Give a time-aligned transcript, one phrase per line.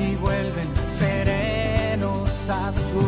[0.00, 0.68] y vuelven
[0.98, 3.07] serenos a su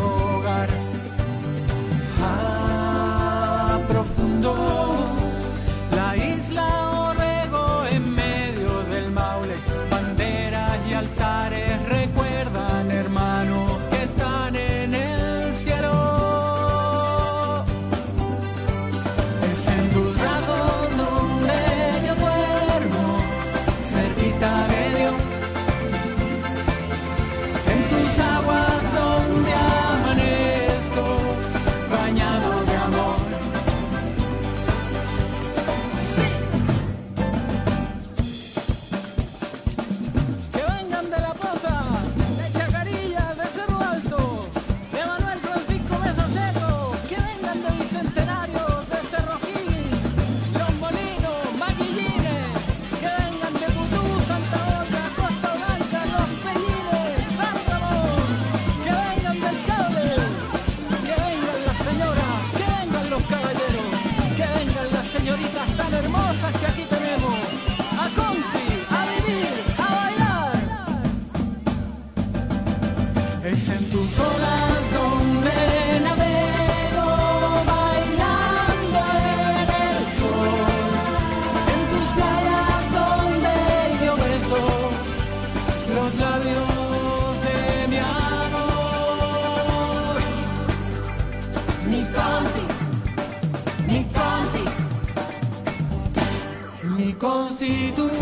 [97.71, 98.21] constitución.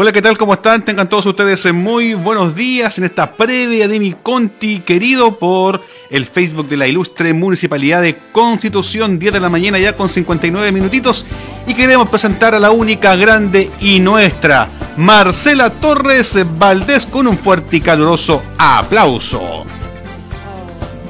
[0.00, 0.38] Hola, ¿qué tal?
[0.38, 0.84] ¿Cómo están?
[0.84, 5.82] Tengan todos ustedes eh, muy buenos días en esta previa de mi Conti querido por
[6.10, 10.70] el Facebook de la ilustre Municipalidad de Constitución, 10 de la mañana ya con 59
[10.70, 11.26] minutitos
[11.68, 17.76] y queremos presentar a la única grande y nuestra, Marcela Torres Valdés con un fuerte
[17.76, 19.38] y caluroso aplauso.
[19.42, 19.66] Oh,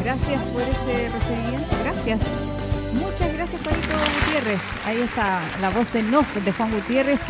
[0.03, 2.21] gracias por ese recibimiento, gracias.
[2.93, 3.95] Muchas gracias, Juanito
[4.27, 4.61] Gutiérrez.
[4.85, 7.21] Ahí está la voz en off de Juan Gutiérrez.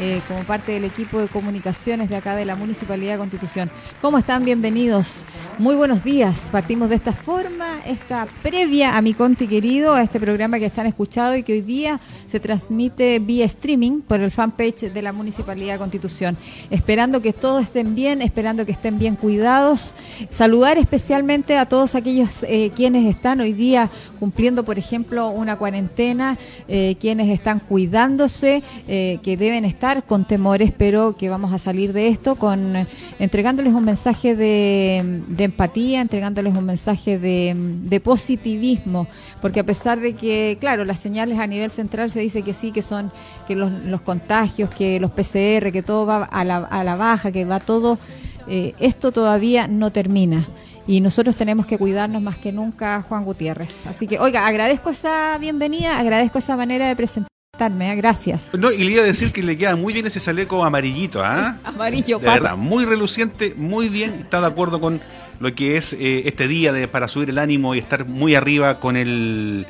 [0.00, 3.70] Eh, como parte del equipo de comunicaciones de acá de la Municipalidad de Constitución.
[4.00, 4.42] ¿Cómo están?
[4.42, 5.26] Bienvenidos.
[5.58, 6.48] Muy buenos días.
[6.50, 10.86] Partimos de esta forma, esta previa a mi Conti querido, a este programa que están
[10.86, 15.74] escuchando y que hoy día se transmite vía streaming por el fanpage de la Municipalidad
[15.74, 16.38] de Constitución.
[16.70, 19.94] Esperando que todos estén bien, esperando que estén bien cuidados.
[20.30, 26.38] Saludar especialmente a todos aquellos eh, quienes están hoy día cumpliendo, por ejemplo, una cuarentena,
[26.66, 32.06] eh, quienes están cuidándose, que deben estar con temores, pero que vamos a salir de
[32.06, 32.86] esto con
[33.18, 39.08] entregándoles un mensaje de, empatía, entregándoles un mensaje de, positivismo,
[39.40, 42.70] porque a pesar de que, claro, las señales a nivel central se dice que sí,
[42.70, 43.10] que son
[43.48, 47.44] que los, contagios, que los PCR, que todo va a la, a la baja, que
[47.44, 47.98] va todo,
[48.46, 50.46] eh, esto todavía no termina.
[50.86, 53.86] Y nosotros tenemos que cuidarnos más que nunca, Juan Gutiérrez.
[53.86, 57.31] Así que, oiga, agradezco esa bienvenida, agradezco esa manera de presentarme.
[57.60, 57.96] ¿Eh?
[57.96, 58.48] Gracias.
[58.58, 61.58] No, y le iba a decir que le queda muy bien ese chaleco amarillito, ¿ah?
[61.64, 64.14] Amarillo, De verdad, muy reluciente, muy bien.
[64.20, 65.02] Está de acuerdo con
[65.38, 68.80] lo que es eh, este día de, para subir el ánimo y estar muy arriba
[68.80, 69.66] con el.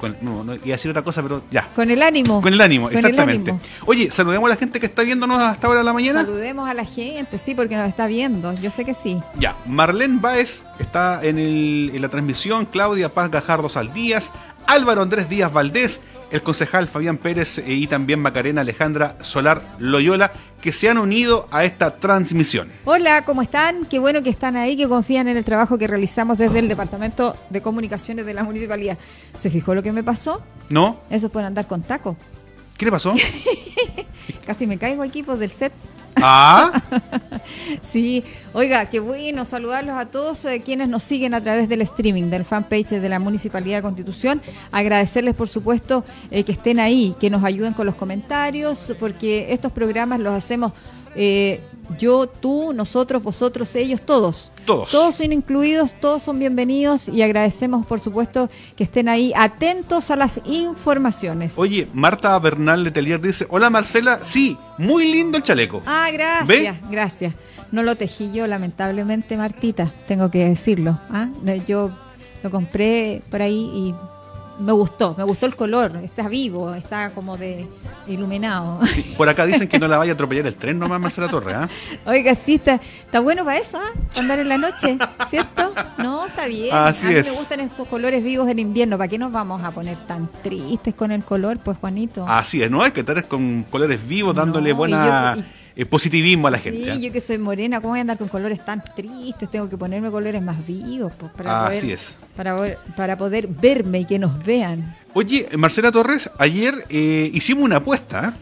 [0.00, 1.68] Con, no, no, iba a decir otra cosa, pero ya.
[1.74, 2.40] Con el ánimo.
[2.40, 3.50] Con el ánimo, Con el exactamente.
[3.50, 3.64] ánimo.
[3.86, 6.20] Oye, saludemos a la gente que está viéndonos hasta ahora de la mañana.
[6.22, 8.52] Saludemos a la gente, sí, porque nos está viendo.
[8.54, 9.20] Yo sé que sí.
[9.38, 14.32] Ya, Marlene Báez está en, el- en la transmisión, Claudia Paz Gajardo Saldías,
[14.66, 16.00] Álvaro Andrés Díaz Valdés,
[16.32, 21.46] el concejal Fabián Pérez eh, y también Macarena Alejandra Solar Loyola, que se han unido
[21.50, 22.70] a esta transmisión.
[22.84, 23.84] Hola, ¿cómo están?
[23.84, 27.36] Qué bueno que están ahí, que confían en el trabajo que realizamos desde el Departamento
[27.50, 28.96] de Comunicaciones de la Municipalidad.
[29.38, 30.42] ¿Se fijó lo que me pasó?
[30.70, 31.00] ¿No?
[31.10, 32.16] Eso es por andar con taco.
[32.78, 33.14] ¿Qué le pasó?
[34.46, 35.72] Casi me caigo aquí pues, del set.
[36.16, 36.82] Ah,
[37.82, 42.30] Sí, oiga, qué bueno saludarlos a todos eh, quienes nos siguen a través del streaming,
[42.30, 44.40] del fanpage de la Municipalidad de Constitución.
[44.70, 49.72] Agradecerles, por supuesto, eh, que estén ahí, que nos ayuden con los comentarios, porque estos
[49.72, 50.72] programas los hacemos
[51.14, 51.60] eh,
[51.98, 54.50] yo, tú, nosotros, vosotros, ellos, todos.
[54.64, 54.90] Todos.
[54.90, 60.16] Todos son incluidos, todos son bienvenidos y agradecemos, por supuesto, que estén ahí atentos a
[60.16, 61.54] las informaciones.
[61.56, 65.82] oye, Marta Bernal de Telier dice, hola Marcela, sí, muy lindo el chaleco.
[65.86, 66.74] Ah, gracias, ¿Ve?
[66.90, 67.34] gracias.
[67.72, 71.00] No lo tejí yo, lamentablemente, Martita, tengo que decirlo.
[71.10, 71.28] ¿ah?
[71.66, 71.90] Yo
[72.42, 73.94] lo compré por ahí y
[74.62, 77.66] Me gustó, me gustó el color, está vivo, está como de
[78.06, 78.78] iluminado.
[78.86, 81.56] Sí, por acá dicen que no la vaya a atropellar el tren nomás, Marcela Torres.
[81.56, 81.68] ¿ah?
[82.06, 83.90] Oiga, sí, está, está bueno para eso, ¿ah?
[84.18, 84.98] Andar en la noche,
[85.28, 85.72] ¿cierto?
[85.98, 86.74] No, está bien.
[86.74, 87.30] Así a mí es.
[87.30, 88.96] me gustan estos colores vivos en invierno.
[88.98, 92.24] ¿Para qué nos vamos a poner tan tristes con el color, pues, Juanito?
[92.28, 92.82] Así es, ¿no?
[92.82, 95.46] Hay que estar con colores vivos, dándole No, buena y yo-
[95.76, 96.90] eh, positivismo a la gente.
[96.90, 96.94] ¿ah?
[96.94, 99.50] Sí, yo que soy morena, ¿cómo voy a andar con colores tan tristes?
[99.50, 102.14] Tengo que ponerme colores más vivos pues, para, Así poder, es.
[102.36, 104.96] Para, poder- para poder verme y que nos vean.
[105.14, 108.34] Oye, Marcela Torres, ayer eh, hicimos una apuesta ¿ah?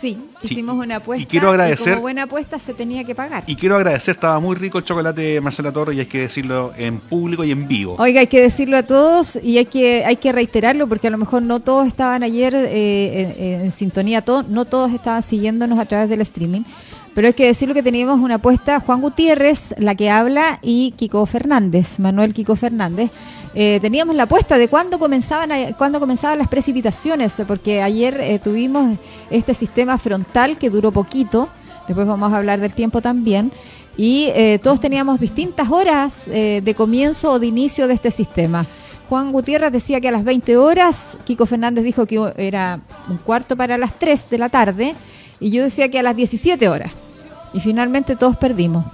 [0.00, 1.22] Sí, hicimos y- una apuesta.
[1.22, 3.44] y quiero agradecer- como buena apuesta se tenía que pagar.
[3.46, 6.98] y quiero agradecer, estaba muy rico el chocolate Marcela Torres y hay que decirlo en
[7.00, 7.96] público y en vivo.
[7.98, 11.18] Oiga, hay que decirlo a todos y hay que hay que reiterarlo porque a lo
[11.18, 15.84] mejor no todos estaban ayer eh, en, en sintonía, todo, no todos estaban siguiéndonos a
[15.84, 16.62] través del streaming,
[17.14, 21.26] pero hay que decirlo que teníamos una apuesta Juan Gutiérrez, la que habla, y Kiko
[21.26, 23.10] Fernández, Manuel Kiko Fernández.
[23.54, 28.96] Eh, teníamos la apuesta de cuándo comenzaban cuándo comenzaban las precipitaciones, porque ayer eh, tuvimos
[29.28, 31.48] este sistema frontal que duró poquito.
[31.88, 33.50] Después vamos a hablar del tiempo también.
[33.96, 38.66] Y eh, todos teníamos distintas horas de comienzo o de inicio de este sistema.
[39.08, 42.78] Juan Gutiérrez decía que a las 20 horas, Kiko Fernández dijo que era
[43.08, 44.94] un cuarto para las 3 de la tarde,
[45.40, 46.92] y yo decía que a las 17 horas.
[47.52, 48.84] Y finalmente todos perdimos.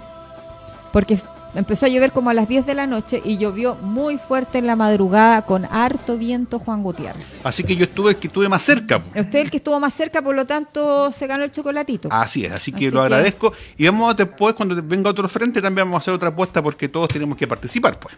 [0.93, 1.19] Porque
[1.55, 4.67] empezó a llover como a las 10 de la noche y llovió muy fuerte en
[4.67, 7.37] la madrugada con harto viento Juan Gutiérrez.
[7.45, 9.03] Así que yo estuve que estuve más cerca.
[9.15, 12.09] Usted el que estuvo más cerca, por lo tanto, se ganó el chocolatito.
[12.11, 13.53] Así es, así que Así lo que- agradezco.
[13.77, 16.89] Y vamos a después, cuando venga otro frente, también vamos a hacer otra apuesta porque
[16.89, 18.15] todos tenemos que participar, pues.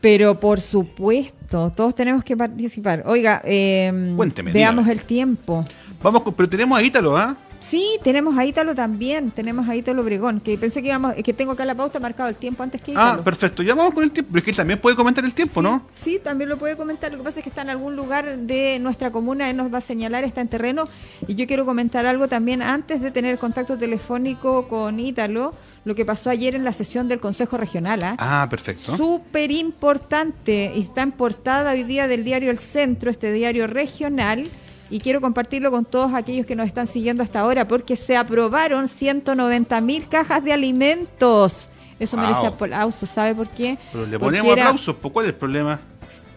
[0.00, 3.02] Pero por supuesto, todos tenemos que participar.
[3.06, 5.00] Oiga, eh, Cuénteme, veamos dígame.
[5.00, 5.64] el tiempo.
[6.02, 7.34] Vamos, pero tenemos a Ítalo, ¿ah?
[7.64, 11.52] Sí, tenemos a Ítalo también, tenemos a Ítalo Obregón, que pensé que íbamos, que tengo
[11.52, 13.24] acá la pauta marcado el tiempo antes que Ah, Ítalo.
[13.24, 13.62] perfecto.
[13.62, 14.28] Ya vamos con el tiempo.
[14.32, 15.86] Pero es que él también puede comentar el tiempo, sí, ¿no?
[15.90, 17.10] Sí, también lo puede comentar.
[17.10, 19.78] Lo que pasa es que está en algún lugar de nuestra comuna, él nos va
[19.78, 20.88] a señalar, está en terreno.
[21.26, 25.54] Y yo quiero comentar algo también antes de tener contacto telefónico con Ítalo,
[25.86, 28.00] lo que pasó ayer en la sesión del Consejo Regional.
[28.04, 28.16] ¿ah?
[28.18, 28.94] Ah, perfecto.
[28.94, 30.78] Súper importante.
[30.78, 34.50] Está en portada hoy día del diario El Centro, este diario regional.
[34.94, 38.88] Y quiero compartirlo con todos aquellos que nos están siguiendo hasta ahora, porque se aprobaron
[38.88, 41.68] 190 mil cajas de alimentos.
[41.98, 42.26] Eso Wow.
[42.26, 43.76] merece aplauso, ¿sabe por qué?
[43.92, 45.80] Pero le ponemos era- aplausos, ¿cuál es el problema?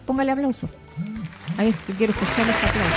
[0.04, 0.68] Póngale aplauso.
[1.56, 2.96] Ahí quiero escuchar este aplauso.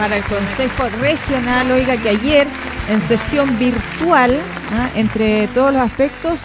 [0.00, 2.48] Para el Consejo Regional, oiga que ayer
[2.88, 4.36] en sesión virtual,
[4.72, 4.90] ¿ah?
[4.96, 6.40] entre todos los aspectos,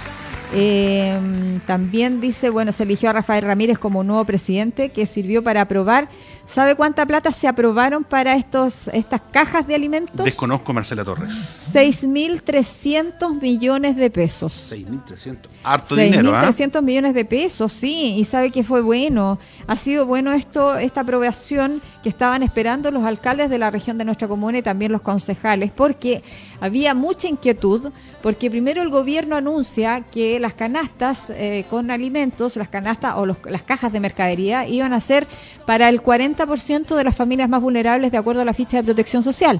[0.55, 5.61] eh, también dice, bueno, se eligió a Rafael Ramírez como nuevo presidente que sirvió para
[5.61, 6.09] aprobar.
[6.45, 10.23] ¿Sabe cuánta plata se aprobaron para estos estas cajas de alimentos?
[10.23, 11.31] Desconozco Marcela Torres.
[11.73, 14.71] 6.300 millones de pesos.
[14.71, 15.37] 6.300.
[15.63, 16.45] Harto dinero, ¿ah?
[16.51, 19.39] 6.300 millones de pesos, sí, y sabe que fue bueno.
[19.67, 24.05] Ha sido bueno esto, esta aprobación que estaban esperando los alcaldes de la región de
[24.05, 26.23] nuestra comuna y también los concejales, porque
[26.61, 27.91] había mucha inquietud,
[28.21, 33.38] porque primero el gobierno anuncia que las canastas eh, con alimentos, las canastas o los-
[33.50, 35.27] las cajas de mercadería iban a ser
[35.65, 39.24] para el 40% de las familias más vulnerables de acuerdo a la ficha de protección
[39.24, 39.59] social.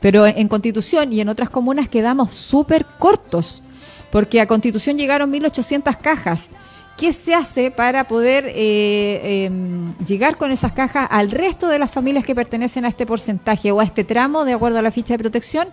[0.00, 3.62] Pero en Constitución y en otras comunas quedamos súper cortos,
[4.12, 6.50] porque a Constitución llegaron 1.800 cajas.
[6.96, 11.90] ¿Qué se hace para poder eh, em, llegar con esas cajas al resto de las
[11.90, 15.14] familias que pertenecen a este porcentaje o a este tramo de acuerdo a la ficha
[15.14, 15.68] de protección?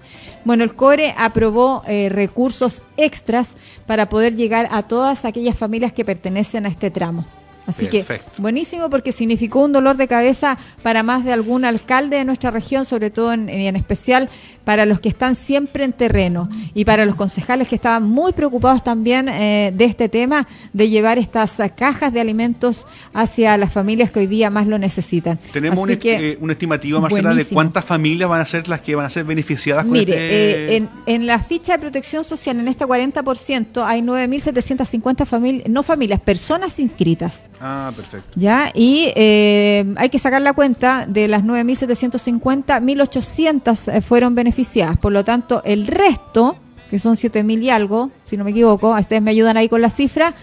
[0.46, 6.04] Bueno, el CORE aprobó eh, recursos extras para poder llegar a todas aquellas familias que
[6.04, 7.26] pertenecen a este tramo.
[7.72, 8.32] Así Perfecto.
[8.36, 12.52] que buenísimo porque significó un dolor de cabeza para más de algún alcalde de nuestra
[12.52, 14.30] región, sobre todo en, en especial
[14.64, 18.84] para los que están siempre en terreno y para los concejales que estaban muy preocupados
[18.84, 24.20] también eh, de este tema, de llevar estas cajas de alimentos hacia las familias que
[24.20, 25.40] hoy día más lo necesitan.
[25.52, 27.56] Tenemos Así un, est- que, eh, un estimativo, Marcela, de buenísimo.
[27.56, 30.74] cuántas familias van a ser las que van a ser beneficiadas con Mire, este...
[30.74, 35.82] eh, en, en la ficha de protección social, en este 40%, hay 9.750 familias, no
[35.84, 37.50] familias, personas inscritas.
[37.62, 38.28] Ah, perfecto.
[38.36, 38.72] ¿Ya?
[38.74, 44.98] Y eh, hay que sacar la cuenta de las 9.750, 1.800 eh, fueron beneficiadas.
[44.98, 46.58] Por lo tanto, el resto,
[46.90, 49.92] que son 7.000 y algo, si no me equivoco, ustedes me ayudan ahí con la
[49.92, 50.34] cifra,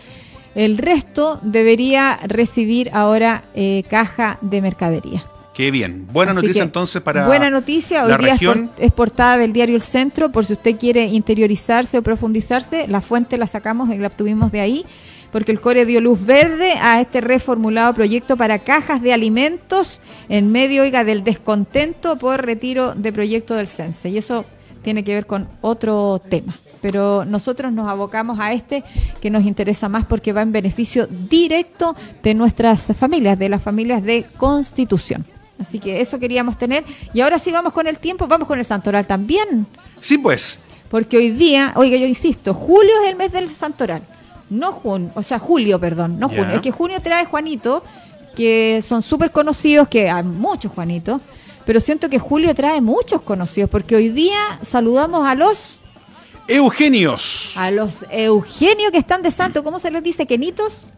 [0.54, 5.26] el resto debería recibir ahora eh, caja de mercadería.
[5.54, 6.06] Qué bien.
[6.12, 8.70] Buena Así noticia entonces para Buena noticia, hoy la día región.
[8.78, 13.36] es portada del diario El Centro, por si usted quiere interiorizarse o profundizarse, la fuente
[13.38, 14.86] la sacamos y la obtuvimos de ahí,
[15.32, 20.50] porque el CORE dio luz verde a este reformulado proyecto para cajas de alimentos en
[20.50, 24.08] medio oiga, del descontento por retiro de proyecto del CENSE.
[24.08, 24.44] Y eso
[24.82, 26.56] tiene que ver con otro tema.
[26.80, 28.84] Pero nosotros nos abocamos a este
[29.20, 34.02] que nos interesa más porque va en beneficio directo de nuestras familias, de las familias
[34.02, 35.26] de Constitución.
[35.58, 36.84] Así que eso queríamos tener.
[37.12, 39.66] Y ahora sí vamos con el tiempo, vamos con el Santoral también.
[40.00, 40.60] Sí, pues.
[40.88, 44.02] Porque hoy día, oiga, yo insisto, julio es el mes del Santoral.
[44.50, 46.50] No junio, o sea, julio, perdón, no junio.
[46.56, 47.84] Es que junio trae Juanito,
[48.36, 51.20] que son súper conocidos, que hay muchos Juanitos,
[51.66, 55.80] pero siento que julio trae muchos conocidos, porque hoy día saludamos a los
[56.46, 57.52] Eugenios.
[57.56, 60.26] a los Eugenio que están de santo, ¿cómo se les dice?
[60.26, 60.88] ¿Quenitos?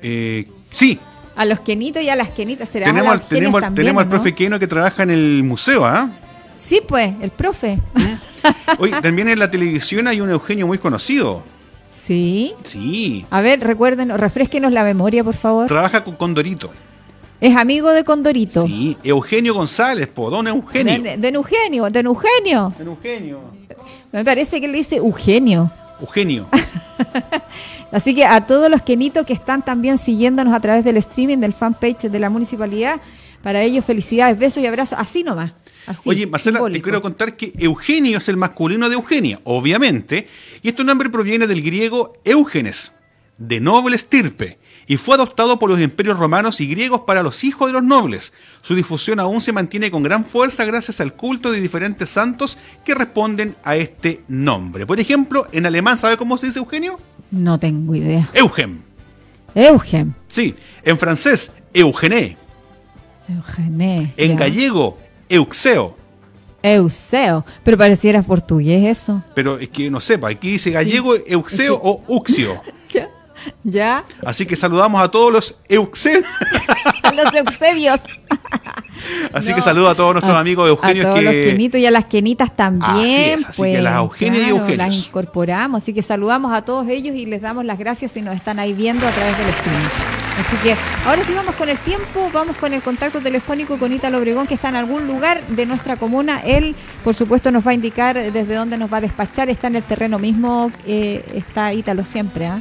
[0.00, 0.98] Eh, sí,
[1.34, 2.68] A los Quenitos y a las Quenitas.
[2.68, 4.10] ¿Será tenemos, las al- tenemos, también, tenemos al no?
[4.14, 6.08] profe Keno que trabaja en el museo, ¿ah?
[6.56, 7.78] Sí, pues, el profe.
[8.78, 11.42] Oye, también en la televisión hay un Eugenio muy conocido.
[12.06, 12.54] Sí.
[12.64, 13.26] Sí.
[13.30, 15.66] A ver, recuerden, refresquenos la memoria, por favor.
[15.66, 16.70] Trabaja con Condorito.
[17.40, 18.66] Es amigo de Condorito.
[18.66, 18.96] Sí.
[19.04, 21.02] Eugenio González, po, don Eugenio.
[21.02, 22.72] De, de Eugenio, de Eugenio.
[22.78, 23.40] Don Eugenio.
[24.12, 25.70] Me parece que le dice Eugenio.
[26.00, 26.48] Eugenio.
[27.92, 31.52] Así que a todos los quenitos que están también siguiéndonos a través del streaming del
[31.52, 33.00] fanpage de la municipalidad,
[33.42, 35.52] para ellos felicidades, besos y abrazos, así nomás.
[35.86, 36.78] Así, Oye, Marcela, simbólico.
[36.78, 40.26] te quiero contar que Eugenio es el masculino de Eugenia, obviamente,
[40.62, 42.92] y este nombre proviene del griego Eugenes,
[43.38, 47.66] de noble estirpe, y fue adoptado por los imperios romanos y griegos para los hijos
[47.68, 48.32] de los nobles.
[48.62, 52.94] Su difusión aún se mantiene con gran fuerza gracias al culto de diferentes santos que
[52.94, 54.86] responden a este nombre.
[54.86, 56.98] Por ejemplo, en alemán, ¿sabe cómo se dice Eugenio?
[57.32, 58.28] No tengo idea.
[58.32, 58.82] Eugen.
[59.56, 60.14] Eugen.
[60.28, 62.36] Sí, en francés, Eugené.
[63.28, 64.12] Eugené.
[64.16, 64.36] En ya.
[64.36, 64.98] gallego,
[65.28, 65.96] Euxeo.
[66.62, 67.44] Euseo.
[67.62, 69.22] Pero pareciera portugués eso.
[69.34, 72.60] Pero es que no sepa, aquí dice gallego, Euxeo Es que- o Uxio.
[73.64, 74.04] Ya.
[74.24, 76.22] Así que saludamos a todos los Euxen.
[77.16, 78.00] Los Eusebios.
[79.32, 79.56] Así No.
[79.56, 81.44] que saludo a todos nuestros A- amigos eugenios A todos los que.
[81.46, 82.94] quenitos y a las quenitas también.
[82.94, 84.76] Así es, así pues, que las Eugenias y Eugenios.
[84.78, 85.82] Las incorporamos.
[85.82, 88.72] Así que saludamos a todos ellos y les damos las gracias si nos están ahí
[88.72, 89.86] viendo a través del streaming.
[90.38, 90.76] Así que
[91.06, 94.54] ahora sí vamos con el tiempo, vamos con el contacto telefónico con Ítalo Obregón, que
[94.54, 96.40] está en algún lugar de nuestra comuna.
[96.44, 99.48] Él, por supuesto, nos va a indicar desde dónde nos va a despachar.
[99.48, 102.46] Está en el terreno mismo, eh, está Ítalo siempre.
[102.46, 102.60] ¿ah?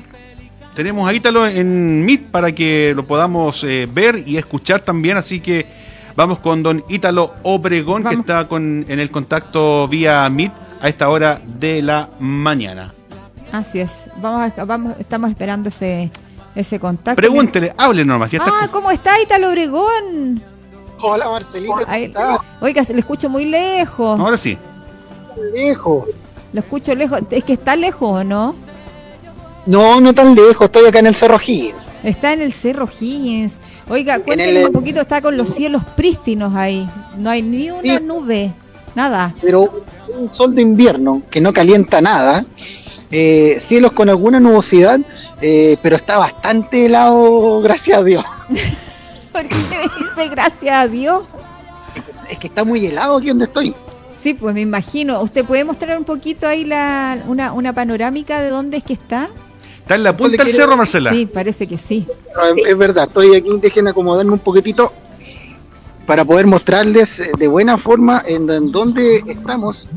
[0.76, 5.16] Tenemos a Ítalo en Meet para que lo podamos eh, ver y escuchar también.
[5.16, 5.66] Así que
[6.16, 10.52] vamos con don Ítalo Obregón, que está con, en el contacto vía Meet
[10.82, 12.94] a esta hora de la mañana.
[13.54, 14.10] Así es.
[14.22, 16.12] Vamos, a- vamos, estamos esperando ese,
[16.56, 17.16] ese contacto.
[17.16, 18.30] Pregúntele, hable nomás.
[18.32, 20.44] Ya está Ah, ¿cómo está Ítalo Obregón?
[21.02, 22.40] Hola Marcelita, ¿cómo estás?
[22.62, 24.20] oiga, se le escucho muy lejos.
[24.20, 24.58] Ahora sí.
[25.54, 26.10] Lejos.
[26.52, 27.22] Lo escucho lejos.
[27.32, 28.56] Es que está lejos, ¿o no?
[29.66, 31.96] No, no tan lejos, estoy acá en el Cerro Higgins.
[32.04, 33.54] Está en el Cerro Higgins.
[33.90, 36.88] Oiga, En cuéntenos el- un poquito, está con los cielos prístinos ahí.
[37.18, 38.04] No hay ni una Sí.
[38.04, 38.54] nube,
[38.96, 39.34] nada.
[39.42, 39.84] Pero
[40.16, 42.46] un sol de invierno que no calienta nada.
[43.12, 45.00] eh, cielos con alguna nubosidad,
[45.40, 48.26] eh, pero está bastante helado, gracias a Dios.
[49.32, 51.22] ¿Por qué me dice gracias a Dios?
[52.30, 53.74] Es que está muy helado aquí donde estoy.
[54.22, 55.22] Sí, pues me imagino.
[55.22, 59.30] ¿Usted puede mostrar un poquito ahí la, una, una panorámica de dónde es que está?
[59.86, 61.12] Está en la punta del cerro, Marcela.
[61.12, 62.08] Sí, parece que sí.
[62.36, 64.92] No, es, es verdad, estoy aquí, dejen acomodarme un poquitito
[66.08, 69.88] para poder mostrarles eh, de buena forma en, en dónde estamos.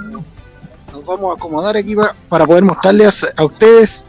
[0.92, 4.02] Nos vamos a acomodar aquí pa- para poder mostrarles a ustedes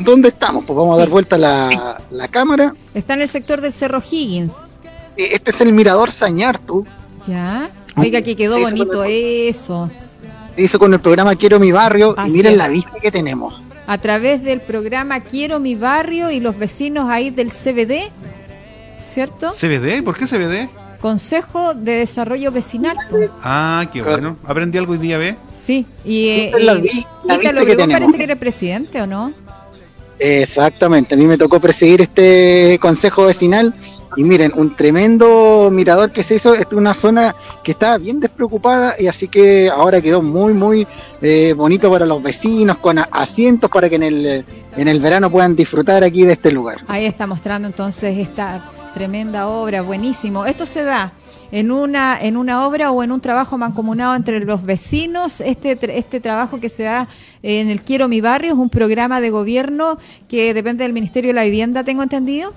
[0.00, 0.64] dónde estamos.
[0.66, 2.74] Pues vamos a dar vuelta la, la cámara.
[2.92, 4.52] Está en el sector del Cerro Higgins.
[5.16, 6.84] Eh, Este es el mirador Sañartu.
[7.26, 7.70] ¿Ya?
[7.96, 9.04] Oiga, que quedó bonito bueno.
[9.12, 9.90] eso.
[10.56, 12.58] Hizo con el programa Quiero mi barrio Así y miren es.
[12.58, 13.62] la vista que tenemos.
[13.88, 18.10] A través del programa Quiero mi barrio y los vecinos ahí del CBD,
[19.12, 19.52] ¿cierto?
[19.52, 20.02] ¿CBD?
[20.04, 20.68] ¿Por qué CBD?
[21.00, 22.96] Consejo de Desarrollo Vecinal.
[23.42, 24.36] Ah, qué bueno.
[24.44, 25.36] Aprendí algo hoy día, ¿ve?
[25.56, 29.32] Sí, y, eh, la y- vi- la vista que parece que eres presidente, ¿o no?
[30.18, 33.72] Exactamente, a mí me tocó presidir este consejo vecinal
[34.18, 38.96] y miren, un tremendo mirador que se hizo, es una zona que estaba bien despreocupada
[38.98, 40.88] y así que ahora quedó muy muy
[41.22, 44.44] eh, bonito para los vecinos, con asientos para que en el,
[44.76, 46.78] en el verano puedan disfrutar aquí de este lugar.
[46.88, 50.46] Ahí está mostrando entonces esta tremenda obra, buenísimo.
[50.46, 51.12] Esto se da
[51.52, 55.40] en una en una obra o en un trabajo mancomunado entre los vecinos.
[55.40, 57.06] Este este trabajo que se da
[57.44, 59.96] en el Quiero mi barrio es un programa de gobierno
[60.28, 62.52] que depende del Ministerio de la Vivienda, tengo entendido.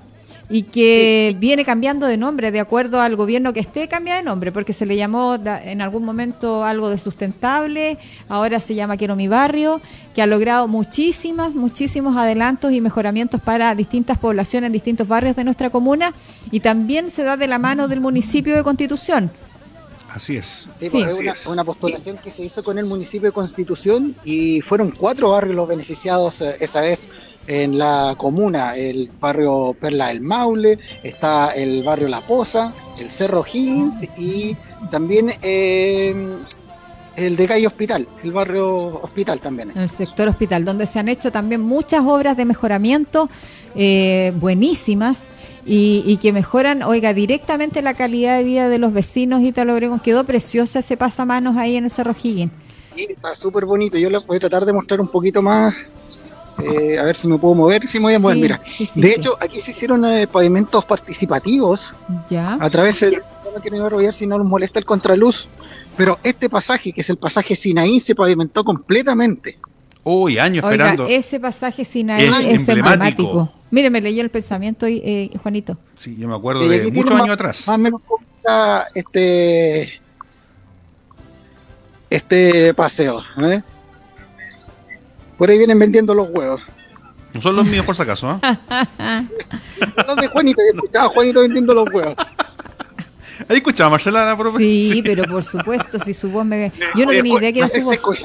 [0.54, 4.52] Y que viene cambiando de nombre de acuerdo al gobierno que esté, cambia de nombre,
[4.52, 7.96] porque se le llamó en algún momento algo de sustentable,
[8.28, 9.80] ahora se llama Quiero mi barrio,
[10.14, 15.44] que ha logrado muchísimas, muchísimos adelantos y mejoramientos para distintas poblaciones en distintos barrios de
[15.44, 16.12] nuestra comuna
[16.50, 19.30] y también se da de la mano del municipio de Constitución.
[20.14, 20.68] Así es.
[20.78, 20.90] Sí, Sí.
[20.90, 24.90] pues, es una, una postulación que se hizo con el municipio de Constitución y fueron
[24.90, 27.08] cuatro barrios los beneficiados eh, esa vez
[27.46, 28.76] en la comuna.
[28.76, 34.56] El barrio Perla del Maule, está el barrio La Poza, el Cerro Higgins y
[34.90, 36.14] también eh,
[37.16, 39.70] el de Calle Hospital, el barrio Hospital también.
[39.70, 43.28] en el sector hospital, donde se han hecho también muchas obras de mejoramiento
[43.74, 45.22] eh, buenísimas
[45.64, 49.74] y, y que mejoran, oiga, directamente la calidad de vida de los vecinos de Italo
[49.74, 50.00] Obregón.
[50.00, 52.52] Quedó preciosa ese pasamanos ahí en el Cerro Higgins.
[52.96, 53.96] Sí, está súper bonito.
[53.96, 55.74] Yo les voy a tratar de mostrar un poquito más.
[56.58, 57.86] eh, a ver si me puedo mover.
[57.88, 58.62] Sí, me voy a mover, Sí, mira.
[58.94, 61.94] de hecho, aquí se hicieron eh, pavimentos participativos
[62.28, 62.56] Ya.
[62.60, 63.22] a través del
[63.54, 65.48] no que no iba a rollar si no nos molesta el contraluz.
[65.96, 69.58] Pero este pasaje, que es el pasaje Sinaí, se pavimentó completamente.
[70.04, 71.06] Uy, años Oiga, esperando.
[71.06, 72.72] ese pasaje Sinaí Es es, emblemático.
[72.72, 73.52] emblemático.
[73.70, 75.78] Mire, me leyó el pensamiento, eh, Juanito.
[75.96, 77.66] Sí, yo me acuerdo Y de muchos más- años atrás.
[77.68, 80.00] Más o menos cómo está este,
[82.10, 83.22] este paseo.
[83.42, 83.62] ¿eh?
[85.38, 86.60] Por ahí vienen vendiendo los huevos.
[87.34, 88.58] No son los míos por si acaso, ¿ah?
[90.06, 90.60] ¿Dónde Juanito?
[90.60, 92.14] Yo escuchaba a Juanito vendiendo los huevos.
[93.48, 94.58] ¿Ahí escuchaba Marcela la profe?
[94.58, 96.70] Sí, pero por supuesto, si su voz me...
[96.94, 98.22] Yo no tenía idea que era su voz.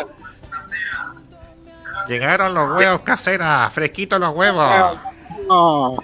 [2.08, 4.98] Llegaron los huevos caseras, fresquitos los huevos.
[5.48, 5.98] No.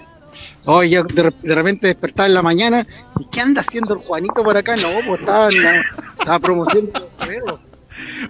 [0.66, 2.86] Oye, yo de, re- de repente despertaba en la mañana.
[3.20, 4.76] ¿Y qué anda haciendo el Juanito por acá?
[4.76, 5.84] No, pues estaba en la,
[6.26, 7.60] la promoción de los huevos.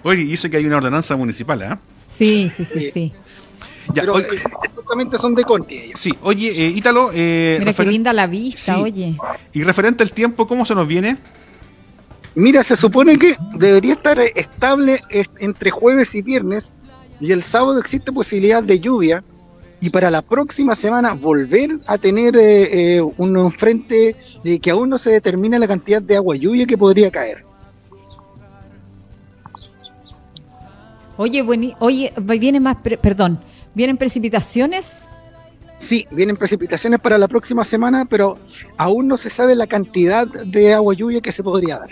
[0.03, 1.79] Oye, y eso que hay una ordenanza municipal, ¿ah?
[2.07, 3.13] Sí, sí, sí, sí.
[3.93, 4.43] Ya, Pero oye, eh,
[4.75, 5.99] justamente son de Conti ellos.
[5.99, 8.81] sí, oye, eh, Ítalo, eh, Mira qué linda la vista, Sí.
[8.81, 9.17] oye.
[9.53, 11.17] y referente al tiempo, ¿cómo se nos viene?
[12.35, 16.73] Mira, se supone que debería estar eh, estable eh, entre jueves y viernes.
[17.19, 19.23] Y el sábado existe posibilidad de lluvia.
[19.81, 24.89] Y para la próxima semana volver a tener eh, eh, un frente de que aún
[24.89, 27.43] no se determina la cantidad de agua lluvia que podría caer.
[31.17, 33.39] Oye, bueni- oye, viene más, pre- perdón,
[33.73, 35.03] vienen precipitaciones.
[35.77, 38.37] Sí, vienen precipitaciones para la próxima semana, pero
[38.77, 41.89] aún no se sabe la cantidad de agua lluvia que se podría dar.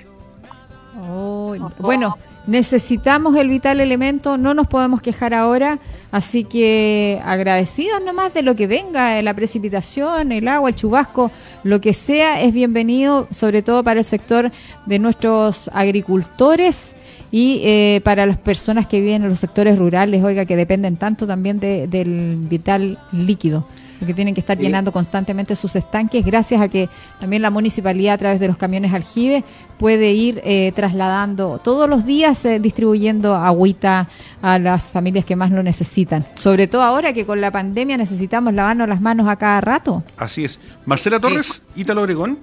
[1.10, 2.18] Oh, bueno,
[2.48, 5.80] necesitamos el vital elemento, no nos podemos quejar ahora,
[6.12, 11.32] así que agradecidos nomás de lo que venga, eh, la precipitación, el agua, el chubasco,
[11.64, 14.52] lo que sea es bienvenido, sobre todo para el sector
[14.86, 16.96] de nuestros agricultores
[17.32, 21.26] y eh, para las personas que viven en los sectores rurales, oiga, que dependen tanto
[21.26, 23.66] también de- del vital líquido.
[24.04, 24.64] Porque tienen que estar Sí.
[24.64, 26.90] llenando constantemente sus estanques, gracias a que
[27.22, 29.46] también la municipalidad a través de los camiones aljibe
[29.80, 34.10] puede ir eh, trasladando todos los días eh, distribuyendo agüita
[34.42, 36.26] a las familias que más lo necesitan.
[36.34, 40.04] Sobre todo ahora que con la pandemia necesitamos lavarnos las manos a cada rato.
[40.18, 40.60] Así es.
[40.86, 42.40] Marcela Torres, Ítalo Obregón.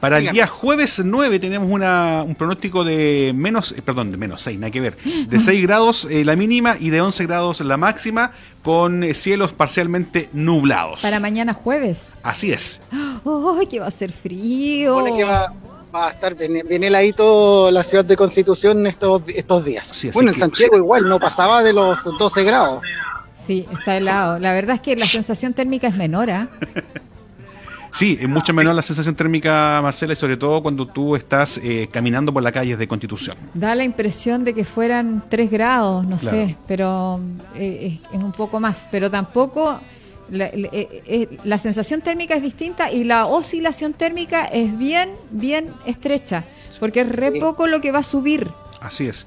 [0.00, 4.40] Para el día jueves 9 tenemos una, un pronóstico de menos, eh, perdón, de menos
[4.42, 4.96] 6, nada que ver.
[5.28, 8.32] De 6 grados eh, la mínima y de 11 grados la máxima,
[8.62, 11.02] con eh, cielos parcialmente nublados.
[11.02, 12.08] Para mañana jueves.
[12.22, 12.80] Así es.
[12.90, 15.04] ¡Ay, que va a ser frío!
[15.14, 15.52] que va,
[15.94, 19.90] va a estar bien, bien heladito la ciudad de Constitución estos, estos días.
[19.94, 22.82] Sí, bueno, en que- Santiago igual, no pasaba de los 12 grados.
[23.34, 24.38] Sí, está helado.
[24.38, 26.48] La verdad es que la sensación térmica es menor, ¿ah?
[27.92, 31.88] Sí, es mucho menor la sensación térmica, Marcela, y sobre todo cuando tú estás eh,
[31.90, 33.36] caminando por las calles de Constitución.
[33.54, 36.36] Da la impresión de que fueran 3 grados, no Claro.
[36.36, 37.20] sé, pero
[37.54, 38.88] eh, es, es un poco más.
[38.90, 39.80] Pero tampoco
[40.30, 45.10] la, la- eh, eh, la sensación térmica es distinta y la oscilación térmica es bien,
[45.30, 46.44] bien estrecha,
[46.78, 48.48] porque es re poco lo que va a subir.
[48.80, 49.26] Así es.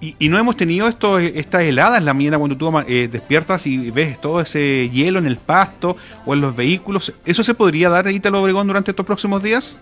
[0.00, 3.66] Y, y no hemos tenido esto, estas heladas en la mañana cuando tú eh, despiertas
[3.66, 7.12] y ves todo ese hielo en el pasto o en los vehículos.
[7.24, 9.76] ¿Eso se podría dar a Ítalo Obregón durante estos próximos días?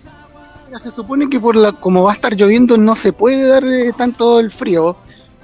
[0.67, 3.65] Mira, Se supone que por la, como va a estar lloviendo no se puede dar
[3.65, 4.97] eh, tanto el frío,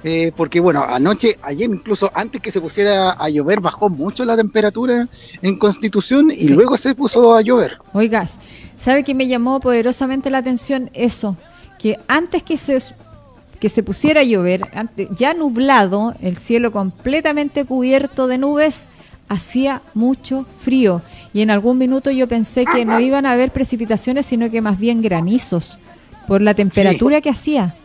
[0.03, 4.37] eh, porque bueno, anoche, ayer incluso antes que se pusiera a llover bajó mucho la
[4.37, 5.07] temperatura
[5.41, 6.49] en Constitución y Sí.
[6.49, 7.77] luego se puso a llover.
[7.93, 8.37] Oigas,
[8.77, 11.35] ¿sabe que me llamó poderosamente la atención eso?
[11.79, 12.79] Que antes que se,
[13.59, 14.61] que se pusiera a llover,
[15.15, 18.87] ya nublado, el cielo completamente cubierto de nubes,
[19.29, 21.01] hacía mucho frío.
[21.33, 24.79] Y en algún minuto yo pensé que no iban a haber precipitaciones, sino que más
[24.79, 25.79] bien granizos,
[26.27, 27.75] por la temperatura que hacía.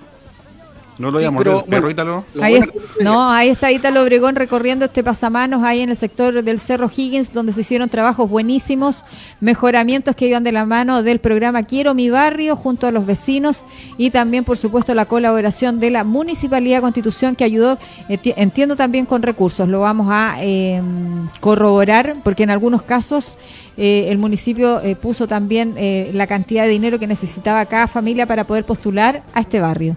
[0.99, 2.25] No lo Sí, llamamos pero, el perro bueno, Ítalo.
[2.35, 2.69] Lo Ahí, es-
[3.03, 7.33] no, ahí está Ítalo Obregón recorriendo este pasamanos ahí en el sector del Cerro Higgins,
[7.33, 9.05] donde se hicieron trabajos buenísimos,
[9.41, 13.65] mejoramientos que iban de la mano del programa Quiero mi barrio junto a los vecinos
[13.97, 17.79] y también, por supuesto, la colaboración de la Municipalidad de Constitución que ayudó,
[18.09, 19.69] enti- entiendo también con recursos.
[19.69, 20.81] Lo vamos a eh,
[21.41, 23.37] corroborar porque en algunos casos
[23.77, 28.27] eh, el municipio eh, puso también eh, la cantidad de dinero que necesitaba cada familia
[28.27, 29.97] para poder postular a este barrio.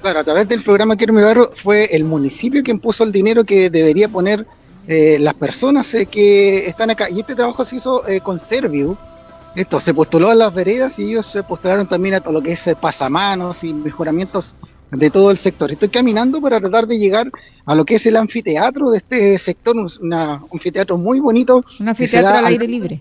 [0.00, 3.44] Claro, a través del programa Quiero mi barrio fue el municipio quien puso el dinero
[3.44, 4.46] que debería poner
[4.86, 7.10] eh, las personas eh, que están acá.
[7.10, 8.96] Y este trabajo se hizo eh, con Serviu.
[9.56, 12.52] Esto se postuló a las veredas y ellos se postularon también a todo lo que
[12.52, 14.54] es eh, pasamanos y mejoramientos
[14.92, 15.70] de todo el sector.
[15.72, 17.30] Estoy caminando para tratar de llegar
[17.66, 21.62] a lo que es el anfiteatro de este sector, un una- un anfiteatro muy bonito.
[21.80, 23.00] Un anfiteatro al- aire libre.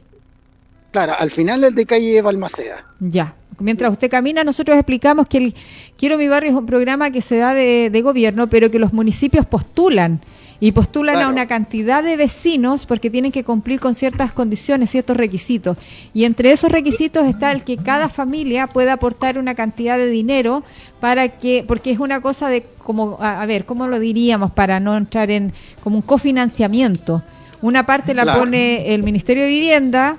[0.92, 2.86] Claro, al final es de calle Balmaceda.
[3.00, 3.36] Ya.
[3.60, 5.56] Mientras usted camina, nosotros explicamos que el
[5.98, 8.94] Quiero mi barrio es un programa que se da de, de gobierno, pero que los
[8.94, 10.20] municipios postulan.
[10.60, 15.16] Y postulan a una cantidad de vecinos porque tienen que cumplir con ciertas condiciones, ciertos
[15.16, 15.78] requisitos.
[16.16, 20.64] Y entre esos requisitos está el que cada familia pueda aportar una cantidad de dinero
[21.00, 24.80] para que, porque es una cosa de como, a, a ver, ¿cómo lo diríamos para
[24.80, 27.22] no entrar en como un cofinanciamiento?
[27.62, 28.40] Una parte la Claro.
[28.40, 30.18] pone el Ministerio de Vivienda,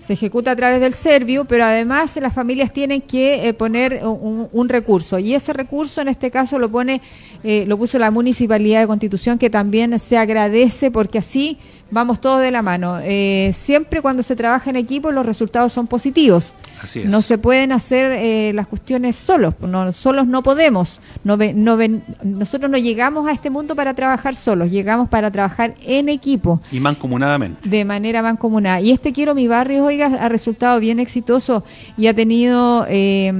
[0.00, 4.48] se ejecuta a través del Servio, pero además las familias tienen que eh, poner un,
[4.50, 5.18] un recurso.
[5.18, 7.00] Y ese recurso en este caso lo pone
[7.42, 11.56] eh, lo puso la Municipalidad de Constitución que también se agradece porque así
[11.90, 12.98] vamos todos de la mano.
[13.02, 16.54] Eh, siempre cuando se trabaja en equipo los resultados son positivos.
[16.82, 17.06] Así es.
[17.06, 21.00] No se pueden hacer eh, las cuestiones solos, no, solos no podemos.
[21.24, 21.78] No no
[22.22, 26.80] nosotros no llegamos a este mundo para trabajar solos, llegamos para trabajar en equipo Y
[26.80, 27.68] mancomunadamente.
[27.68, 28.80] de manera mancomunada.
[28.80, 31.64] Y este Quiero mi barrio, oiga, ha resultado bien exitoso
[31.98, 33.32] y ha tenido, eh,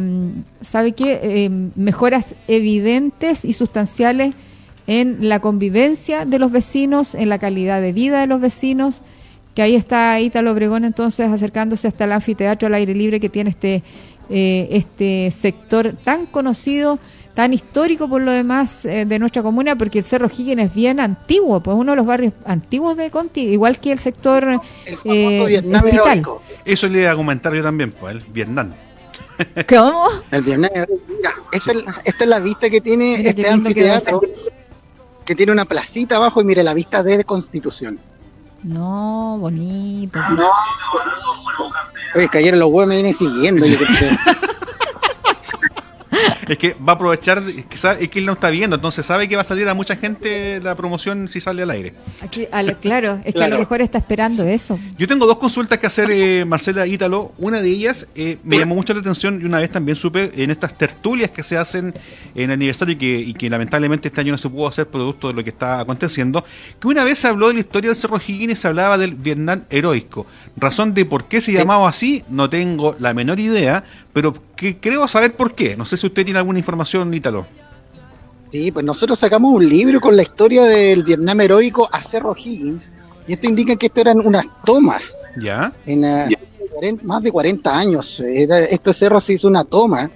[0.61, 1.21] ¿sabe qué?
[1.23, 4.35] Eh, mejoras evidentes y sustanciales
[4.91, 9.03] en la convivencia de los vecinos, en la calidad de vida de los vecinos,
[9.55, 13.51] que ahí está Ítalo Obregón entonces acercándose hasta el anfiteatro al aire libre que tiene
[13.51, 13.85] este,
[14.31, 16.99] eh, este sector tan conocido,
[17.35, 20.99] tan histórico por lo demás eh, de nuestra comuna, porque el Cerro Higgins es bien
[20.99, 25.45] antiguo, pues uno de los barrios antiguos de Conti, igual que el sector El eh,
[25.47, 25.85] Vietnam.
[26.65, 28.73] Eso le iba a comentar yo también, pues, el Vietnam.
[29.69, 30.09] ¿Cómo?
[30.33, 30.71] El Vietnam.
[31.09, 34.21] Mira, esta, es, esta es la vista que tiene Mira este anfiteatro,
[35.31, 38.01] que tiene una placita abajo y mire la vista de Constitución.
[38.65, 40.19] No, bonito.
[42.17, 43.65] Oye, cayeron los huevos, me vienen siguiendo.
[43.65, 44.11] yo creo.
[46.51, 49.07] Es que va a aprovechar, es que, sabe, es que él no está viendo, entonces
[49.07, 51.95] sabe que va a salir a mucha gente la promoción si sale al aire.
[52.23, 54.77] Aquí, al- claro, es que a lo mejor está esperando eso.
[54.99, 57.33] Yo tengo dos consultas que hacer, eh, Marcela Ítalo.
[57.39, 60.51] Una de ellas eh, me llamó mucho la atención y una vez también supe en
[60.51, 61.95] estas tertulias que se hacen
[62.35, 65.35] en aniversario y que, y que lamentablemente este año no se pudo hacer producto de
[65.35, 66.45] lo que está aconteciendo,
[66.81, 69.15] que una vez se habló de la historia del Cerro Higgins y se hablaba del
[69.15, 70.27] Vietnam heroico.
[70.57, 75.07] Razón de por qué se llamaba así, no tengo la menor idea, pero que creo
[75.09, 75.77] saber por qué.
[75.77, 77.47] No sé si usted tiene alguna información, Ítalo.
[78.51, 82.93] Sí, pues nosotros sacamos un libro con la historia del Vietnam heroico a Cerro Higgins.
[83.29, 85.73] Y esto indica que esto eran unas tomas ¿Ya?
[85.87, 86.01] en
[86.75, 88.19] 40 más de 40 años.
[88.21, 90.11] Era, este cerro se hizo una toma.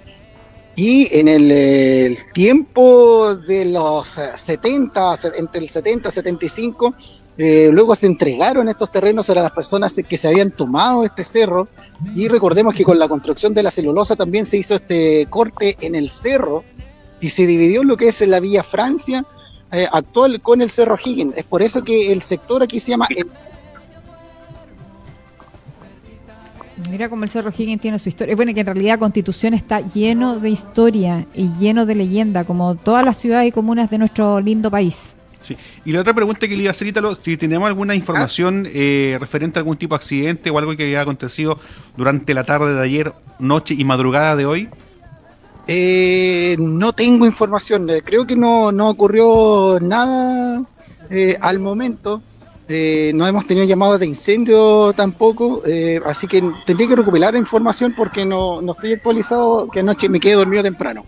[0.75, 6.93] Y en el, el tiempo de los eh, 70, se- entre el 70 y 75,
[7.37, 11.67] eh, luego se entregaron estos terrenos a las personas que se habían tomado este cerro.
[12.15, 15.95] Y recordemos que con la construcción de la celulosa también se hizo este corte en
[15.95, 16.63] el cerro
[17.19, 19.25] y se dividió lo que es la Villa Francia
[19.71, 21.37] eh, actual con el Cerro Higgins.
[21.37, 23.07] Es por eso que el sector aquí se llama
[26.89, 28.35] Mira cómo el Cerro Higgins tiene su historia.
[28.35, 33.05] Bueno, que en realidad Constitución está lleno de historia y lleno de leyenda, como todas
[33.05, 35.14] las ciudades y comunas de nuestro lindo país.
[35.45, 35.55] Sí.
[35.85, 39.17] Y la otra pregunta que le iba a hacer, Ítalo, si tenemos alguna información eh,
[39.19, 41.59] referente a algún tipo de accidente o algo que haya acontecido
[41.95, 44.69] durante la tarde de ayer, noche y madrugada de hoy.
[45.67, 50.63] Eh, no tengo información, eh, creo que no, no ocurrió nada
[51.09, 52.21] eh, al momento.
[52.67, 55.61] Eh, no hemos tenido llamados de incendio tampoco,
[56.03, 60.33] así que tendría que recuperar información porque no, no estoy actualizado, que anoche me quedé
[60.33, 61.05] dormido temprano.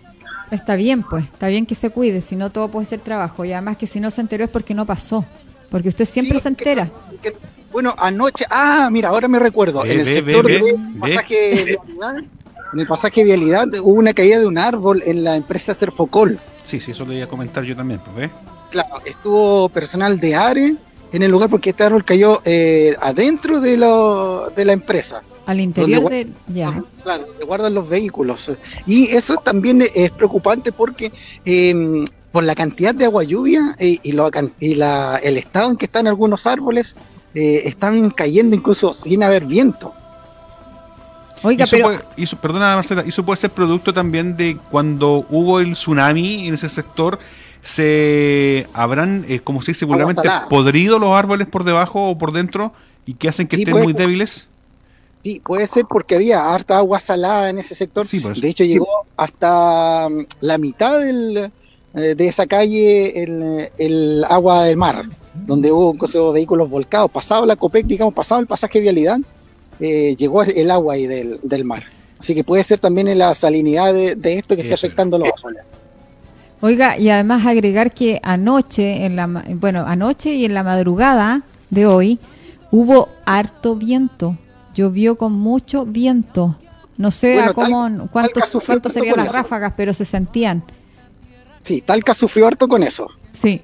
[0.50, 3.44] Está bien, pues, está bien que se cuide, si no todo puede ser trabajo.
[3.44, 5.24] Y además que si no se enteró es porque no pasó.
[5.70, 6.90] Porque usted siempre Sí, se entera.
[7.22, 7.36] que-
[7.70, 11.64] bueno, anoche, ah, mira, ahora me recuerdo, en el ve, sector ve, de ve, pasaje
[11.64, 12.16] vialidad,
[12.72, 16.38] en el pasaje vialidad hubo una caída de un árbol en la empresa Cerfocol.
[16.64, 18.30] Sí, sí, eso le iba a comentar yo también, pues, ¿ves?
[18.70, 20.76] Claro, estuvo personal de ARE
[21.12, 25.22] en el lugar porque este árbol cayó eh, adentro de, lo, de la empresa.
[25.48, 26.32] Al interior ¿Dónde de...
[26.54, 26.82] Ya.
[27.02, 28.50] Claro, donde guardan los vehículos.
[28.86, 31.10] Y eso también es preocupante porque
[31.44, 35.70] eh, por la cantidad de agua lluvia eh, y, lo can- y la- el estado
[35.70, 36.96] en que están algunos árboles,
[37.34, 39.94] eh, están cayendo incluso sin haber viento.
[41.42, 41.84] Oiga, Eso pero...
[41.86, 46.54] puede- eso- perdona Marcela, eso puede ser producto también de cuando hubo el tsunami en
[46.54, 47.18] ese sector,
[47.62, 52.72] se habrán, eh, como se dice vulgarmente, podrido los árboles por debajo o por dentro
[53.06, 54.46] y que hacen que Sí, estén muy débiles.
[55.28, 58.06] Sí, puede ser porque había harta agua salada en ese sector.
[58.06, 58.40] Sí, por eso.
[58.40, 58.86] De hecho, llegó
[59.16, 61.50] hasta mm, la mitad del,
[61.94, 67.10] eh, de esa calle el, el agua del mar, donde hubo incluso vehículos volcados.
[67.10, 69.18] Pasado la COPEC, digamos, pasado el pasaje de vialidad,
[69.80, 71.84] eh, llegó el agua ahí del, del mar.
[72.18, 75.28] Así que puede ser también en la salinidad de, de esto que esté afectando los
[75.36, 75.62] árboles.
[76.60, 81.42] Oiga, y además agregar que anoche, en la, ma- bueno, anoche y en la madrugada
[81.70, 82.18] de hoy,
[82.72, 84.36] hubo harto viento.
[84.78, 86.56] Llovió con mucho viento.
[86.96, 89.36] No sé Bueno, a cómo, harto serían las eso.
[89.36, 90.62] ráfagas, pero se sentían.
[91.62, 93.08] Sí, Talca sufrió harto con eso.
[93.32, 93.62] Sí.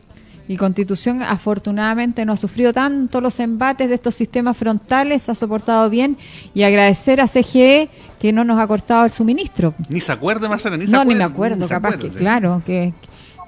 [0.48, 5.88] Y Constitución afortunadamente no ha sufrido tanto los embates de estos sistemas frontales, ha soportado
[5.88, 6.18] bien
[6.52, 9.72] y agradecer a CGE que no nos ha cortado el suministro.
[9.88, 12.92] Ni se acuerda, Marcela, ni se No, ni me acuerdo, ni capaz que, claro, que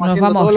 [0.00, 0.54] nos haciendo vamos.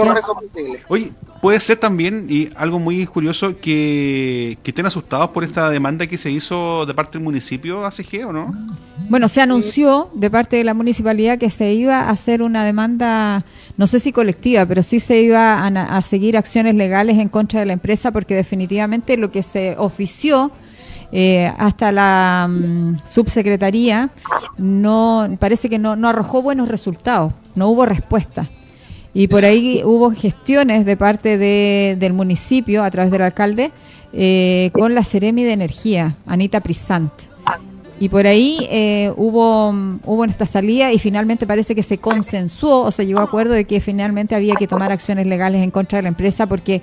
[0.87, 6.07] Oye, puede ser también, y algo muy curioso, que, que estén asustados por esta demanda
[6.07, 8.51] que se hizo de parte del municipio a CG, ¿o no?
[9.09, 13.45] Bueno, se anunció de parte de la municipalidad que se iba a hacer una demanda,
[13.77, 17.59] no sé si colectiva, pero sí se iba a, a seguir acciones legales en contra
[17.59, 20.51] de la empresa porque definitivamente lo que se ofició
[21.11, 24.11] eh, hasta la mm, subsecretaría
[24.59, 28.49] no parece que no, no arrojó buenos resultados, no hubo respuesta.
[29.19, 33.71] Y por ahí hubo gestiones de parte de- del municipio, a través del alcalde,
[34.13, 37.11] eh, con la Ceremi de Energía, Anita Prisant.
[37.99, 39.69] Y por ahí eh, hubo,
[40.05, 43.65] hubo esta salida y finalmente parece que se consensuó o se llegó a acuerdo de
[43.65, 46.81] que finalmente había que tomar acciones legales en contra de la empresa porque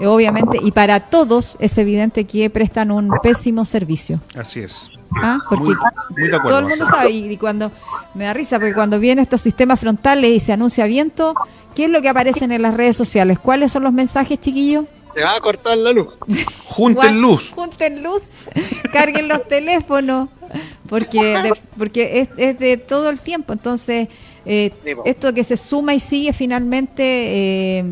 [0.00, 4.20] eh, obviamente y para todos es evidente que prestan un pésimo servicio.
[4.34, 4.90] Así es.
[5.22, 5.38] ¿ah?
[5.48, 5.76] Porque Muy,
[6.18, 6.48] muy de acuerdo.
[6.48, 7.70] todo el mundo sabe y, y cuando
[8.14, 11.34] me da risa porque cuando vienen estos sistemas frontales y se anuncia viento,
[11.76, 13.38] ¿qué es lo que aparecen en las redes sociales?
[13.38, 14.86] ¿Cuáles son los mensajes, chiquillos?
[15.14, 16.08] Se va a cortar la luz.
[16.66, 17.50] Junten luz.
[17.54, 18.24] Junten luz,
[18.92, 20.28] carguen los teléfonos,
[20.88, 23.52] porque de, porque es, es de todo el tiempo.
[23.52, 24.08] Entonces,
[24.44, 24.70] eh,
[25.04, 27.02] esto que se suma y sigue finalmente
[27.78, 27.84] eh,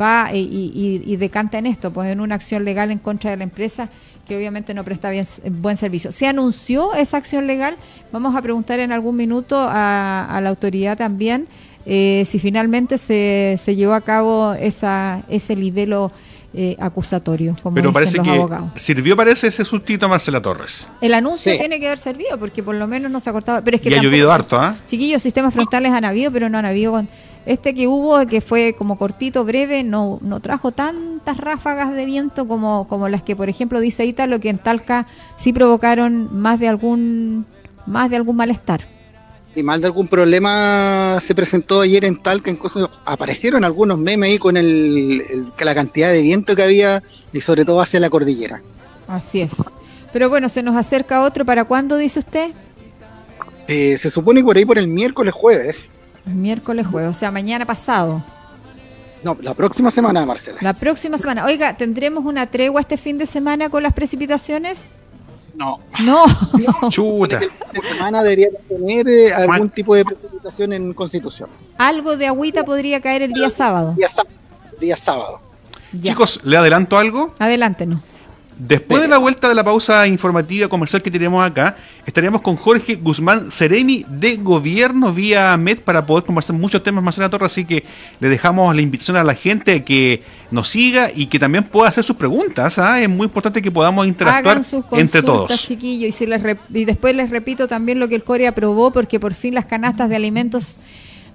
[0.00, 0.38] va y,
[0.74, 3.88] y- y decanta en esto, pues en una acción legal en contra de la empresa
[4.26, 5.26] que obviamente no presta bien,
[5.60, 6.10] buen servicio.
[6.10, 7.76] ¿Se anunció esa acción legal?
[8.12, 11.46] Vamos a preguntar en algún minuto a, a la autoridad también
[11.86, 16.10] eh, si finalmente se, se llevó a cabo esa, ese libelo
[16.54, 18.70] eh, acusatorio, como Pero dicen parece los que abogados.
[18.76, 20.88] sirvió, parece, ese sustito a Marcela Torres.
[21.00, 21.58] El anuncio Sí.
[21.58, 23.62] tiene que haber servido porque por lo menos no se ha cortado.
[23.64, 24.76] Pero es que y ha llovido harto, ¿ah?
[24.86, 27.08] Chiquillos, sistemas frontales han habido, pero no han habido con
[27.46, 32.48] este que hubo, que fue como cortito, breve, no, no trajo tantas ráfagas de viento
[32.48, 36.68] como, como las que, por ejemplo, dice Ítalo, que en Talca sí provocaron más de
[36.68, 37.44] algún
[37.86, 38.93] más de algún malestar.
[39.56, 44.38] Y mal de algún problema se presentó ayer en Talca, incluso aparecieron algunos memes ahí
[44.38, 45.22] con el,
[45.56, 48.60] la cantidad de viento que había y sobre todo hacia la cordillera.
[49.06, 49.52] Así es.
[50.12, 51.44] Pero bueno, se nos acerca otro.
[51.44, 52.50] ¿Para cuándo, dice usted?
[53.68, 55.88] Eh, se supone que por ahí por el miércoles jueves,
[56.26, 58.24] El miércoles jueves, o sea, mañana pasado.
[59.22, 60.58] no, la próxima semana, Marcela.
[60.62, 61.44] La próxima semana.
[61.44, 64.78] Oiga, ¿tendremos una tregua este fin de semana con las precipitaciones?
[65.56, 66.24] No, No.
[66.90, 67.40] Chuta.
[67.72, 71.48] esta semana debería tener eh, algún tipo de precipitación en Constitución.
[71.78, 73.94] Algo de agüita podría caer el día sábado.
[73.96, 74.34] Día sábado.
[74.80, 75.40] Día sábado.
[75.92, 76.12] Ya.
[76.12, 77.32] Chicos, ¿le adelanto algo?
[77.38, 78.00] Adelántenos.
[78.56, 82.94] Después de la vuelta de la pausa informativa comercial que tenemos acá, estaríamos con Jorge
[82.94, 87.46] Guzmán Ceremi de Gobierno vía MED para poder conversar muchos temas más en la torre,
[87.46, 87.84] así que
[88.20, 92.04] le dejamos la invitación a la gente que nos siga y que también pueda hacer
[92.04, 92.78] sus preguntas.
[92.78, 93.00] ¿ah?
[93.00, 95.66] Es muy importante que podamos interactuar Hagan sus consultas, entre todos.
[95.66, 96.08] chiquillos.
[96.10, 99.18] Y, si les rep- y después les repito también lo que el CORE aprobó, porque
[99.18, 100.76] por fin las canastas de alimentos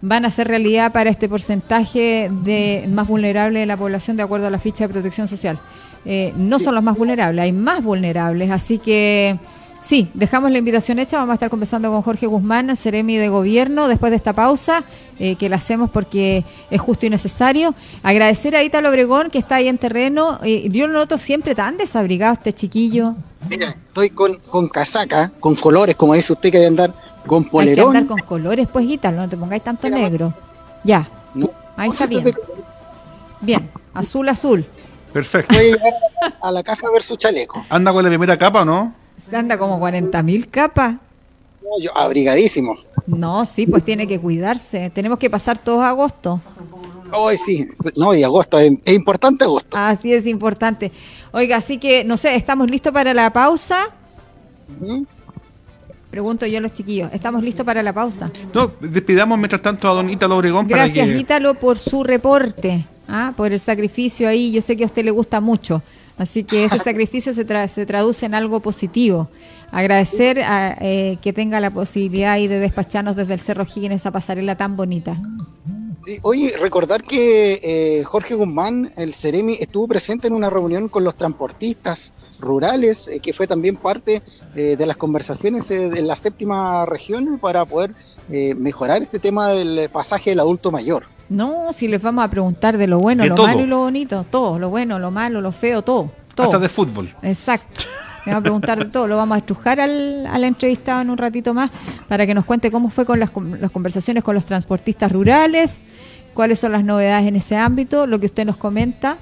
[0.02, 4.48] van a ser realidad para este porcentaje de más vulnerable de la población de acuerdo
[4.48, 5.60] a la ficha de protección social.
[6.06, 9.38] Eh, no son los más vulnerables, hay más vulnerables, así que
[9.82, 13.88] sí, dejamos la invitación hecha, vamos a estar conversando con Jorge Guzmán, Ceremi de Gobierno,
[13.88, 14.84] después de esta pausa,
[15.20, 17.76] eh, que la hacemos porque es justo y necesario.
[18.02, 21.78] Agradecer a Ítalo Obregón, que está ahí en terreno, eh, yo lo noto siempre tan
[21.78, 23.16] desabrigado este chiquillo.
[23.50, 26.94] Mira, estoy con, con casaca, con colores, como dice usted que hay que andar
[27.28, 27.96] con Hay que polerón.
[27.96, 30.34] andar con colores, pues Ítalo, no te pongáis tanto negro.
[30.84, 32.24] Ya, No, ahí está bien.
[33.42, 34.66] Bien, azul, azul.
[35.14, 35.56] Perfecto.
[35.56, 35.94] Voy a llegar
[36.42, 37.66] a la casa a ver su chaleco.
[37.70, 38.94] ¿Anda con la primera capa o no?
[39.32, 40.96] Anda como 40 mil capas.
[41.62, 42.78] No, yo abrigadísimo.
[43.06, 44.90] No, sí, pues tiene que cuidarse.
[44.92, 46.42] Tenemos que pasar todos agosto.
[47.12, 49.76] Hoy sí, no, y agosto, es, es importante agosto.
[49.78, 50.92] Así es importante.
[51.32, 53.90] Oiga, así que, no sé, ¿estamos listos para la pausa?
[56.12, 58.32] Pregunto yo a los chiquillos, ¿estamos listos para la pausa?
[58.54, 61.20] No, despidamos mientras tanto a Don Ítalo Obregón Gracias, para que...
[61.20, 63.34] Ítalo, por su reporte, ¿ah?
[63.36, 64.52] por el sacrificio ahí.
[64.52, 65.82] Yo sé que a usted le gusta mucho,
[66.18, 69.30] así que ese sacrificio se, tra- se traduce en algo positivo.
[69.72, 74.12] Agradecer a, eh, que tenga la posibilidad ahí de despacharnos desde el Cerro Higgins esa
[74.12, 75.22] pasarela tan bonita.
[76.06, 81.04] Sí, oye, recordar que eh, Jorge Guzmán, el Ceremi, estuvo presente en una reunión con
[81.04, 84.22] los transportistas rurales, eh, que fue también parte
[84.56, 87.94] eh, de las conversaciones eh, de la séptima región para poder
[88.32, 91.06] eh, mejorar este tema del pasaje del adulto mayor.
[91.30, 93.48] No, si les vamos a preguntar de lo bueno, De lo todo.
[93.48, 96.12] malo y lo bonito, todo, lo bueno, lo malo, lo feo, todo.
[96.36, 96.48] todo.
[96.48, 97.10] Hasta de fútbol.
[97.22, 97.82] Exacto.
[98.26, 99.08] Le vamos a preguntar de todo.
[99.08, 101.72] Lo vamos a estrujar al, al entrevistado en un ratito más
[102.08, 105.84] para que nos cuente cómo fue con las, con- las conversaciones con los transportistas rurales,
[106.34, 109.18] cuáles son las novedades en ese ámbito, lo que usted nos comenta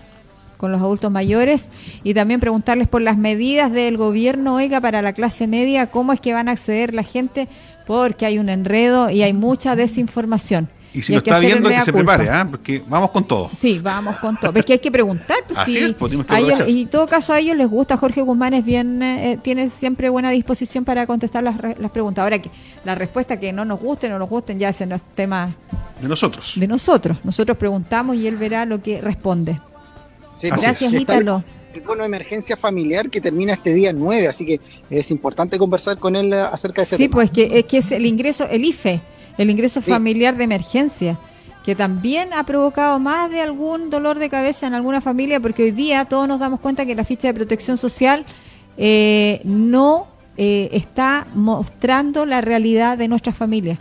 [0.57, 1.69] con los adultos mayores
[2.03, 6.19] y también preguntarles por las medidas del gobierno, oiga, para la clase media, cómo es
[6.19, 7.47] que van a acceder la gente,
[7.85, 10.69] porque hay un enredo y hay mucha desinformación.
[10.97, 12.17] Y si lo está viendo, que se culpa.
[12.17, 12.47] prepare, ¿ah?
[12.49, 13.49] porque vamos con todo.
[13.57, 14.51] Sí, vamos con todo.
[14.55, 15.37] Es que hay que preguntar.
[15.45, 15.77] Pues, Así sí.
[15.79, 17.97] es, pues, que ellos- y en todo caso a ellos les gusta.
[17.97, 22.23] Jorge Guzmán es bien, eh, tiene siempre buena disposición para contestar las, re- las preguntas.
[22.23, 22.49] Ahora, que
[22.83, 25.55] la respuesta que no nos gusten o no nos gusten ya ese no es tema
[26.01, 26.53] De nosotros.
[26.55, 27.17] de nosotros.
[27.23, 29.59] Nosotros preguntamos y él verá lo que responde.
[30.37, 31.43] Sí, Gracias, Ítalo.
[31.73, 35.97] El bono de emergencia familiar que termina este día 9, así que es importante conversar
[35.99, 37.13] con él eh, acerca de ese Sí, tema.
[37.13, 38.99] pues que es que es el ingreso, el IFE,
[39.37, 39.91] el ingreso Sí.
[39.91, 41.17] familiar de emergencia,
[41.63, 45.71] que también ha provocado más de algún dolor de cabeza en alguna familia, porque hoy
[45.71, 48.25] día todos nos damos cuenta que la ficha de protección social
[48.77, 53.79] eh, no eh, está mostrando la realidad de nuestras familias.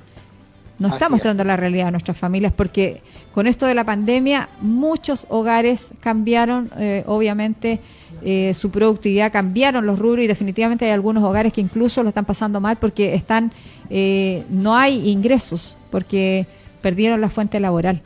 [0.79, 1.47] No está Así mostrando es.
[1.47, 3.01] la realidad de nuestras familias porque
[3.33, 7.81] con esto de la pandemia muchos hogares cambiaron, eh, obviamente,
[8.23, 12.27] eh, su productividad, cambiaron los rubros y definitivamente hay algunos hogares que incluso lo están
[12.27, 13.53] pasando mal porque están,
[13.89, 16.47] eh, no hay ingresos porque
[16.83, 18.03] perdieron la fuente laboral.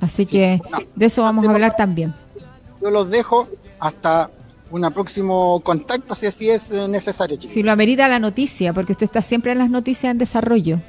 [0.00, 2.14] Así Sí, que bueno, de eso vamos a hablar también.
[2.82, 4.30] Yo los dejo hasta
[4.70, 7.52] un próximo contacto, si así es necesario, chicos.
[7.52, 10.80] Si lo amerita la noticia, porque usted está siempre en las noticias en desarrollo.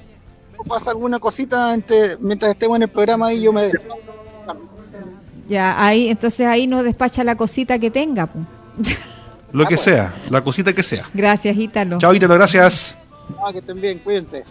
[0.67, 3.69] Pasa alguna cosita entre- mientras estemos en el programa y yo me.
[5.47, 8.25] Ya, ahí, entonces ahí nos despacha la cosita que tenga.
[8.27, 8.39] pu.
[9.53, 11.09] Lo Ah, que sea, la cosita que sea.
[11.13, 11.97] Gracias, Ítalo.
[11.99, 12.97] Chao, Ítalo, gracias.
[13.45, 14.43] Ah, que estén bien, cuídense.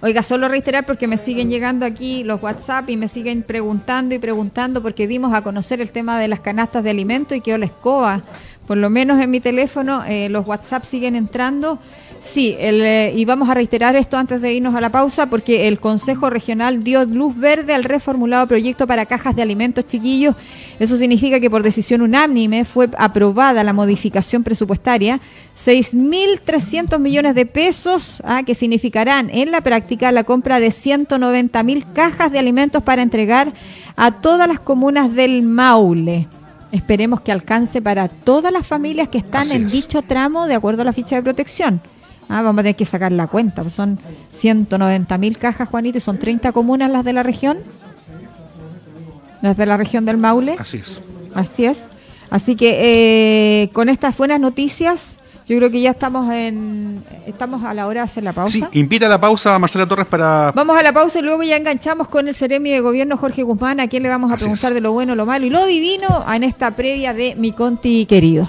[0.00, 4.18] Oiga, solo reiterar porque me siguen llegando aquí los WhatsApp y me siguen preguntando y
[4.18, 7.66] preguntando porque dimos a conocer el tema de las canastas de alimento y quedó la
[7.66, 8.20] escoba.
[8.66, 11.78] Por lo menos en mi teléfono eh, los WhatsApp siguen entrando.
[12.22, 15.66] Sí, el, eh, y vamos a reiterar esto antes de irnos a la pausa porque
[15.66, 20.36] el Consejo Regional dio luz verde al reformulado proyecto para cajas de alimentos chiquillos.
[20.78, 25.18] Eso significa que por decisión unánime fue aprobada la modificación presupuestaria,
[25.58, 32.30] 6.300 millones de pesos, ah, que significarán en la práctica la compra de 190.000 cajas
[32.30, 33.52] de alimentos para entregar
[33.96, 36.28] a todas las comunas del Maule.
[36.70, 39.72] Esperemos que alcance para todas las familias que están Así en es.
[39.72, 41.82] dicho tramo de acuerdo a la ficha de protección.
[42.34, 43.60] Ah, vamos a tener que sacar la cuenta.
[43.62, 43.98] pues son
[44.30, 47.58] 190 mil cajas, Juanito, y son 30 comunas las de la región.
[49.42, 50.56] Las de la región del Maule.
[50.58, 51.00] Así es.
[51.34, 51.84] Así es.
[52.30, 52.78] Así que
[53.64, 58.00] eh, con estas buenas noticias, yo creo que ya estamos en estamos a la hora
[58.00, 58.52] de hacer la pausa.
[58.70, 60.52] Sí, invita a la pausa a Marcela Torres para.
[60.52, 63.80] Vamos a la pausa y luego ya enganchamos con el Ceremi de Gobierno Jorge Guzmán,
[63.80, 64.74] a quien le vamos a Así preguntar es.
[64.76, 68.48] de lo bueno, lo malo y lo divino en esta previa de Mi Conti querido.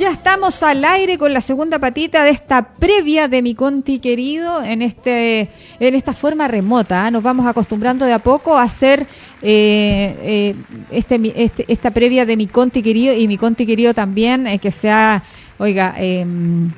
[0.00, 4.62] Ya estamos al aire con la segunda patita de esta previa de mi Conti querido
[4.62, 7.04] en este en esta forma remota.
[7.04, 7.10] ¿ah?
[7.10, 9.06] Nos vamos acostumbrando de a poco a hacer
[9.42, 10.54] eh, eh,
[10.90, 14.72] este, este- esta previa de mi Conti querido y mi Conti querido también eh, que
[14.72, 15.22] sea,
[15.58, 16.70] oiga, em,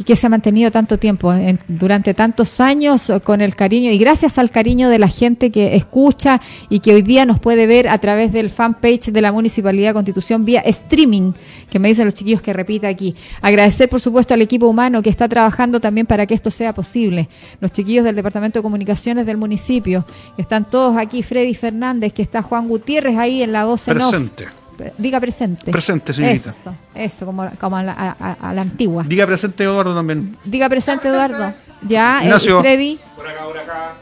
[0.00, 3.90] que, que se ha mantenido tanto tiempo, en- durante tantos años, eh, con el cariño
[3.90, 7.66] y gracias al cariño de la gente que escucha y que hoy día nos puede
[7.66, 11.32] ver a través del fanpage de la Municipalidad de Constitución vía streaming,
[11.70, 13.14] que me dicen los chiquillos que repita aquí.
[13.42, 17.28] Agradecer, por supuesto, al equipo humano que está trabajando también para que esto sea posible.
[17.60, 20.04] Los chiquillos del Departamento de Comunicaciones del municipio,
[20.38, 24.59] están todos aquí, Freddy Fernández, que está Juan Gutiérrez ahí en la voz en off.
[24.80, 25.02] Presente.
[25.02, 25.70] Diga presente.
[25.70, 26.50] Presente, señorita.
[26.50, 29.04] Eso, eso, como, como a, la, a- a- a la antigua.
[29.06, 30.36] Diga presente Eduardo también.
[30.44, 31.54] Diga presente, Eduardo.
[31.82, 32.60] Ya, eh, Ignacio.
[32.60, 32.98] Freddy.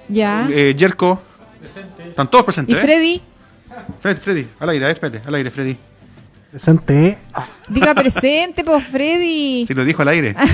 [0.09, 0.49] Ya.
[0.51, 1.20] Eh, Yerko.
[2.07, 2.76] Están todos ¿Y presentes.
[2.79, 2.81] ¿eh?
[2.81, 3.22] Freddy?
[4.01, 5.76] Freddy, Freddy, al aire, espérate, al aire, Freddy.
[6.51, 7.18] Presente.
[7.68, 9.64] Diga presente, pues Freddy.
[9.68, 10.35] Si lo dijo al aire.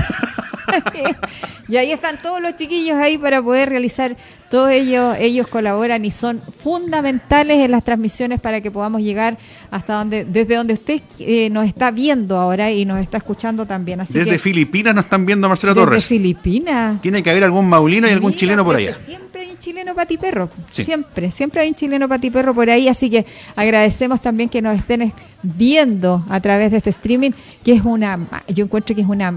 [1.67, 4.15] y ahí están todos los chiquillos ahí para poder realizar.
[4.49, 9.37] Todos ellos, ellos colaboran y son fundamentales en las transmisiones para que podamos llegar
[9.71, 14.01] hasta donde, desde donde usted eh, nos está viendo ahora y nos está escuchando también.
[14.01, 16.05] Así Desde que, Filipinas nos están viendo Marcelo desde Torres.
[16.07, 17.01] Filipinas.
[17.01, 19.05] Tiene que haber algún maulino y algún Mira, chileno por desde allá.
[19.05, 20.49] Siempre hay un chileno patiperro.
[20.71, 20.85] Sí.
[20.85, 22.87] Siempre, siempre hay un chileno patiperro por ahí.
[22.87, 27.31] Así que agradecemos también que nos estén es- viendo a través de este streaming,
[27.63, 29.33] que es una, yo encuentro que es una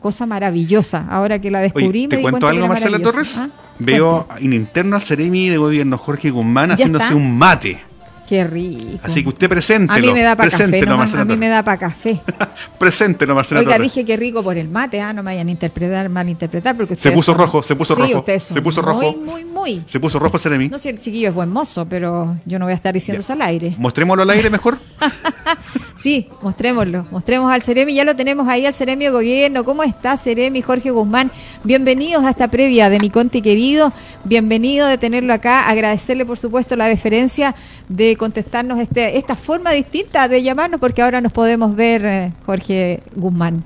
[0.00, 1.06] cosa maravillosa.
[1.10, 3.36] Ahora que la descubrí, Oye, me ¿te di cuento cuenta algo, Marcela Torres?
[3.38, 3.48] ¿Ah?
[3.78, 7.16] Veo en interno al Ceremi de Gobierno Jorge Guzmán ¿Ya haciéndose está?
[7.16, 7.80] un mate.
[8.28, 8.98] Qué rico.
[9.02, 9.94] Así que usted preséntelo.
[9.96, 12.20] a mí me da para café, Marcela a mí me da para café.
[12.78, 13.90] Preséntelo, Marcela Oiga, Torres.
[13.94, 17.08] dije que rico por el mate, ah, no me vayan a interpretar, malinterpretar, porque Se
[17.08, 19.00] ustedes puso son- rojo, se puso Sí, rojo, se puso rojo.
[19.00, 19.82] Muy, muy, muy.
[19.86, 20.68] Se puso rojo el Ceremi.
[20.68, 23.24] No sé, el chiquillo es buen mozo, pero yo no voy a estar diciendo Ya.
[23.24, 23.74] eso al aire.
[23.78, 24.76] Mostrémoslo al aire mejor.
[26.00, 27.06] Sí, mostrémoslo.
[27.10, 27.92] Mostremos al Ceremi.
[27.92, 29.64] Ya lo tenemos ahí al Ceremi de Gobierno.
[29.64, 31.32] ¿Cómo está Ceremi Jorge Guzmán?
[31.64, 33.92] Bienvenidos a esta previa de mi Conti querido.
[34.22, 35.68] Bienvenido de tenerlo acá.
[35.68, 37.56] Agradecerle, por supuesto, la deferencia
[37.88, 43.00] de contestarnos este, esta forma distinta de llamarnos, porque ahora nos podemos ver, eh, Jorge
[43.16, 43.64] Guzmán.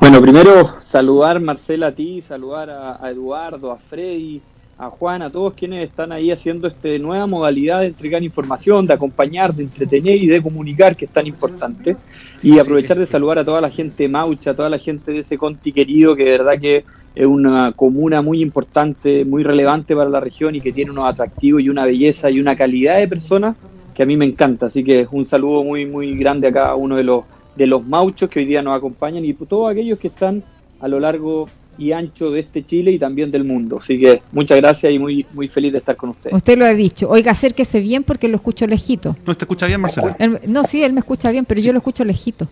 [0.00, 4.42] Bueno, primero saludar Marcela a ti, saludar a Eduardo, a Freddy,
[4.78, 8.92] a Juan, a todos quienes están ahí haciendo esta nueva modalidad de entregar información, de
[8.92, 11.96] acompañar, de entretener y de comunicar, que es tan importante.
[12.42, 15.38] Y aprovechar de saludar a toda la gente maucha, a toda la gente de ese
[15.38, 20.20] Conti querido, que de verdad que es una comuna muy importante, muy relevante para la
[20.20, 23.56] región y que tiene unos atractivos y una belleza y una calidad de personas
[23.94, 24.66] que a mí me encanta.
[24.66, 27.24] Así que un saludo muy, muy grande a cada uno de los
[27.56, 30.42] de los mauchos que hoy día nos acompañan y todos aquellos que están
[30.80, 31.48] a lo largo
[31.78, 33.78] y ancho de este Chile y también del mundo.
[33.82, 36.34] Así que muchas gracias y muy muy feliz de estar con ustedes.
[36.34, 37.08] Usted lo ha dicho.
[37.08, 39.16] Oiga, acérquese bien porque lo escucho lejito.
[39.26, 40.16] ¿No te escucha bien, Marcela?
[40.18, 42.48] Él- no, sí, él me escucha bien, pero yo lo escucho lejito.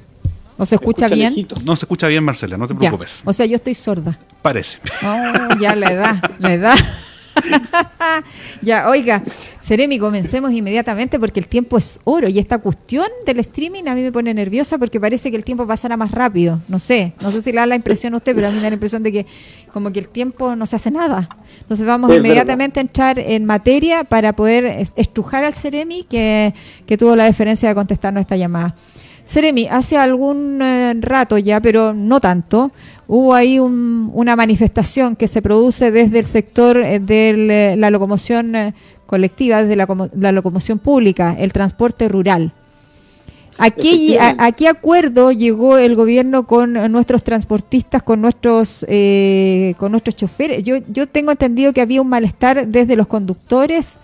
[0.56, 1.30] ¿O se escucha, bien?
[1.30, 1.56] lejito.
[1.64, 2.78] No se escucha bien, Marcela, no te Ya.
[2.78, 3.22] preocupes.
[3.24, 4.16] O sea, yo estoy sorda.
[4.40, 4.78] Parece.
[5.04, 6.74] Oh, ya la edad, la edad.
[8.62, 9.22] ya, oiga,
[9.60, 14.02] Seremi, comencemos inmediatamente porque el tiempo es oro y esta cuestión del streaming a mí
[14.02, 16.60] me pone nerviosa porque parece que el tiempo pasará más rápido.
[16.68, 18.62] No sé, no sé si le da la impresión a usted, pero a mí me
[18.62, 19.26] da la impresión de que
[19.72, 21.28] como que el tiempo no se hace nada.
[21.60, 26.52] Entonces vamos inmediatamente a entrar en materia para poder es- estrujar al Seremi que,
[26.86, 28.74] que tuvo la deferencia de contestarnos esta llamada.
[29.24, 32.72] Seremi, hace algún eh, rato ya, pero no tanto,
[33.08, 38.54] hubo ahí un- una manifestación que se produce desde el sector eh, de la locomoción
[38.54, 38.74] eh,
[39.06, 42.52] colectiva, desde la, como- la locomoción pública, el transporte rural.
[43.56, 49.92] ¿A qué, a- qué acuerdo llegó el gobierno con nuestros transportistas, con nuestros eh, con
[49.92, 50.64] nuestros choferes?
[50.64, 53.98] Yo, yo tengo entendido que había un malestar desde los conductores,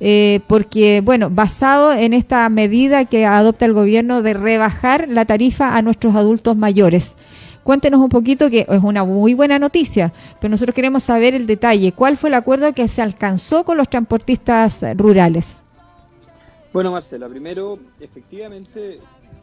[0.00, 5.76] eh, porque, bueno, basado en esta medida que adopta el gobierno de rebajar la tarifa
[5.76, 7.16] a nuestros adultos mayores.
[7.62, 11.92] Cuéntenos un poquito, que es una muy buena noticia, pero nosotros queremos saber el detalle.
[11.92, 15.64] ¿Cuál fue el acuerdo que se alcanzó con los transportistas rurales?
[16.72, 19.00] Bueno, Marcela, primero, efectivamente,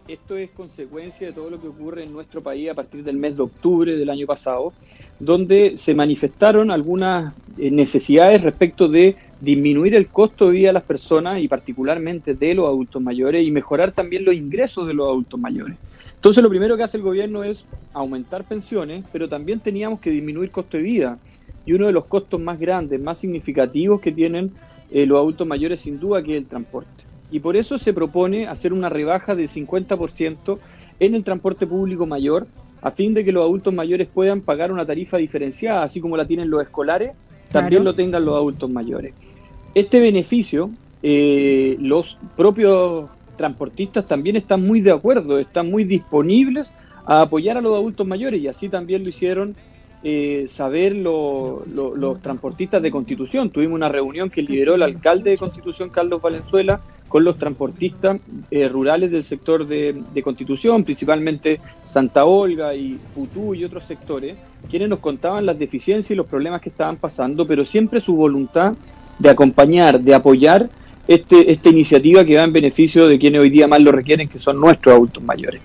[0.08, 3.38] esto es consecuencia de todo lo que ocurre en nuestro país a partir del mes
[3.38, 4.72] de octubre del año pasado,
[5.20, 10.84] donde se manifestaron algunas eh, necesidades respecto de disminuir el costo de vida de las
[10.84, 15.38] personas y particularmente de los adultos mayores y mejorar también los ingresos de los adultos
[15.38, 15.76] mayores.
[16.16, 20.50] Entonces lo primero que hace el gobierno es aumentar pensiones, pero también teníamos que disminuir
[20.50, 21.18] costo de vida.
[21.66, 24.52] Y uno de los costos más grandes, más significativos que tienen
[24.92, 27.04] eh, los adultos mayores sin duda que es el transporte.
[27.30, 30.58] Y por eso se propone hacer una rebaja del 50%
[31.02, 32.48] en el transporte público mayor,
[32.82, 36.26] a fin de que los adultos mayores puedan pagar una tarifa diferenciada, así como la
[36.26, 37.12] tienen los escolares,
[37.52, 37.92] también Claro.
[37.92, 39.14] lo tengan los adultos mayores.
[39.74, 40.72] Este beneficio,
[41.02, 46.72] eh, los propios transportistas también están muy de acuerdo, están muy disponibles
[47.06, 49.58] a apoyar a los adultos mayores y así también lo hicieron
[50.06, 53.52] eh, saber lo- lo- los transportistas de Constitución.
[53.52, 58.20] Tuvimos una reunión que lideró el alcalde de Constitución, Carlos Valenzuela, con los transportistas
[58.52, 64.40] eh, rurales del sector de, de Constitución, principalmente Santa Olga y Putú y otros sectores,
[64.68, 68.78] quienes nos contaban las deficiencias y los problemas que estaban pasando, pero siempre su voluntad
[69.20, 70.70] de acompañar, de apoyar
[71.08, 74.40] este, esta iniciativa que va en beneficio de quienes hoy día más lo requieren, que
[74.40, 75.62] son nuestros adultos mayores.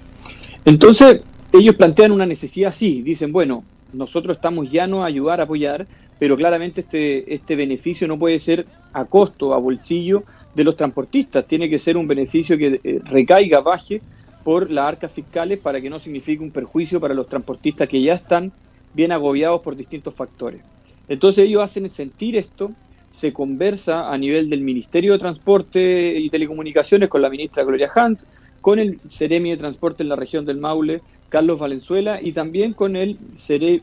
[0.65, 1.23] Entonces,
[1.53, 5.87] ellos plantean una necesidad así, dicen, bueno, nosotros estamos llanos a ayudar, a apoyar,
[6.19, 10.25] pero claramente este, este beneficio no puede ser a costo, a bolsillo
[10.55, 14.03] de los transportistas, tiene que ser un beneficio que eh, recaiga, baje
[14.43, 18.15] por las arcas fiscales para que no signifique un perjuicio para los transportistas que ya
[18.15, 18.51] están
[18.95, 20.61] bien agobiados por distintos factores.
[21.09, 22.73] Entonces ellos hacen sentir esto,
[23.19, 28.21] se conversa a nivel del Ministerio de Transporte y Telecomunicaciones con la ministra Gloria Hunt,
[28.61, 32.97] con el Ceremi de Transporte en la región del Maule, Carlos Valenzuela, y también con
[32.97, 33.81] el, Cere-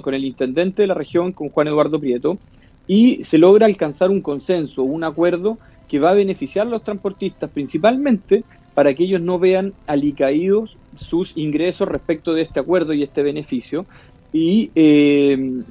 [0.00, 2.38] con el intendente de la región, con Juan Eduardo Prieto,
[2.86, 5.58] y se logra alcanzar un consenso, un acuerdo
[5.88, 11.36] que va a beneficiar a los transportistas principalmente para que ellos no vean alicaídos sus
[11.36, 13.86] ingresos respecto de este acuerdo y este beneficio,
[14.32, 15.62] y eh,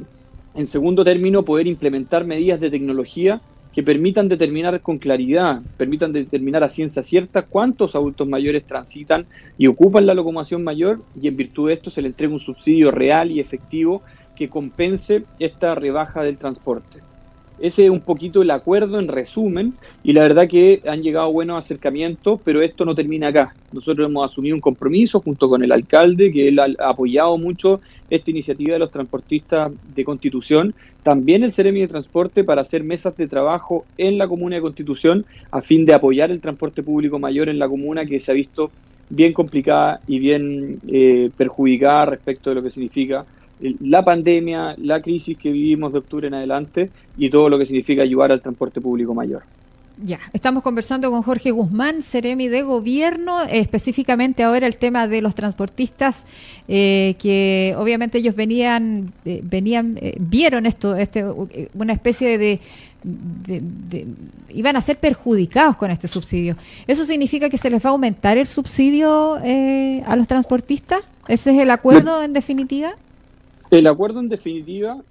[0.56, 3.42] en segundo término poder implementar medidas de tecnología
[3.74, 9.28] que permitan determinar con claridad, permitan determinar a ciencia cierta cuántos adultos mayores transitan
[9.58, 12.90] y ocupan la locomoción mayor y en virtud de esto se le entrega un subsidio
[12.90, 14.04] real y efectivo
[14.34, 17.02] que compense esta rebaja del transporte.
[17.58, 21.64] Ese es un poquito el acuerdo en resumen y la verdad que han llegado buenos
[21.64, 23.56] acercamientos, pero esto no termina acá.
[23.72, 27.80] Nosotros hemos asumido un compromiso junto con el alcalde, que él ha apoyado mucho
[28.10, 33.16] esta iniciativa de los transportistas de Constitución, también el Ceremi de Transporte para hacer mesas
[33.16, 37.48] de trabajo en la comuna de Constitución a fin de apoyar el transporte público mayor
[37.48, 38.70] en la comuna que se ha visto
[39.10, 43.26] bien complicada y bien eh, perjudicada respecto de lo que significa
[43.60, 48.02] la pandemia, la crisis que vivimos de octubre en adelante y todo lo que significa
[48.02, 49.44] ayudar al transporte público mayor.
[50.06, 55.36] Ya, estamos conversando con Jorge Guzmán, Ceremi de Gobierno, específicamente ahora el tema de los
[55.36, 56.26] transportistas,
[56.68, 62.60] eh, que obviamente ellos venían, eh, venían, eh, vieron esto, este, eh, una especie de,
[63.04, 64.06] de- de-
[64.54, 66.58] iban a ser perjudicados con este subsidio.
[66.88, 71.04] ¿Eso significa que se les va a aumentar el subsidio eh, a los transportistas?
[71.30, 72.96] ¿Ese es el acuerdo en definitiva?
[73.72, 75.02] El acuerdo en definitiva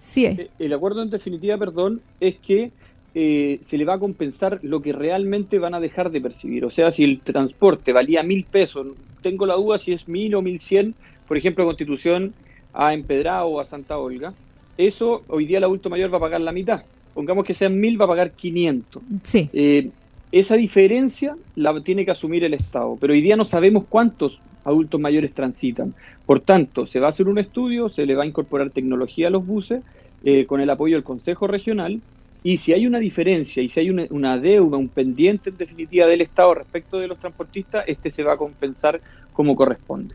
[0.00, 0.26] Sí.
[0.26, 2.70] Eh, El acuerdo en definitiva, perdón, es que
[3.14, 6.64] eh, se le va a compensar lo que realmente van a dejar de percibir.
[6.64, 8.86] O sea, si el transporte valía mil pesos,
[9.22, 10.94] tengo la duda si es mil o mil cien,
[11.26, 12.34] por ejemplo, Constitución
[12.72, 14.34] a Empedrado o a Santa Olga,
[14.76, 16.82] eso hoy día el adulto mayor va a pagar la mitad.
[17.14, 19.02] Pongamos que sean mil, va a pagar 500.
[19.24, 19.48] Sí.
[19.54, 19.88] Eh,
[20.30, 25.00] esa diferencia la tiene que asumir el Estado, pero hoy día no sabemos cuántos adultos
[25.00, 25.94] mayores transitan.
[26.26, 29.30] Por tanto, se va a hacer un estudio, se le va a incorporar tecnología a
[29.30, 29.82] los buses
[30.24, 32.00] eh, con el apoyo del Consejo Regional
[32.42, 36.06] y si hay una diferencia y si hay una, una deuda, un pendiente en definitiva
[36.06, 39.00] del Estado respecto de los transportistas, este se va a compensar
[39.32, 40.14] como corresponde.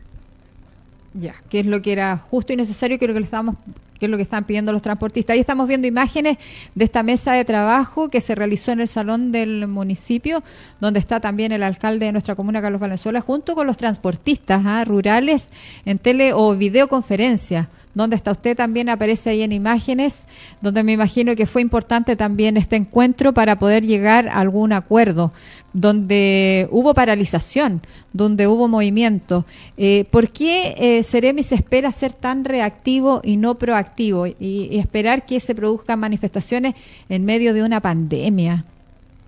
[1.14, 3.56] Ya, que es lo que era justo y necesario, que es lo que le estábamos
[4.02, 5.34] que es lo que están pidiendo los transportistas.
[5.34, 6.36] Ahí estamos viendo imágenes
[6.74, 10.42] de esta mesa de trabajo que se realizó en el salón del municipio,
[10.80, 14.84] donde está también el alcalde de nuestra comuna, Carlos Valenzuela, junto con los transportistas ¿ah?
[14.84, 15.50] rurales
[15.84, 17.68] en tele o videoconferencia.
[17.94, 20.20] Donde está usted también aparece ahí en imágenes,
[20.62, 25.32] donde me imagino que fue importante también este encuentro para poder llegar a algún acuerdo,
[25.74, 27.82] donde hubo paralización,
[28.12, 29.44] donde hubo movimiento.
[29.76, 35.26] Eh, ¿Por qué eh, Ceremi se espera ser tan reactivo y no proactivo y esperar
[35.26, 36.74] que se produzcan manifestaciones
[37.10, 38.64] en medio de una pandemia?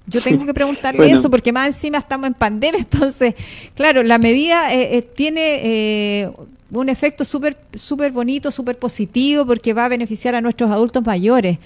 [0.07, 1.19] Yo tengo que preguntarle Bueno.
[1.19, 3.35] eso porque más encima estamos en pandemia, entonces,
[3.75, 5.61] claro, la medida eh, eh, tiene
[6.23, 6.31] eh,
[6.71, 11.59] un efecto súper súper bonito, súper positivo porque va a beneficiar a nuestros adultos mayores.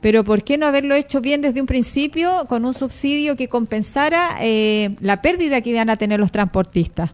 [0.00, 4.38] Pero ¿por qué no haberlo hecho bien desde un principio con un subsidio que compensara
[4.40, 7.10] eh, la pérdida que iban a tener los transportistas?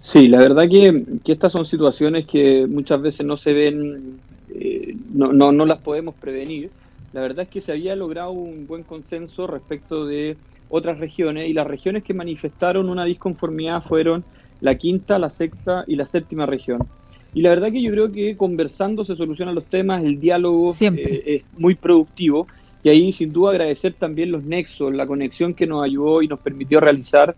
[0.00, 4.18] Sí, la verdad que, que estas son situaciones que muchas veces no se ven,
[4.54, 6.70] eh, no, no, no las podemos prevenir.
[7.12, 10.36] La verdad es que se había logrado un buen consenso respecto de
[10.68, 14.24] otras regiones y las regiones que manifestaron una disconformidad fueron
[14.60, 16.86] la quinta, la sexta y la séptima región.
[17.34, 21.22] Y la verdad que yo creo que conversando se solucionan los temas, el diálogo eh,
[21.26, 22.46] es muy productivo
[22.82, 26.40] y ahí sin duda agradecer también los nexos, la conexión que nos ayudó y nos
[26.40, 27.34] permitió realizar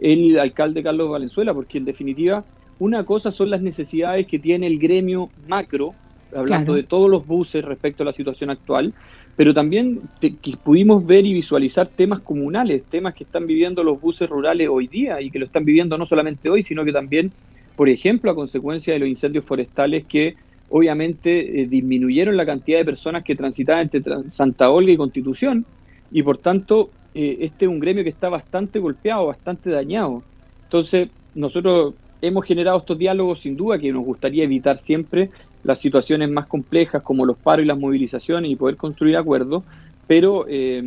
[0.00, 2.44] el alcalde Carlos Valenzuela, porque en definitiva
[2.78, 5.94] una cosa son las necesidades que tiene el gremio macro,
[6.32, 6.74] hablando Claro.
[6.74, 8.94] de todos los buses respecto a la situación actual,
[9.36, 14.00] pero también te- que pudimos ver y visualizar temas comunales, temas que están viviendo los
[14.00, 17.34] buses rurales hoy día y que lo están viviendo no solamente hoy, sino que también
[17.74, 20.34] por ejemplo, a consecuencia de los incendios forestales que
[20.68, 25.66] obviamente eh, disminuyeron la cantidad de personas que transitaban entre Santa Olga y Constitución
[26.10, 30.26] y por tanto eh, este es un gremio que está bastante golpeado, bastante dañado.
[30.64, 35.30] Entonces nosotros hemos generado estos diálogos sin duda que nos gustaría evitar siempre
[35.64, 39.62] las situaciones más complejas como los paros y las movilizaciones y poder construir acuerdos,
[40.06, 40.82] pero eh,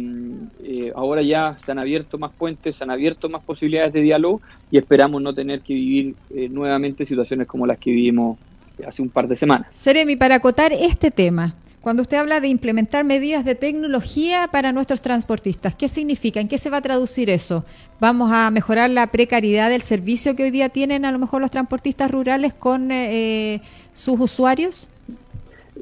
[0.63, 4.41] eh, ahora ya se han abierto más puentes, se han abierto más posibilidades de diálogo
[4.69, 8.37] y esperamos no tener que vivir eh, nuevamente situaciones como las que vivimos
[8.85, 9.67] hace un par de semanas.
[9.71, 11.53] Seremi, para acotar este tema,
[11.83, 16.39] cuando usted habla de implementar medidas de tecnología para nuestros transportistas, ¿qué significa?
[16.39, 17.65] ¿En qué se va a traducir eso?
[17.99, 21.51] ¿Vamos a mejorar la precariedad del servicio que hoy día tienen a lo mejor los
[21.51, 23.59] transportistas rurales con eh,
[23.93, 24.87] sus usuarios?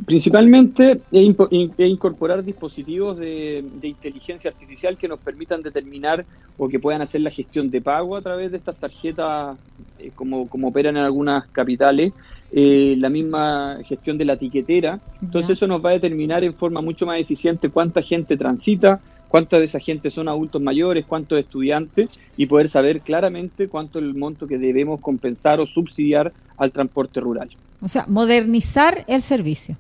[0.08, 1.38] Principalmente in-
[1.78, 6.26] es incorporar dispositivos de, inteligencia artificial que nos permitan determinar
[6.58, 9.56] o que puedan hacer la gestión de pago a través de estas tarjetas,
[10.00, 12.12] eh, como operan en algunas capitales,
[12.54, 15.00] eh, la misma gestión de la tiquetera.
[15.22, 19.00] Entonces eso nos va a determinar en forma mucho más eficiente cuánta gente transita,
[19.30, 24.06] cuánta de esa gente son adultos mayores, cuántos estudiantes y poder saber claramente cuánto es
[24.06, 27.50] el monto que debemos compensar o subsidiar al transporte rural.
[27.82, 29.78] O sea, modernizar el servicio.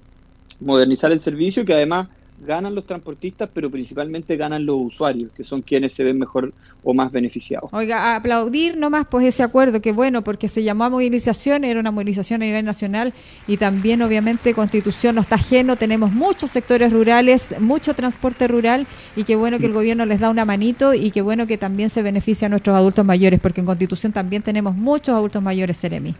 [0.61, 2.07] modernizar el servicio que además
[2.45, 6.51] ganan los transportistas, pero principalmente ganan los usuarios, que son quienes se ven mejor
[6.83, 7.69] o más beneficiados.
[7.73, 11.91] Oiga, aplaudir nomás pues ese acuerdo, que bueno, porque se llamó a movilización, era una
[11.91, 13.13] movilización a nivel nacional
[13.47, 19.23] y también obviamente Constitución no está ajeno, tenemos muchos sectores rurales, mucho transporte rural y
[19.23, 22.01] qué bueno que el gobierno les da una manito y qué bueno que también se
[22.01, 26.15] beneficia a nuestros adultos mayores, porque en Constitución también tenemos muchos adultos mayores, Seremi.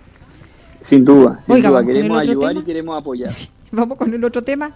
[0.82, 1.86] Sin duda, sin Oiga, duda.
[1.86, 2.62] queremos ayudar tema.
[2.62, 3.32] y queremos apoyar.
[3.72, 4.72] Vamos con el otro tema,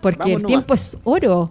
[0.00, 1.50] porque el tiempo es oro.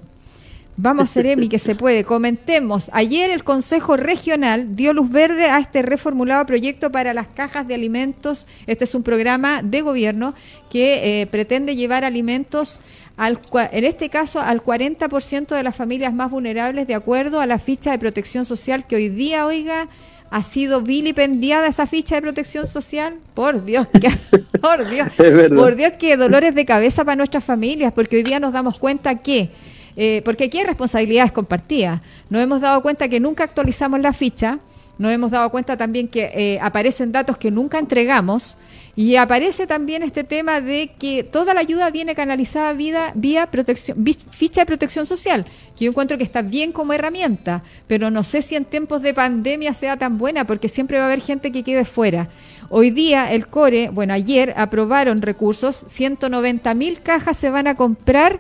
[0.78, 2.04] Vamos, Seremi, que se puede.
[2.04, 2.90] Comentemos.
[2.94, 7.76] Ayer el Consejo Regional dio luz verde a este reformulado proyecto para las cajas de
[7.76, 8.46] alimentos.
[8.68, 10.36] Este es un programa de gobierno
[10.70, 12.82] que eh, pretende llevar alimentos,
[13.16, 13.40] al,
[13.72, 17.92] en este caso, al 40% de las familias más vulnerables, de acuerdo a la ficha
[17.92, 19.88] de protección social que hoy día, oiga,
[20.36, 23.14] ha sido vilipendiada esa ficha de protección social.
[23.34, 24.10] Por Dios, que,
[24.62, 25.08] por Dios.
[25.56, 29.16] Por Dios, qué dolores de cabeza para nuestras familias, porque hoy día nos damos cuenta
[29.16, 29.52] que,
[29.96, 34.60] eh, porque aquí hay responsabilidades compartidas, nos hemos dado cuenta que nunca actualizamos la ficha,
[34.98, 38.58] nos hemos dado cuenta también que eh, aparecen datos que nunca entregamos
[38.96, 44.06] y aparece también este tema de que toda la ayuda viene canalizada vía, vía protección,
[44.30, 45.46] ficha de protección social,
[45.78, 49.14] que yo encuentro que está bien como herramienta, pero no sé si en tiempos de
[49.14, 52.30] pandemia sea tan buena porque siempre va a haber gente que quede fuera.
[52.70, 58.40] Hoy día el CORE, bueno, ayer aprobaron recursos, 190 mil cajas se van a comprar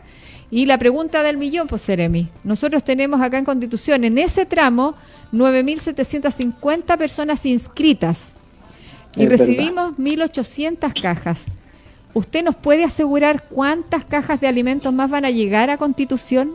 [0.49, 4.95] y la pregunta del millón, pues Seremi, nosotros tenemos acá en Constitución, en ese tramo,
[5.33, 8.35] 9.750 personas inscritas
[9.15, 11.45] y Es recibimos 1.800 cajas.
[12.13, 16.51] ¿Usted nos puede asegurar cuántas cajas de alimentos más van a llegar a Constitución?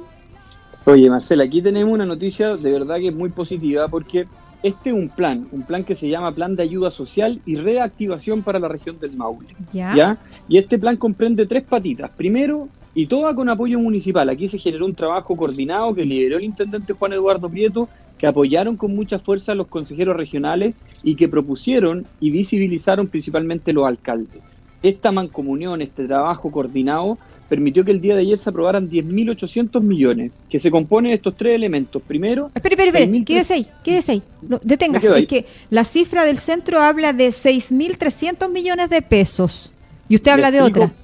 [0.86, 4.26] Oye, Marcela, aquí tenemos una noticia de verdad que es muy positiva porque
[4.62, 8.42] este es un plan, un plan que se llama Plan de Ayuda Social y Reactivación
[8.42, 9.48] para la región del Maule.
[9.72, 9.94] ¿Ya?
[9.94, 10.18] ¿ya?
[10.48, 12.10] Y este plan comprende tres patitas.
[12.10, 14.28] Primero, y toda con apoyo municipal.
[14.28, 17.88] Aquí se generó un trabajo coordinado que lideró el intendente Juan Eduardo Prieto,
[18.18, 23.72] que apoyaron con mucha fuerza a los consejeros regionales y que propusieron y visibilizaron principalmente
[23.72, 24.40] los alcaldes.
[24.82, 30.30] Esta mancomunión, este trabajo coordinado, permitió que el día de ayer se aprobaran 10.800 millones,
[30.48, 32.00] que se compone de estos tres elementos.
[32.02, 34.22] Primero, espere, espere, 6.000 quédese ahí, quédese ahí.
[34.42, 35.22] No, deténgase, ahí.
[35.22, 39.72] es que la cifra del centro habla de 6.300 millones de pesos
[40.08, 40.94] y usted habla Le de explico- otra.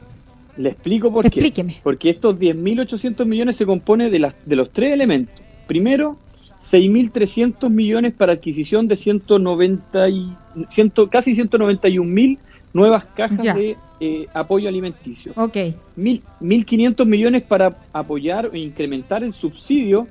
[0.57, 1.29] Le explico por qué.
[1.29, 1.81] Explíqueme.
[1.83, 5.35] Porque estos 10.800 millones se compone de, las, de los tres elementos.
[5.67, 6.17] Primero,
[6.71, 10.33] 6.300 millones para adquisición de 190 y,
[10.69, 12.39] 100 casi 191.000
[12.73, 13.55] nuevas cajas Ya.
[13.55, 15.33] de eh, apoyo alimenticio.
[15.37, 15.57] Ok,
[15.97, 20.07] Mil- 1.500 millones para apoyar e incrementar el subsidio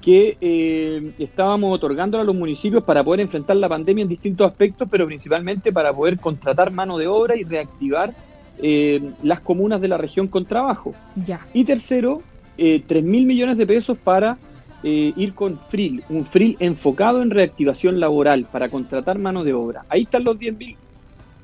[0.00, 4.88] que eh, estábamos otorgando a los municipios para poder enfrentar la pandemia en distintos aspectos,
[4.90, 8.12] pero principalmente para poder contratar mano de obra y reactivar
[8.60, 10.94] eh, las comunas de la región con trabajo.
[11.24, 11.40] ya.
[11.54, 12.22] Y tercero,
[12.56, 14.36] eh, 3 mil millones de pesos para
[14.82, 19.84] eh, ir con FRIL, un FRIL enfocado en reactivación laboral para contratar mano de obra.
[19.88, 20.76] Ahí están los 10 mil,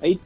[0.03, 0.19] ahí,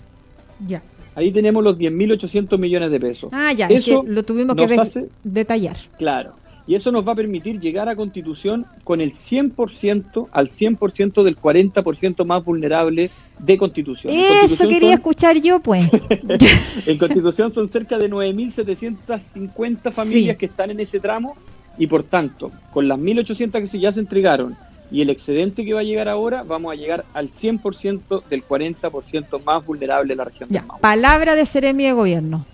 [0.67, 0.83] Ya.
[1.15, 3.31] ahí tenemos los 10.800 millones de pesos.
[3.33, 5.77] Ah, ya, es Eso que lo tuvimos que nos de- hace- detallar.
[5.97, 6.33] Claro.
[6.67, 11.35] Y eso nos va a permitir llegar a Constitución con el 100% al 100% del
[11.39, 14.13] 40% más vulnerable de Constitución.
[14.13, 15.89] Eso Constitución quería son- escuchar yo, pues.
[16.87, 20.39] En Constitución son cerca de 9.750 familias Sí.
[20.39, 21.37] que están en ese tramo
[21.79, 24.57] y por tanto, con las 1.800 que se- ya se entregaron
[24.91, 29.39] y el excedente que va a llegar ahora, vamos a llegar al 100% del 40%
[29.45, 30.81] más vulnerable de la región Ya, Maule.
[30.81, 32.45] palabra de Seremi de Gobierno.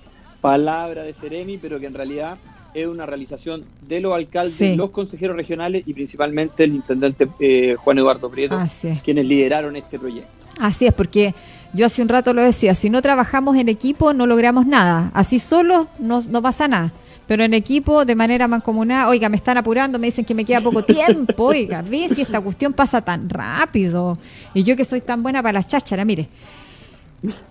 [0.41, 2.37] Palabra de Ceremi, pero que en realidad
[2.75, 4.75] es una realización de los alcaldes, Sí.
[4.77, 8.85] los consejeros regionales y principalmente el intendente eh, Juan Eduardo Prieto, es.
[9.05, 10.29] quienes lideraron este proyecto.
[10.61, 11.35] Así es, porque
[11.73, 15.11] yo hace un rato lo decía, si no trabajamos en equipo no logramos nada.
[15.15, 16.93] Así solo no, no pasa nada.
[17.27, 20.61] Pero en equipo, de manera mancomunada, oiga, me están apurando, me dicen que me queda
[20.61, 24.19] poco tiempo, oiga, ve si esta cuestión pasa tan rápido.
[24.53, 26.29] Y yo que soy tan buena para las chácharas, mire.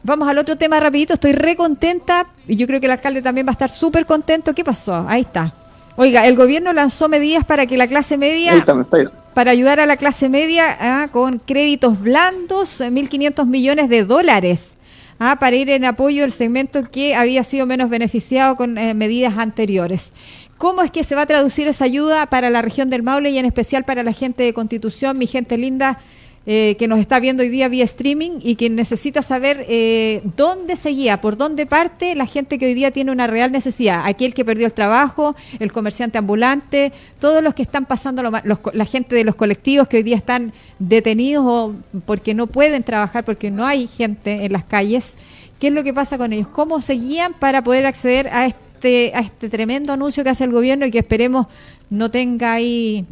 [0.04, 3.48] Vamos al otro tema rapidito, estoy re contenta y yo creo que el alcalde también
[3.48, 4.54] va a estar súper contento.
[4.54, 5.06] ¿Qué pasó?
[5.08, 5.52] Ahí está.
[5.96, 9.06] Oiga, el gobierno lanzó medidas para que la clase media Ahí está, está ahí.
[9.34, 14.76] para ayudar a la clase media ah, con créditos blandos, eh, 1.500 millones de dólares,
[15.20, 19.38] ah, para ir en apoyo del segmento que había sido menos beneficiado con eh, medidas
[19.38, 20.14] anteriores.
[20.58, 23.38] ¿Cómo es que se va a traducir esa ayuda para la región del Maule y
[23.38, 26.00] en especial para la gente de Constitución, mi gente linda?
[26.46, 30.76] Eh, que nos está viendo hoy día vía streaming y que necesita saber eh, dónde
[30.76, 34.02] se guía, por dónde parte la gente que hoy día tiene una real necesidad.
[34.06, 36.92] Aquel que perdió el trabajo, el comerciante ambulante,
[37.22, 40.18] todos los que están pasando, lo los la gente de los colectivos que hoy día
[40.18, 41.76] están detenidos o
[42.06, 45.16] porque no pueden trabajar, porque no hay gente en las calles.
[45.62, 46.50] ¿Qué es lo que pasa con ellos?
[46.50, 50.52] ¿Cómo se guían para poder acceder a este, a este tremendo anuncio que hace el
[50.52, 51.48] gobierno y que esperemos
[51.90, 53.06] no tenga ahí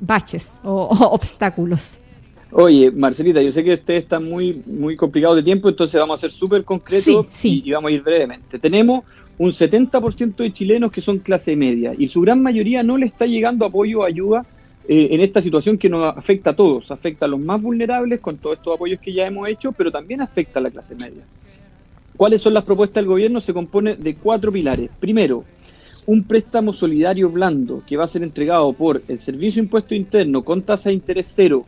[0.00, 1.97] baches o obstáculos?
[2.50, 6.20] Oye, Marcelita, yo sé que ustedes están muy, muy complicados de tiempo, entonces vamos a
[6.22, 7.62] ser súper concretos Sí, sí.
[7.64, 8.58] Y, y vamos a ir brevemente.
[8.58, 9.04] Tenemos
[9.36, 13.26] un 70% de chilenos que son clase media y su gran mayoría no le está
[13.26, 14.44] llegando apoyo o ayuda
[14.90, 16.90] eh, en esta situación que nos afecta a todos.
[16.90, 20.22] Afecta a los más vulnerables con todos estos apoyos que ya hemos hecho, pero también
[20.22, 21.22] afecta a la clase media.
[22.16, 23.40] ¿Cuáles son las propuestas del gobierno?
[23.40, 24.90] Se compone de cuatro pilares.
[24.98, 25.44] Primero,
[26.06, 30.42] un préstamo solidario blando que va a ser entregado por el Servicio de Impuesto Interno
[30.42, 31.66] con tasa de interés cero,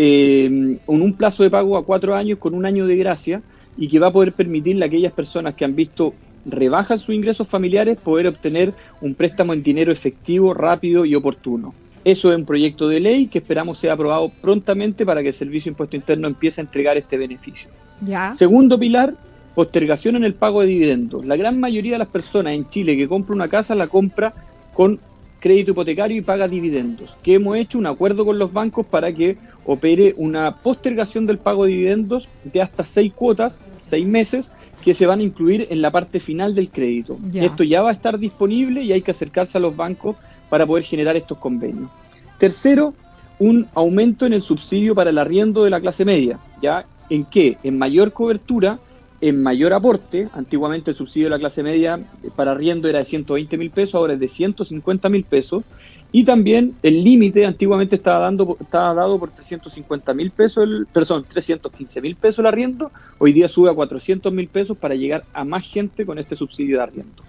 [0.00, 3.42] eh, con un plazo de pago a cuatro años con un año de gracia
[3.76, 6.14] y que va a poder permitirle a aquellas personas que han visto
[6.46, 11.74] rebajas sus ingresos familiares poder obtener un préstamo en dinero efectivo, rápido y oportuno.
[12.04, 15.70] Eso es un proyecto de ley que esperamos sea aprobado prontamente para que el Servicio
[15.70, 17.68] de Impuesto Interno empiece a entregar este beneficio.
[18.00, 18.32] ¿Ya?
[18.32, 19.14] Segundo pilar,
[19.56, 21.26] postergación en el pago de dividendos.
[21.26, 24.32] La gran mayoría de las personas en Chile que compra una casa la compra
[24.74, 25.00] con
[25.40, 27.16] crédito hipotecario y paga dividendos.
[27.22, 31.64] Que hemos hecho un acuerdo con los bancos para que opere una postergación del pago
[31.64, 34.48] de dividendos de hasta seis cuotas, seis meses,
[34.84, 37.18] que se van a incluir en la parte final del crédito.
[37.30, 37.44] Ya.
[37.44, 40.16] Esto ya va a estar disponible y hay que acercarse a los bancos
[40.48, 41.90] para poder generar estos convenios.
[42.38, 42.94] Tercero,
[43.38, 46.38] un aumento en el subsidio para el arriendo de la clase media.
[46.62, 46.86] ¿Ya?
[47.10, 47.58] ¿En qué?
[47.62, 48.78] En mayor cobertura,
[49.20, 50.28] en mayor aporte.
[50.32, 52.00] Antiguamente el subsidio de la clase media
[52.36, 55.64] para arriendo era de 120 mil pesos, ahora es de 150 mil pesos.
[56.10, 61.26] Y también el límite antiguamente estaba, dando, estaba dado por 350 mil pesos, el, perdón,
[61.28, 62.90] 315 mil pesos el arriendo.
[63.18, 66.78] Hoy día sube a 400 mil pesos para llegar a más gente con este subsidio
[66.78, 67.22] de arriendo.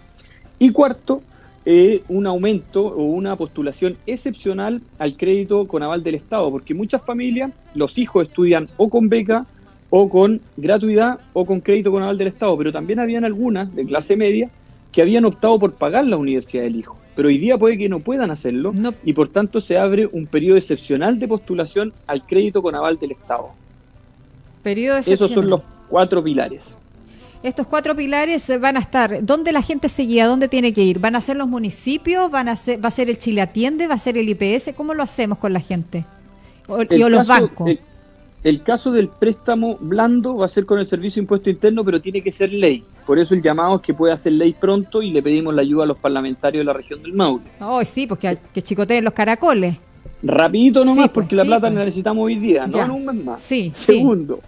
[0.59, 1.21] Y cuarto,
[1.65, 7.01] eh, un aumento o una postulación excepcional al crédito con aval del Estado, porque muchas
[7.01, 9.45] familias, los hijos estudian o con beca,
[9.89, 13.85] o con gratuidad, o con crédito con aval del Estado, pero también habían algunas de
[13.85, 14.49] clase media
[14.91, 17.99] que habían optado por pagar la universidad del hijo, pero hoy día puede que no
[17.99, 18.93] puedan hacerlo No.
[19.03, 23.11] y por tanto se abre un periodo excepcional de postulación al crédito con aval del
[23.11, 23.49] Estado.
[24.63, 26.75] Periodo Esos son los cuatro pilares.
[27.41, 29.23] Estos cuatro pilares eh, van a estar.
[29.23, 30.27] ¿Dónde la gente se guía?
[30.27, 30.99] ¿Dónde tiene que ir?
[30.99, 32.29] ¿Van a ser los municipios?
[32.29, 33.87] ¿Van a ser, ¿Va a ser el Chile Atiende?
[33.87, 34.73] ¿Va a ser el IPS?
[34.75, 36.03] ¿Cómo lo hacemos con la gente?
[36.67, 37.69] O, y o los bancos.
[37.69, 37.79] El,
[38.43, 41.99] el caso del préstamo blando va a ser con el Servicio de Impuesto Interno, pero
[42.01, 42.83] tiene que ser ley.
[43.05, 45.83] Por eso el llamado es que pueda ser ley pronto y le pedimos la ayuda
[45.83, 47.43] a los parlamentarios de la región del Maule.
[47.59, 49.75] Oh, sí, porque que chicoteen los caracoles.
[50.23, 51.73] Rapidito nomás, Sí, pues, porque la plata pues.
[51.73, 52.85] la necesitamos hoy día, no Ya.
[52.85, 53.39] en un mes más.
[53.41, 53.93] Sí, sí.
[53.93, 54.39] Segundo,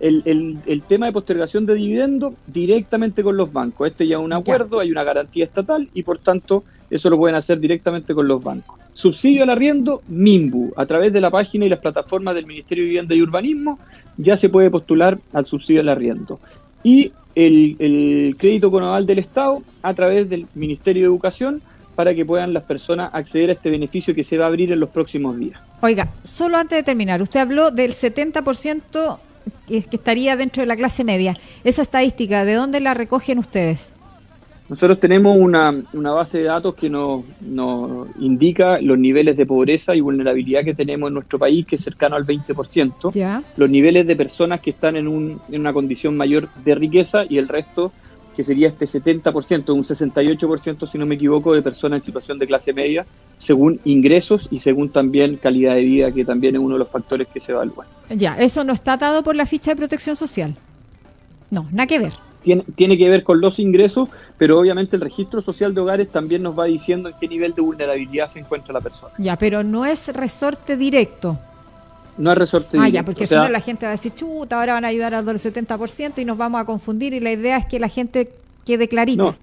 [0.00, 3.88] el, el- el tema de postergación de dividendos directamente con los bancos.
[3.90, 7.36] Este ya es un acuerdo, hay una garantía estatal y por tanto eso lo pueden
[7.36, 8.78] hacer directamente con los bancos.
[8.94, 12.88] Subsidio al arriendo, MIMBU, a través de la página y las plataformas del Ministerio de
[12.88, 13.78] Vivienda y Urbanismo,
[14.16, 16.40] ya se puede postular al subsidio al arriendo.
[16.82, 21.62] Y el, crédito con aval del Estado a través del Ministerio de Educación
[21.94, 24.80] para que puedan las personas acceder a este beneficio que se va a abrir en
[24.80, 25.60] los próximos días.
[25.82, 29.18] Oiga, solo antes de terminar, usted habló del 70%
[29.68, 31.38] que que estaría dentro de la clase media.
[31.64, 33.94] Esa estadística, ¿de dónde la recogen ustedes?
[34.70, 39.96] Nosotros tenemos una, una base de datos que nos, nos indica los niveles de pobreza
[39.96, 43.42] y vulnerabilidad que tenemos en nuestro país, que es cercano al 20%, Ya.
[43.56, 47.38] los niveles de personas que están en, un, en una condición mayor de riqueza y
[47.38, 47.90] el resto
[48.36, 52.46] que sería este 70%, un 68% si no me equivoco, de personas en situación de
[52.46, 53.04] clase media,
[53.40, 57.26] según ingresos y según también calidad de vida, que también es uno de los factores
[57.26, 57.88] que se evalúan.
[58.08, 60.54] Ya, eso no está dado por la ficha de protección social.
[61.50, 62.12] No, nada que ver.
[62.42, 66.42] Tiene, tiene que ver con los ingresos, pero obviamente el registro social de hogares también
[66.42, 69.12] nos va diciendo en qué nivel de vulnerabilidad se encuentra la persona.
[69.18, 71.38] Ya, pero no es resorte directo.
[72.16, 73.96] No es resorte Ah, ya, directo, porque o si sea, no la gente va a
[73.96, 77.32] decir, chuta, ahora van a ayudar al 70% y nos vamos a confundir y la
[77.32, 78.30] idea es que la gente
[78.64, 79.22] quede clarita.
[79.22, 79.36] No.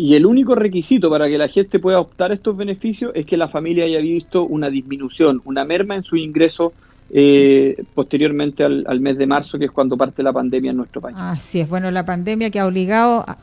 [0.00, 3.36] Y el único requisito para que la gente pueda optar a estos beneficios es que
[3.36, 6.72] la familia haya visto una disminución, una merma en su ingreso
[7.10, 11.00] eh, posteriormente al, al mes de marzo, que es cuando parte la pandemia en nuestro
[11.00, 11.16] país.
[11.18, 13.38] Así es, bueno, la pandemia que ha obligado a,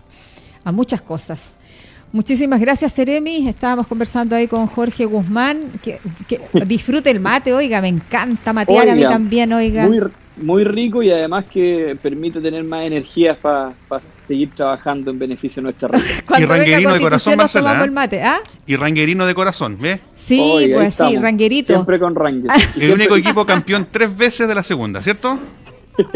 [0.63, 1.55] a muchas cosas.
[2.11, 3.47] Muchísimas gracias, Seremi.
[3.47, 5.72] Estábamos conversando ahí con Jorge Guzmán.
[5.84, 9.88] Que, que disfrute el mate, oiga, me encanta matear a mí también, oiga.
[9.88, 10.01] Muy,
[10.38, 13.73] muy rico y además que permite tener más energía para
[14.27, 16.19] seguir trabajando en beneficio de nuestra región.
[16.27, 17.83] Cuando venga ranguerino de corazón, Marcela, ¿eh?
[17.83, 18.39] el mate, ¿ah?
[18.65, 19.99] Y ranguerino de corazón, ¿ves?
[20.15, 21.73] Sí, Oiga, pues sí, ranguerito.
[21.73, 22.51] Siempre con Ranger.
[22.79, 25.39] El único equipo campeón tres veces de la segunda, ¿cierto?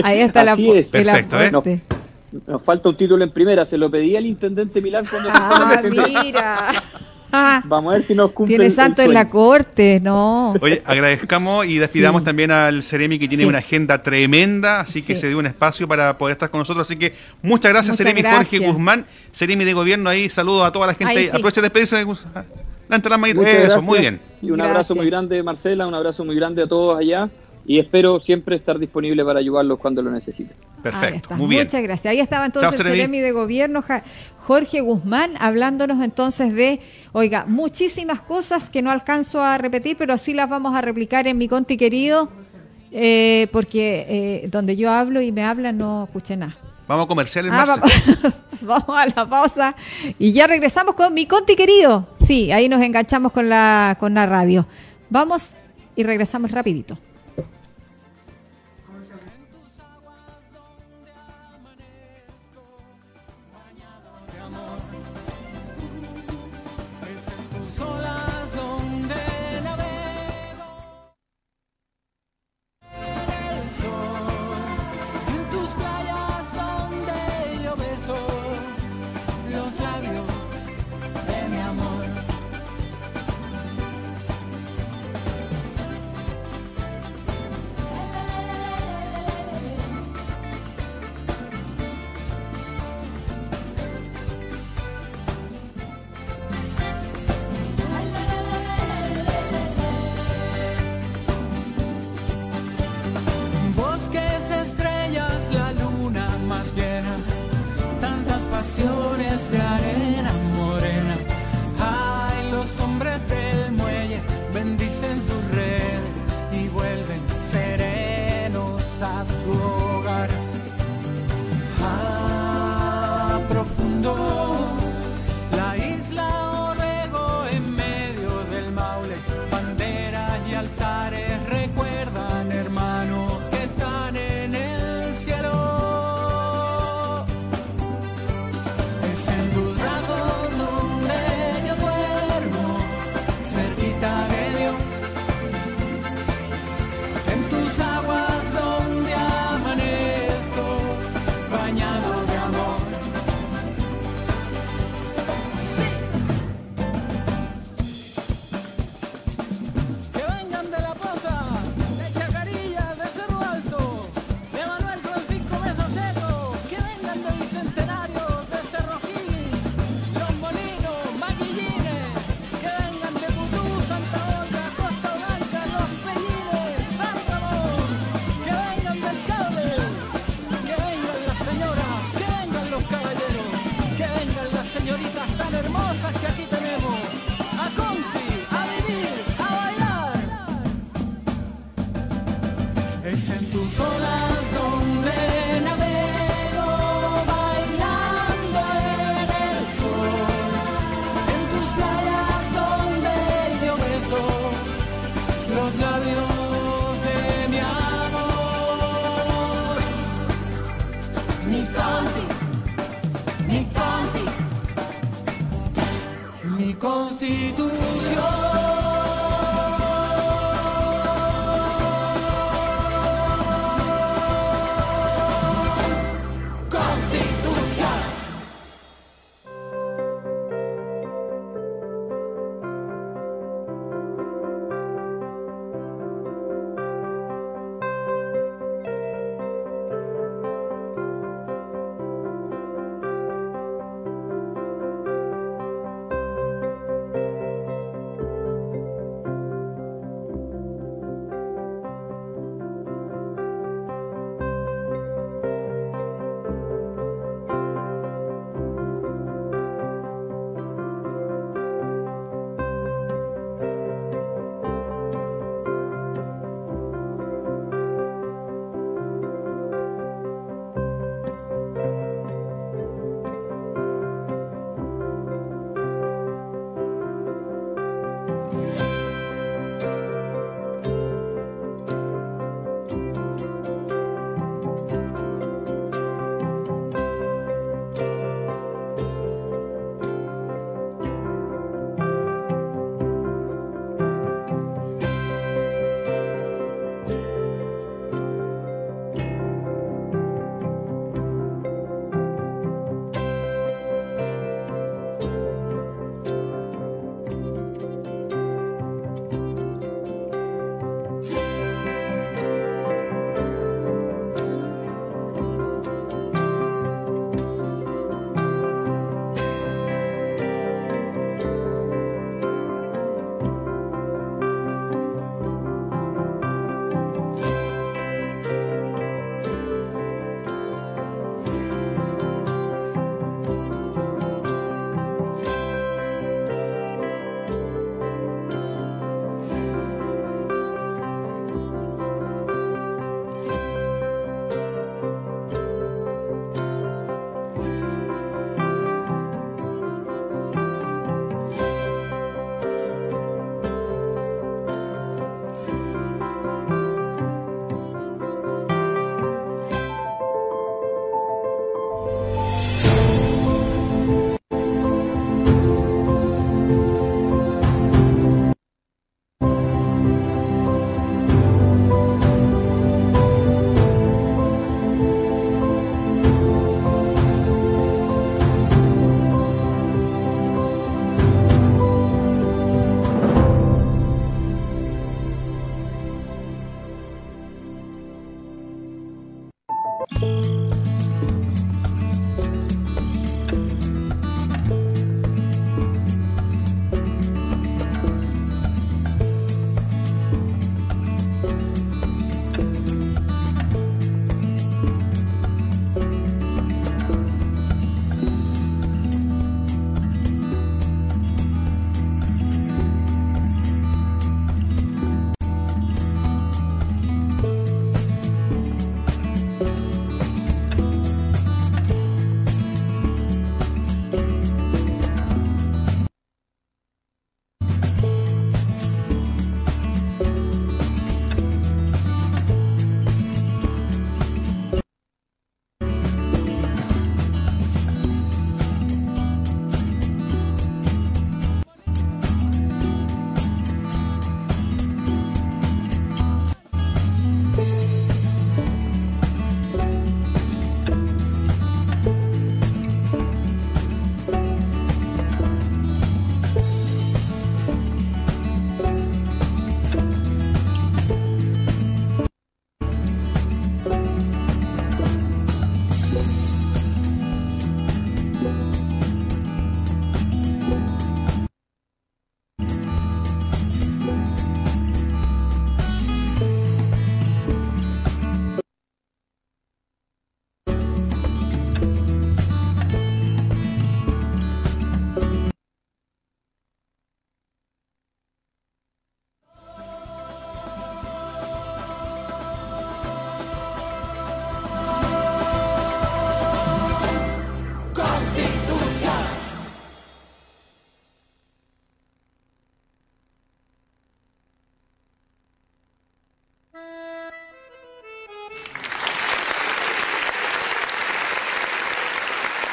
[0.03, 0.89] Ahí está la, es.
[0.89, 1.47] Perfecto, ¿eh?
[1.47, 1.81] aporte.
[2.45, 5.81] Nos falta un título en primera, se lo pedí al intendente Milán cuando se Ah,
[6.23, 6.71] mira.
[7.31, 10.53] Ah, Vamos a ver si nos cumple Tiene santo en la corte, no.
[10.61, 12.25] Oye, agradezcamos y despidamos Sí.
[12.25, 13.49] también al Ceremi que tiene Sí.
[13.49, 15.21] una agenda tremenda, así que Sí.
[15.21, 16.87] se dio un espacio para poder estar con nosotros.
[16.87, 18.59] Así que muchas gracias, Muchas Ceremi Jorge.
[18.59, 20.29] Guzmán, Ceremi de Gobierno ahí.
[20.29, 21.27] Saludos a toda la gente Ahí.
[21.27, 22.01] Aprovecha de despedirse.
[23.51, 23.83] Eso, gracias.
[23.83, 24.19] muy bien.
[24.41, 24.71] Y un Gracias.
[24.71, 27.29] abrazo muy grande, Marcela, un abrazo muy grande a todos allá.
[27.65, 30.55] Y espero siempre estar disponible para ayudarlos cuando lo necesiten.
[30.81, 31.65] Perfecto, muy bien.
[31.65, 32.11] Muchas gracias.
[32.11, 32.93] Ahí estaba entonces Chao, el.
[32.93, 33.83] Seremi de Gobierno,
[34.47, 36.79] Jorge Guzmán, hablándonos entonces de,
[37.11, 41.37] oiga, muchísimas cosas que no alcanzo a repetir, pero sí las vamos a replicar en
[41.37, 42.29] mi conti querido,
[42.91, 44.05] eh, porque
[44.43, 46.57] eh, donde yo hablo y me hablan no escuché nada.
[46.87, 49.75] Vamos a comerciales, Ah, va- vamos a la pausa
[50.17, 52.07] y ya regresamos con mi conti querido.
[52.25, 54.65] Sí, ahí nos enganchamos con la, con la radio.
[55.11, 55.53] Vamos
[55.95, 56.97] y regresamos rapidito.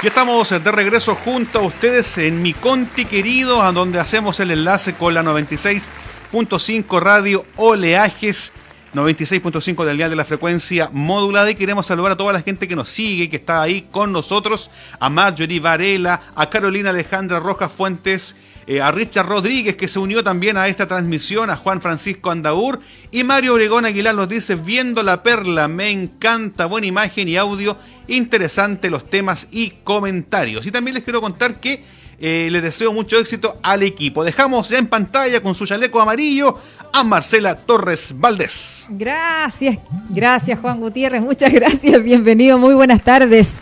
[0.06, 4.94] Estamos de regreso junto a ustedes en mi Conti querido, a donde hacemos el enlace
[4.94, 8.52] con la 96.5 Radio Oleajes,
[8.94, 11.50] 96.5 del día de la frecuencia modulada.
[11.50, 14.70] Y queremos saludar a toda la gente que nos sigue, que está ahí con nosotros,
[15.00, 20.24] a Marjorie Varela, a Carolina Alejandra Rojas Fuentes eh, a Richard Rodríguez, que se unió
[20.24, 22.80] también a esta transmisión, a Juan Francisco Andaur,
[23.12, 27.76] y Mario Obregón Aguilar nos dice, viendo la perla, me encanta, buena imagen y audio,
[28.08, 30.66] interesante los temas y comentarios.
[30.66, 31.84] Y también les quiero contar que
[32.18, 34.24] eh, les deseo mucho éxito al equipo.
[34.24, 36.58] Dejamos ya en pantalla con su chaleco amarillo
[36.92, 38.86] a Marcela Torres Valdés.
[38.88, 39.78] Gracias,
[40.08, 43.54] gracias Juan Gutiérrez, muchas gracias, bienvenido, muy buenas tardes.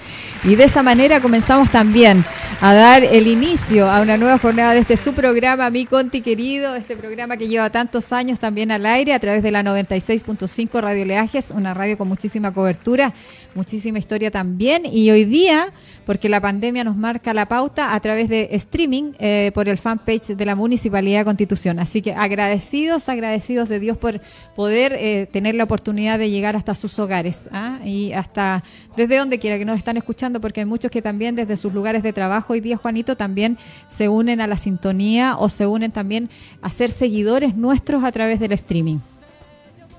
[0.44, 2.22] Y de esa manera comenzamos también
[2.60, 6.74] a dar el inicio a una nueva jornada de este su programa, Mi Conti querido,
[6.74, 11.04] este programa que lleva tantos años también al aire a través de la 96.5 Radio
[11.04, 13.12] Leajes, una radio con muchísima cobertura,
[13.54, 14.84] muchísima historia también.
[14.84, 15.72] Y hoy día,
[16.06, 20.28] porque la pandemia nos marca la pauta a través de streaming eh, por el fanpage
[20.28, 21.78] de la Municipalidad de Constitución.
[21.80, 24.20] Así que agradecidos, agradecidos de Dios por
[24.54, 27.78] poder eh, tener la oportunidad de llegar hasta sus hogares ¿ah?
[27.84, 28.62] y hasta
[28.96, 32.02] desde donde quiera que nos están escuchando, porque hay muchos que también desde sus lugares
[32.02, 33.58] de trabajo hoy día, Juanito, también
[33.88, 36.30] se unen a la sintonía o se unen también
[36.62, 38.98] a ser seguidores nuestros a través del streaming.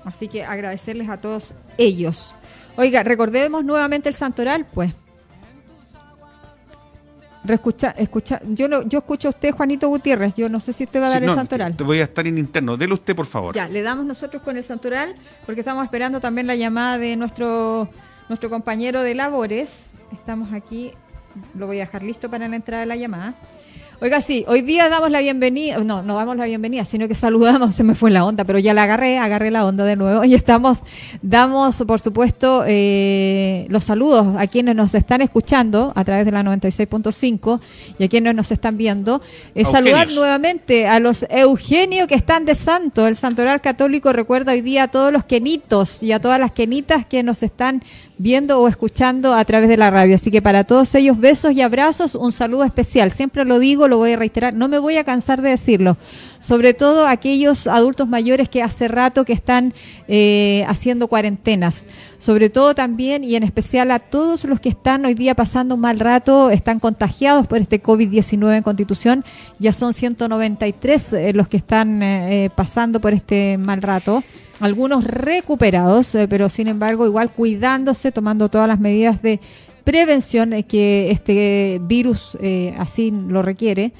[0.04, 2.34] Así que agradecerles a todos ellos.
[2.76, 4.92] Oiga, recordemos nuevamente el santoral, pues.
[7.96, 10.34] Escucha, yo no, yo escucho a usted, Juanito Gutiérrez.
[10.34, 11.76] Yo no sé si usted va a dar Sí, el santoral.
[11.76, 12.76] te voy a estar en interno.
[12.76, 13.54] Dele usted, por favor.
[13.54, 15.14] Ya, le damos nosotros con el santoral,
[15.44, 17.88] porque estamos esperando también la llamada de nuestro,
[18.28, 19.90] nuestro compañero de labores.
[20.12, 20.92] Estamos aquí,
[21.54, 23.34] lo voy a dejar listo para la entrada de la llamada.
[23.98, 27.74] Oiga, sí, hoy día damos la bienvenida, no, no damos la bienvenida, sino que saludamos,
[27.76, 30.34] se me fue la onda, pero ya la agarré, agarré la onda de nuevo y
[30.34, 30.80] estamos,
[31.22, 36.42] damos, por supuesto, eh, los saludos a quienes nos están escuchando a través de la
[36.42, 37.60] 96.5
[37.98, 39.22] y a quienes nos están viendo.
[39.54, 43.06] Eh, saludar nuevamente a los Eugenio que están de santo.
[43.06, 47.06] El Santoral Católico recuerda hoy día a todos los quenitos y a todas las quenitas
[47.06, 47.82] que nos están
[48.18, 50.14] viendo o escuchando a través de la radio.
[50.14, 53.12] Así que para todos ellos, besos y abrazos, un saludo especial.
[53.12, 55.96] Siempre lo digo, lo voy a reiterar, no me voy a cansar de decirlo.
[56.40, 59.74] Sobre todo aquellos adultos mayores que hace rato que están
[60.08, 61.84] eh, haciendo cuarentenas.
[62.18, 65.80] Sobre todo también y en especial a todos los que están hoy día pasando un
[65.82, 69.24] mal rato, están contagiados por este COVID-19 en Constitución.
[69.58, 74.22] Ya son 193 eh, los que están eh, eh, pasando por este mal rato
[74.60, 79.40] algunos recuperados, eh, pero sin embargo igual cuidándose, tomando todas las medidas de
[79.84, 83.92] prevención eh, que este virus eh, así lo requiere.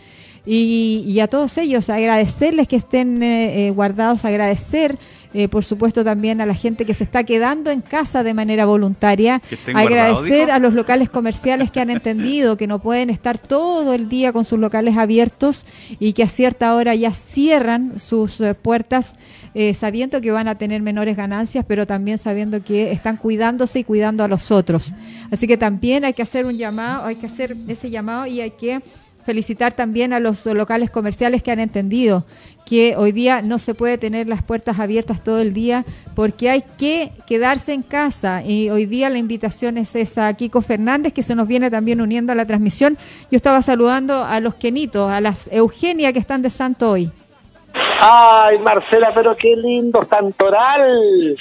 [0.47, 4.97] Y, y a todos ellos agradecerles que estén eh, eh, guardados, agradecer
[5.39, 8.65] eh, por supuesto también a la gente que se está quedando en casa de manera
[8.65, 9.43] voluntaria,
[9.75, 14.33] agradecer a los locales comerciales que han entendido que no pueden estar todo el día
[14.33, 15.67] con sus locales abiertos
[15.99, 19.15] y que a cierta hora ya cierran sus eh, puertas
[19.55, 23.85] eh, sabiendo que van a tener menores ganancias, pero también sabiendo que están cuidándose y
[23.85, 24.95] cuidando a los otros.
[25.31, 28.53] Así que también hay que hacer un llamado, hay que hacer ese llamado y hay
[28.53, 28.81] que
[29.27, 32.25] felicitar también a los locales comerciales que han entendido
[32.65, 35.85] que hoy día no se puede tener las puertas abiertas todo el día
[36.15, 41.13] porque hay que quedarse en casa y hoy día la invitación es esa Kiko Fernández
[41.13, 42.97] que se nos viene también uniendo a la transmisión.
[43.31, 47.11] Yo estaba saludando a los Kenitos, a las Eugenia que están de santo hoy.
[48.01, 51.37] Ay, Marcela, pero qué lindo santoral.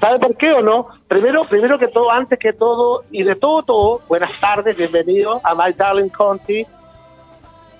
[0.00, 0.86] ¿Sabe por qué o no?
[1.08, 5.54] Primero, primero que todo, antes que todo y de todo, todo, buenas tardes, bienvenido a
[5.54, 6.66] My Darling County.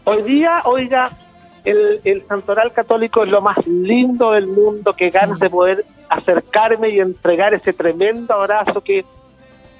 [0.09, 1.11] Hoy día, oiga,
[1.65, 6.91] el, el santoral católico es lo más lindo del mundo, que ganas de poder acercarme
[6.91, 9.05] y entregar ese tremendo abrazo que,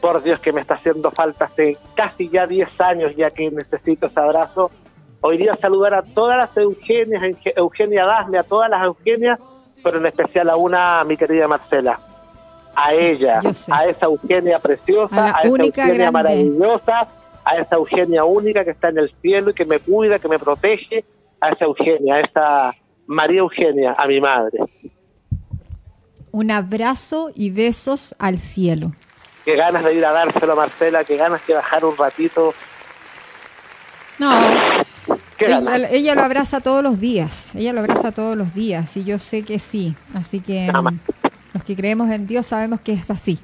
[0.01, 4.07] por Dios, que me está haciendo falta hace casi ya 10 años ya que necesito
[4.07, 4.71] ese abrazo.
[5.21, 9.39] Hoy día saludar a todas las Eugenias, Euge- Eugenia Dasme, a todas las Eugenias,
[9.83, 12.01] pero en especial a una, a mi querida Marcela.
[12.75, 13.39] A Sí, ella,
[13.71, 16.11] a esa Eugenia preciosa, A esa Eugenia grande.
[16.11, 17.09] maravillosa,
[17.47, 20.39] a esa Eugenia única que está en el cielo y que me cuida, que me
[20.39, 21.05] protege,
[21.41, 22.75] a esa Eugenia, a esa
[23.07, 24.59] María Eugenia, a mi madre.
[26.33, 28.93] Un abrazo y besos al cielo.
[29.45, 32.53] Qué ganas de ir a dárselo a Marcela, qué ganas de bajar un ratito.
[34.19, 34.41] No,
[35.39, 39.21] ella, ella lo abraza todos los días, ella lo abraza todos los días y yo
[39.21, 40.73] sé que sí, así que
[41.53, 43.39] los que creemos en Dios sabemos que es así.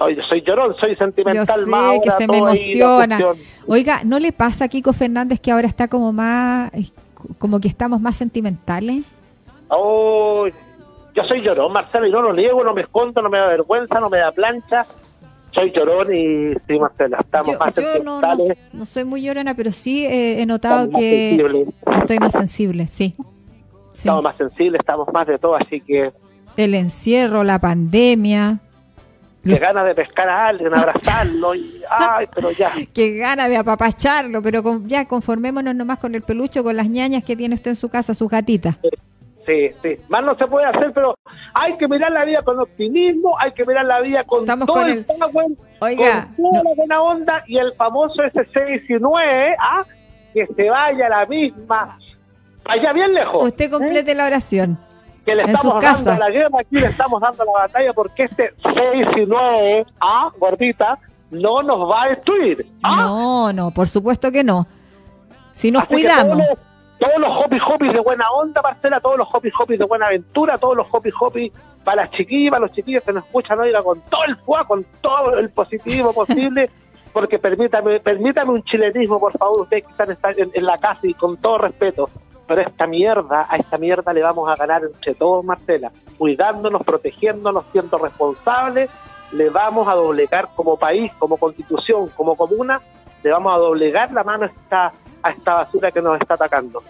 [0.00, 3.18] Oye, soy llorón, soy Yo sentimental sé más que se me emociona.
[3.66, 6.86] Oiga, ¿no le pasa a Kiko Fernández que ahora está como más, eh,
[7.38, 9.04] como que estamos más sentimentales?
[9.68, 10.46] Oh,
[11.14, 14.00] yo soy llorón, Marcela, y no lo niego, no me escondo, no me da vergüenza,
[14.00, 14.84] no me da plancha.
[15.52, 19.22] Soy llorón y sí, Marcela, estamos Yo, más yo no, no, sentimentales, no soy muy
[19.22, 21.66] llorona, pero sí eh, he notado estamos que
[21.98, 23.14] estoy más sensible, sí.
[23.92, 24.08] Sí.
[24.08, 26.10] estamos más sensibles, estamos más de todo, así que
[26.56, 28.58] El encierro, la pandemia,
[29.44, 32.70] qué ganas de pescar a alguien, abrazarlo y, ay, pero ya.
[32.94, 37.22] qué gana de apapacharlo, pero con- ya conformémonos nomás con el pelucho, con las ñañas
[37.24, 38.76] que tiene usted en su casa, sus gatitas.
[39.46, 41.14] Sí, sí, más no se puede hacer, pero
[41.52, 44.76] hay que mirar la vida con optimismo, hay que mirar la vida con Estamos todo
[44.80, 45.46] con el, el- power,
[45.80, 49.84] Oiga, con toda no- la buena onda y el famoso S619, ¿ah?
[50.32, 51.98] que se vaya a la misma,
[52.64, 53.46] allá bien lejos.
[53.46, 54.78] usted complete la oración.
[55.24, 56.18] Que le En estamos dando casa.
[56.18, 60.98] la guerra, aquí le estamos dando la batalla porque este 6 y 9, ah, gordita,
[61.30, 62.66] no nos va a destruir.
[62.82, 62.96] ¿ah?
[62.96, 64.66] No, no, por supuesto que no.
[65.52, 66.38] Si nos Así cuidamos.
[66.98, 70.58] Todos los, hopi hopis de buena onda, Marcela, todos los hopi hopis de buena aventura,
[70.58, 71.52] todos los hopi hopis
[71.82, 74.86] para las chiquillas, para los chiquillos que nos escuchan, oiga, con todo el fuego, con
[75.00, 76.70] todo el positivismo posible,
[77.12, 81.00] porque permítame, permítame un chilenismo, por favor, ustedes que están están en, en la casa
[81.02, 82.08] y con todo respeto,
[82.46, 87.64] pero esta mierda, a esta mierda le vamos a ganar entre todos, Marcela, cuidándonos, protegiéndonos,
[87.72, 88.90] siendo responsables,
[89.32, 92.80] le vamos a doblegar como país, como constitución, como comuna,
[93.22, 94.92] le vamos a doblegar la mano a esta,
[95.22, 96.82] a esta basura que nos está atacando.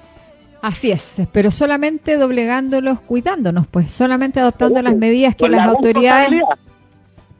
[0.60, 5.72] Así es, pero solamente doblegándolos, cuidándonos, pues, solamente adoptando las medidas que Con las la
[5.72, 6.40] autoridades.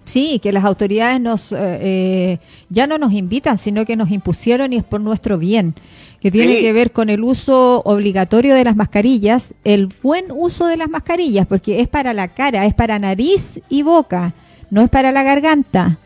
[0.04, 4.72] Sí, que las autoridades nos eh, eh, ya no nos invitan, sino que nos impusieron
[4.72, 5.74] y es por nuestro bien,
[6.20, 6.60] que tiene Sí.
[6.60, 11.46] que ver con el uso obligatorio de las mascarillas, el buen uso de las mascarillas,
[11.46, 14.34] porque es para la cara, es para nariz y boca,
[14.70, 15.98] no es para la garganta.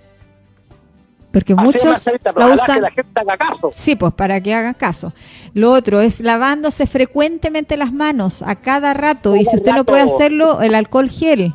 [1.30, 2.06] Porque Así muchos
[2.36, 3.70] la usan que la gente haga caso.
[3.74, 5.12] Sí, pues para que hagan caso.
[5.52, 10.02] Lo otro es lavándose frecuentemente las manos a cada rato y si usted no puede
[10.02, 11.54] hacerlo, el alcohol gel.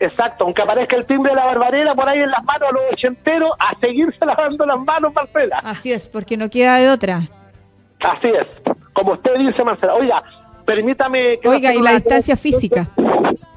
[0.00, 2.82] Exacto, aunque aparezca el timbre de la barbarera por ahí en las manos a los
[2.92, 5.60] ochenteros, a seguirse lavando las manos, Marcela.
[5.62, 7.28] Así es, porque no queda de otra.
[8.00, 8.46] Así es,
[8.94, 9.94] como usted dice, Marcela.
[9.94, 10.22] Oiga,
[10.64, 11.38] permítame...
[11.38, 12.88] quiero Oiga, y la distancia física.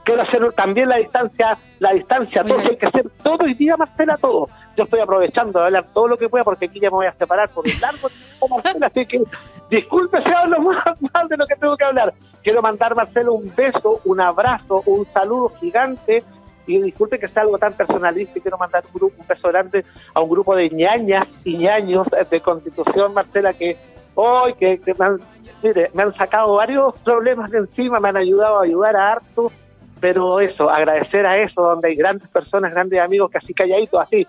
[0.03, 2.69] Quiero hacer también la distancia, la distancia, todo Oiga.
[2.71, 4.49] hay que hacer todo hoy día, Marcela, todo.
[4.75, 7.13] Yo estoy aprovechando de hablar todo lo que pueda porque aquí ya me voy a
[7.13, 9.21] separar por un largo tiempo, Marcela, así que
[9.69, 12.13] disculpe si hablo más, más de lo que tengo que hablar.
[12.41, 16.23] Quiero mandar, Marcela, un beso, un abrazo, un saludo gigante
[16.65, 19.85] y disculpe que sea algo tan personalista y quiero mandar un, grupo, un beso grande
[20.13, 23.77] a un grupo de ñañas y ñaños de Constitución, Marcela, que
[24.15, 25.19] hoy que, que me, han,
[25.61, 29.51] mire, me han sacado varios problemas de encima, me han ayudado a ayudar a harto,
[29.99, 34.27] pero eso, agradecer a eso, donde hay grandes personas, grandes amigos que así calladitos, así,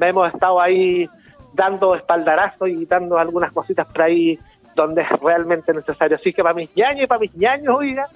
[0.00, 1.08] hemos estado ahí
[1.52, 4.38] dando espaldarazos y dando algunas cositas por ahí
[4.74, 6.16] donde es realmente necesario.
[6.16, 8.06] Así que para mis ñaños y para mis ñaños, oiga,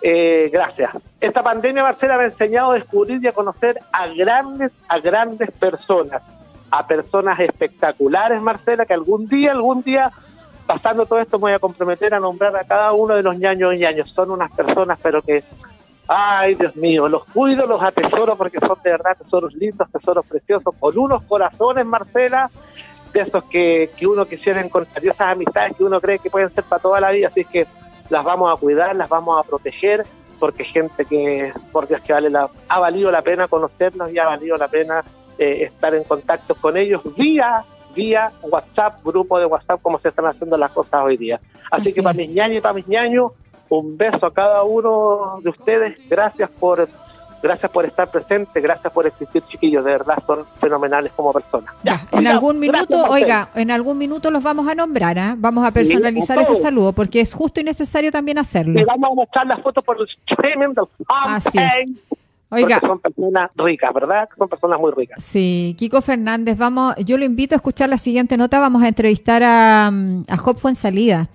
[0.00, 0.90] eh, gracias.
[1.20, 5.50] Esta pandemia, Marcela, me ha enseñado a descubrir y a conocer a grandes, a grandes
[5.52, 6.22] personas,
[6.70, 10.10] a personas espectaculares, Marcela, que algún día, algún día,
[10.66, 13.74] pasando todo esto, me voy a comprometer a nombrar a cada uno de los ñaños
[13.74, 14.10] y ñaños.
[14.10, 15.44] Son unas personas, pero que,
[16.08, 20.74] ay, Dios mío, los cuido, los atesoro porque son de verdad tesoros lindos, tesoros preciosos,
[20.78, 22.50] con unos corazones, Marcela,
[23.12, 26.50] de esos que, que uno quisiera encontrar, y esas amistades que uno cree que pueden
[26.50, 27.66] ser para toda la vida, así que
[28.08, 30.04] las vamos a cuidar, las vamos a proteger,
[30.38, 34.26] porque gente que, por Dios que vale la, ha valido la pena conocernos y ha
[34.26, 35.04] valido la pena
[35.38, 37.64] eh, estar en contacto con ellos vía
[37.94, 41.40] vía WhatsApp, grupo de WhatsApp, como se están haciendo las cosas hoy día.
[41.70, 43.32] Así, Así que para mis ñaños y para mis ñaños,
[43.78, 46.88] un beso a cada uno de ustedes, gracias por
[47.42, 51.74] gracias por estar presentes, gracias por existir chiquillos, de verdad son fenomenales como personas.
[51.82, 55.34] Ya, en oiga, algún minuto, oiga, en algún minuto los vamos a nombrar, ¿ah?
[55.36, 58.78] Vamos a personalizar ese saludo porque es justo y necesario también hacerlo.
[58.78, 62.18] Y vamos a mostrar las fotos por el streaming del Así es.
[62.50, 64.28] Oiga, porque son personas ricas, ¿verdad?
[64.36, 65.24] Son personas muy ricas.
[65.24, 69.42] Sí, Kiko Fernández, vamos, yo lo invito a escuchar la siguiente nota, vamos a entrevistar
[69.42, 71.30] a, mm, a Job Fuensalida,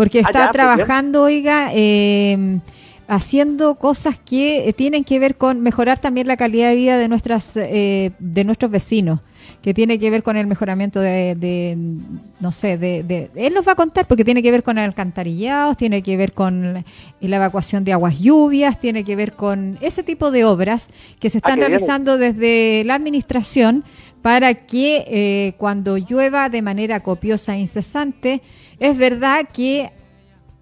[0.00, 2.58] porque está pues, trabajando, oiga, eh,
[3.06, 7.06] haciendo cosas que eh, tienen que ver con mejorar también la calidad de vida de
[7.06, 9.20] nuestras eh, de nuestros vecinos,
[9.62, 11.76] que tiene que ver con el mejoramiento de, de,
[12.40, 15.76] no sé, de, de- él nos va a contar porque tiene que ver con alcantarillados,
[15.76, 16.74] tiene que ver con
[17.20, 20.88] la, evacuación de aguas lluvias, tiene que ver con ese tipo de obras
[21.18, 21.68] que se Ah, están bien.
[21.70, 23.84] realizando desde la administración
[24.22, 28.42] para que eh, cuando llueva de manera copiosa e incesante,
[28.78, 29.92] es verdad que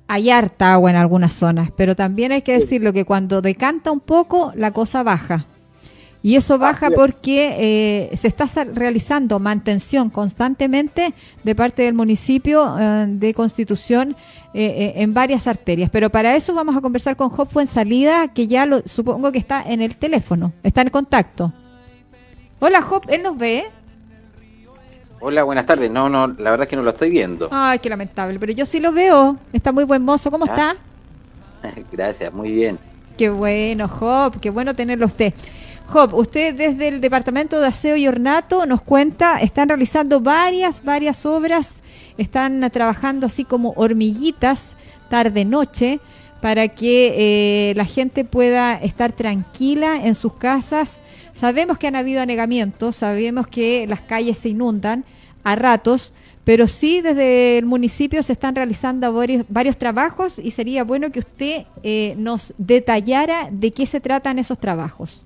[0.06, 4.00] hay harta agua en algunas zonas, pero también hay que decirlo que cuando decanta un
[4.00, 5.46] poco, la cosa baja.
[6.28, 13.06] Y eso baja porque eh, se está realizando mantención constantemente de parte del municipio eh,
[13.08, 14.14] de Constitución
[14.52, 15.88] eh, eh, en varias arterias.
[15.88, 19.62] Pero para eso vamos a conversar con Job salida que ya lo, supongo que está
[19.62, 21.50] en el teléfono, está en contacto.
[22.58, 23.64] Hola Job, ¿él nos ve?
[25.20, 25.90] Hola, buenas tardes.
[25.90, 27.48] No, no, la verdad es que no lo estoy viendo.
[27.50, 29.38] Ay, qué lamentable, pero yo sí lo veo.
[29.54, 30.30] Está muy buen mozo.
[30.30, 30.76] ¿Cómo Ah.
[31.62, 31.80] está?
[31.90, 32.78] Gracias, muy bien.
[33.16, 35.32] Qué bueno, Job, qué bueno tenerlo a usted.
[35.90, 41.24] Job, usted desde el Departamento de Aseo y Ornato nos cuenta, están realizando varias, varias
[41.24, 41.76] obras,
[42.18, 44.74] están trabajando así como hormiguitas,
[45.08, 45.98] tarde-noche,
[46.42, 50.98] para que eh, la gente pueda estar tranquila en sus casas.
[51.32, 55.06] Sabemos que han habido anegamientos, sabemos que las calles se inundan
[55.42, 56.12] a ratos,
[56.44, 61.20] pero sí desde el municipio se están realizando varios, varios trabajos y sería bueno que
[61.20, 65.24] usted eh, nos detallara de qué se tratan esos trabajos.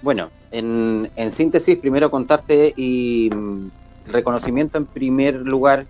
[0.00, 3.68] Bueno, En, en síntesis, primero contarte y mm,
[4.04, 5.86] reconocimiento en primer lugar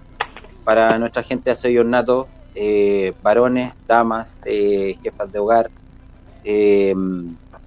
[0.64, 5.72] para nuestra gente de Aseo Nato, eh, varones, damas, eh, jefas de hogar,
[6.44, 6.94] eh,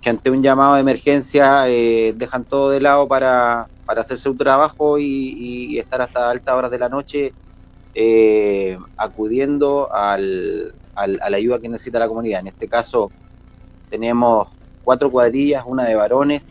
[0.01, 4.35] que ante un llamado de emergencia eh, dejan todo de lado para, para hacer su
[4.37, 5.05] trabajo y,
[5.75, 7.35] y estar hasta altas horas de la noche
[7.93, 12.41] eh, acudiendo al, al- a la ayuda que necesita la comunidad.
[12.41, 13.13] En este caso
[13.89, 14.49] tenemos
[14.83, 16.45] cuatro cuadrillas, una de varones,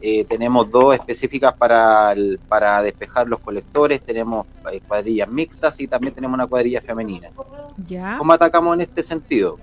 [0.00, 5.86] eh, tenemos dos específicas para, el- para despejar los colectores, tenemos eh, cuadrillas mixtas y
[5.88, 7.28] también tenemos una cuadrilla femenina.
[7.88, 8.16] Ya.
[8.18, 9.58] ¿Cómo atacamos en este sentido?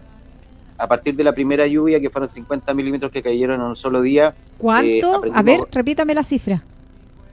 [0.77, 4.01] A partir de la primera lluvia, que fueron 50 milímetros que cayeron en un solo
[4.01, 5.23] día, ¿Cuánto?
[5.25, 6.63] eh, A ver, repítame la cifra.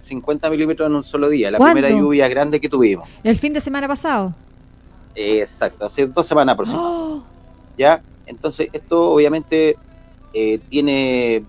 [0.00, 3.08] 50 milímetros en un solo día, la primera lluvia grande que tuvimos.
[3.22, 4.34] El fin de semana pasado.
[5.14, 7.00] Exacto, hace dos semanas aproximadamente.
[7.02, 7.22] ¡Oh!
[7.76, 8.00] ¿ya?
[8.26, 9.76] Entonces, esto obviamente
[10.32, 11.44] eh, tiene,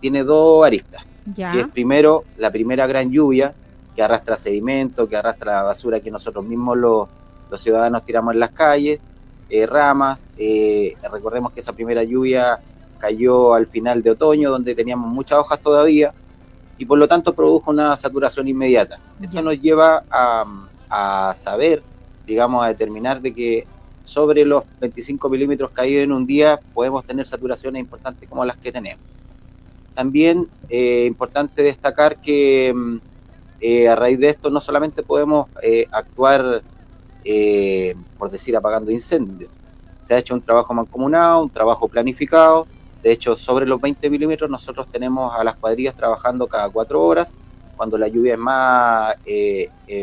[0.00, 1.04] tiene dos aristas,
[1.52, 3.54] que es primero la primera gran lluvia
[3.94, 7.08] que arrastra sedimento, que arrastra la basura que nosotros mismos los,
[7.50, 8.98] los ciudadanos tiramos en las calles,
[9.48, 12.58] eh, ramas, eh, recordemos que esa primera lluvia
[12.98, 16.12] cayó al final de otoño, donde teníamos muchas hojas todavía,
[16.76, 18.98] y por lo tanto produjo una saturación inmediata.
[19.20, 19.42] Esto Ya.
[19.42, 20.44] nos lleva a,
[20.90, 21.82] a saber,
[22.26, 23.66] digamos, a determinar de que
[24.04, 28.70] sobre los 25 milímetros caídos en un día podemos tener saturaciones importantes como las que
[28.70, 29.02] tenemos.
[29.94, 32.96] También eh, importante destacar que mm,
[33.60, 36.62] eh, a raíz de esto no solamente podemos eh, actuar,
[38.18, 39.50] por decir, apagando incendios.
[40.02, 42.66] Se ha hecho un trabajo mancomunado, un trabajo planificado.
[43.02, 47.32] De hecho, sobre los 20 milímetros nosotros tenemos a las cuadrillas trabajando cada cuatro horas.
[47.78, 49.14] Cuando la lluvia es más,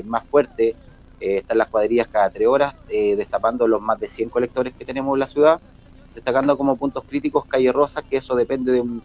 [0.06, 0.76] más fuerte,
[1.22, 4.86] eh, están las cuadrillas cada tres horas, eh, destapando los más de 100 colectores que
[4.86, 5.62] tenemos en la ciudad,
[6.16, 9.02] destacando como puntos críticos Calle Rosas, que eso depende de un,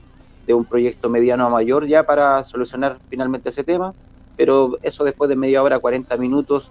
[0.46, 3.94] de un proyecto mediano a mayor ya para solucionar finalmente ese tema,
[4.36, 6.70] pero eso después de media hora, 40 minutos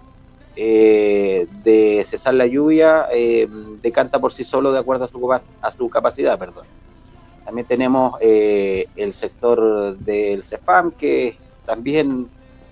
[0.58, 3.46] eh, de cesar la lluvia, eh,
[3.82, 6.64] decanta por sí solo de acuerdo a su, a su capacidad, perdón.
[7.44, 11.36] También tenemos eh, el sector del CEFAM, que
[11.66, 12.28] también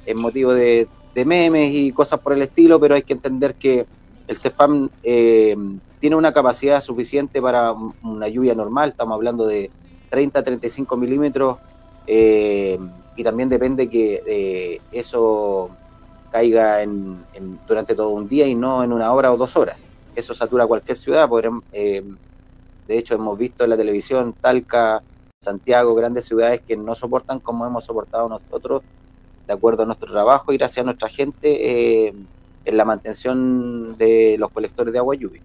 [0.07, 3.87] es motivo de, de memes y cosas por el estilo, pero hay que entender que
[4.27, 5.57] el CEFAM eh,
[5.99, 9.73] tiene una capacidad suficiente para un- una lluvia normal, estamos hablando de
[10.09, 11.59] 30 a 35 milímetros,
[12.07, 12.79] eh,
[13.15, 15.79] y también depende que eh, eso
[16.29, 17.27] caiga en,
[17.67, 19.85] durante todo un día y no en una hora o dos horas.
[20.15, 21.29] Eso satura cualquier ciudad,
[21.73, 22.03] eh,
[22.87, 25.03] de hecho hemos visto en la televisión Talca,
[25.39, 28.83] Santiago, grandes ciudades que no soportan como hemos soportado nosotros,
[29.47, 32.15] de acuerdo a nuestro trabajo y gracias a nuestra gente eh,
[32.65, 35.41] en la mantención de los colectores de agua lluvia.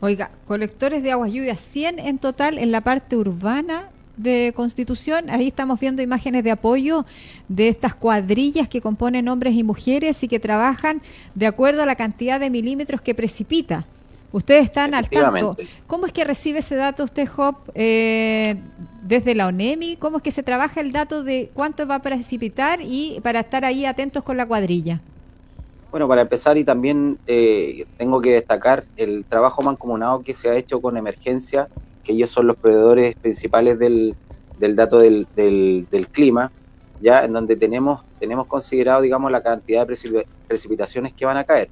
[0.00, 5.30] Oiga, colectores de aguas lluvias, 100 en total en la parte urbana de Constitución.
[5.30, 7.06] Ahí estamos viendo imágenes de apoyo
[7.48, 11.00] de estas cuadrillas que componen hombres y mujeres y que trabajan
[11.34, 13.86] de acuerdo a la cantidad de milímetros que precipita.
[14.32, 15.56] Ustedes están al tanto.
[15.86, 18.56] ¿Cómo es que recibe ese dato usted, Job, eh,
[19.02, 19.96] desde la ONEMI?
[19.96, 23.64] ¿Cómo es que se trabaja el dato de cuánto va a precipitar y para estar
[23.64, 25.00] ahí atentos con la cuadrilla?
[25.90, 30.56] Bueno, para empezar y también eh, tengo que destacar el trabajo mancomunado que se ha
[30.56, 31.68] hecho con emergencia,
[32.04, 34.14] que ellos son los proveedores principales del,
[34.58, 36.50] del dato del, del, del clima,
[37.00, 41.44] ya en donde tenemos, tenemos considerado, digamos, la cantidad de precip- precipitaciones que van a
[41.44, 41.68] caer.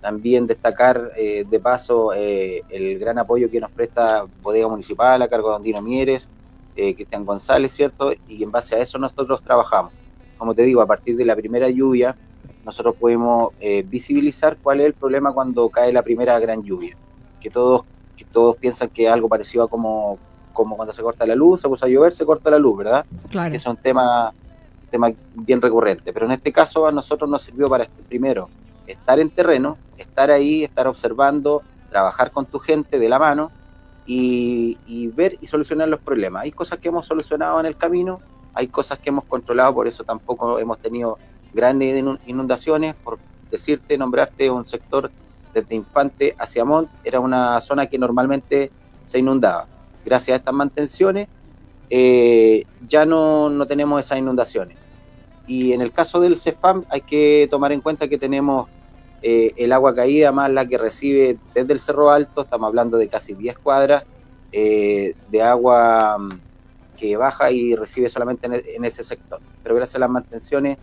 [0.00, 5.28] También destacar eh, de paso eh, el gran apoyo que nos presta Bodega Municipal a
[5.28, 6.28] cargo de Andino Mieres,
[6.76, 8.12] eh, Cristian González, ¿cierto?
[8.28, 9.92] Y en base a eso nosotros trabajamos.
[10.38, 12.16] Como te digo, a partir de la primera lluvia,
[12.64, 16.96] nosotros podemos eh, visibilizar cuál es el problema cuando cae la primera gran lluvia.
[17.40, 17.84] Que todos,
[18.16, 20.18] que todos piensan que es algo parecido a como,
[20.52, 23.04] como cuando se corta la luz, se puso a llover, se corta la luz, ¿verdad?
[23.30, 23.54] Claro.
[23.54, 24.32] Es un tema,
[24.90, 26.12] tema bien recurrente.
[26.12, 28.48] Pero en este caso a nosotros nos sirvió para, primero,
[28.90, 33.52] estar en terreno, estar ahí, estar observando, trabajar con tu gente de la mano
[34.04, 36.42] y, ver y solucionar los problemas.
[36.42, 38.20] Hay cosas que hemos solucionado en el camino,
[38.54, 41.18] hay cosas que hemos controlado, por eso tampoco hemos tenido
[41.52, 42.94] grandes inu- inundaciones.
[43.02, 45.12] Por decirte, nombrarte un sector
[45.54, 48.72] desde Infante hacia Mont, era una zona que normalmente
[49.04, 49.68] se inundaba.
[50.04, 51.28] Gracias a estas mantenciones,
[51.88, 54.76] eh, ya no, no tenemos esas inundaciones.
[55.46, 58.68] Y en el caso del CEFAM hay que tomar en cuenta que tenemos
[59.20, 63.08] eh, el agua caída más la que recibe desde el Cerro Alto, estamos hablando de
[63.08, 64.04] casi 10 cuadras
[64.52, 66.42] eh, de agua mm,
[66.96, 69.42] que baja y recibe solamente en, e- en ese sector.
[69.62, 70.78] Pero gracias a las mantenciones,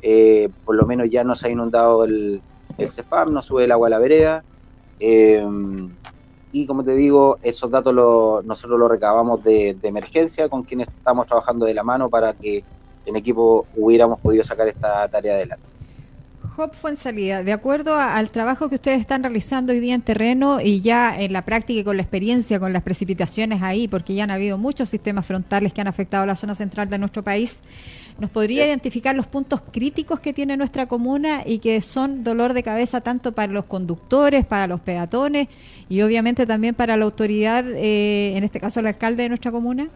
[0.00, 2.42] eh, por lo menos ya no se ha inundado el,
[2.78, 4.44] el CEFAM, no sube el agua a la vereda.
[6.50, 7.94] y como te digo, esos datos
[8.44, 12.64] nosotros los recabamos de, de emergencia con quienes estamos trabajando de la mano para que
[13.04, 15.71] en equipo hubiéramos podido sacar esta tarea adelante.
[16.56, 20.60] Job Fuensalida, de acuerdo a- al trabajo que ustedes están realizando hoy día en terreno
[20.60, 24.24] y ya en la práctica y con la experiencia, con las precipitaciones ahí, porque ya
[24.24, 27.60] han habido muchos sistemas frontales que han afectado la zona central de nuestro país,
[28.18, 28.68] ¿nos podría Sí.
[28.68, 33.32] identificar los puntos críticos que tiene nuestra comuna y que son dolor de cabeza tanto
[33.32, 35.48] para los conductores, para los peatones
[35.88, 39.88] y obviamente también para la autoridad, eh, en este caso el alcalde de nuestra comuna?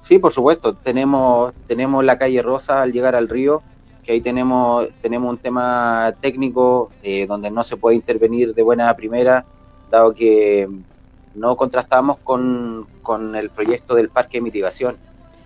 [0.00, 3.62] Sí, por supuesto, tenemos, tenemos la calle Rosa al llegar al río,
[4.04, 8.94] que ahí tenemos, tenemos un tema técnico eh, donde no se puede intervenir de buena
[8.94, 9.44] primera,
[9.90, 10.68] dado que
[11.34, 14.96] no contrastamos con, con el proyecto del parque de mitigación.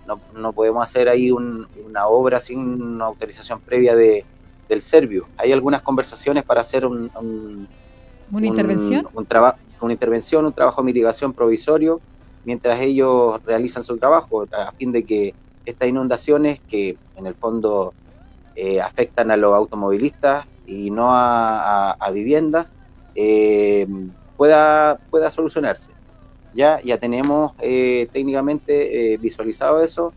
[0.05, 4.25] No, no podemos hacer ahí un- una obra sin una autorización previa de,
[4.67, 5.27] del Servio.
[5.37, 7.67] Hay algunas conversaciones para hacer un, un-
[8.31, 9.07] ¿Una un- intervención?
[9.13, 12.01] un traba- una intervención, un trabajo de mitigación provisorio,
[12.43, 15.33] mientras ellos realizan su trabajo, a fin de que
[15.65, 17.93] estas inundaciones, que en el fondo
[18.61, 22.71] eh, afectan a los automovilistas y no a, a- a viviendas,
[23.15, 23.87] eh,
[24.35, 25.91] pueda, pueda solucionarse.
[26.53, 30.11] Ya, ya tenemos eh, técnicamente visualizado eso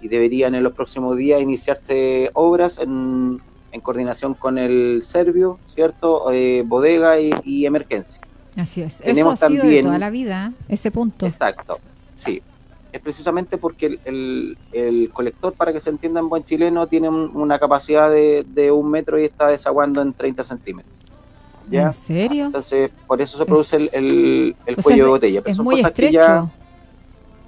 [0.00, 3.40] y deberían en los próximos días iniciarse obras en,
[3.72, 6.24] en coordinación con el Servio, ¿cierto?
[6.66, 8.20] Bodega y, y emergencia.
[8.56, 8.94] Así es.
[8.96, 11.26] Eso Tenemos ha sido de también- toda la vida, ese punto.
[11.26, 11.78] Exacto,
[12.14, 12.42] sí.
[12.90, 17.08] Es precisamente porque el, el- el colector, para que se entienda en buen chileno, tiene
[17.08, 20.94] un- una capacidad de, de un metro y está desaguando en 30 centímetros.
[21.70, 21.88] ¿Ya?
[21.88, 22.46] ¿En serio?
[22.46, 25.42] Entonces, por eso se produce el, el- el O sea, cuello de botella.
[25.42, 26.22] Pero Es son muy cosas que estrecho.
[26.24, 26.48] ya.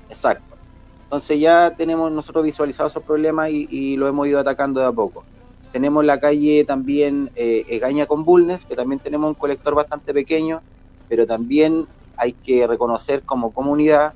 [0.08, 0.56] Exacto.
[1.04, 4.92] Entonces ya tenemos nosotros visualizados esos problemas y, y lo hemos ido atacando de a
[4.92, 5.24] poco.
[5.72, 10.60] Tenemos la calle también eh, Egaña con Bulnes, que también tenemos un colector bastante pequeño,
[11.08, 11.86] pero también
[12.16, 14.12] hay que reconocer como comunidad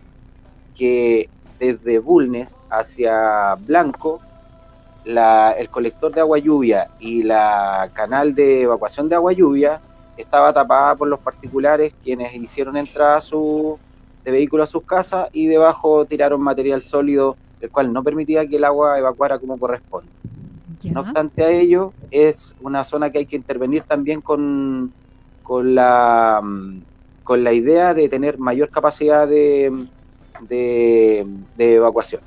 [0.74, 4.22] que desde Bulnes hacia Blanco,
[5.04, 9.82] la- el colector de agua lluvia y la canal de evacuación de agua lluvia
[10.16, 13.80] estaba tapada por los particulares quienes hicieron entrada su,
[14.24, 18.56] de vehículos a sus casas y debajo tiraron material sólido, el cual no permitía que
[18.56, 20.12] el agua evacuara como corresponde.
[20.94, 24.94] No obstante a ello, es una zona que hay que intervenir también con,
[25.42, 26.84] con, la, mm,
[27.22, 29.72] con la idea de tener mayor capacidad de,
[30.40, 32.20] de, de evacuación.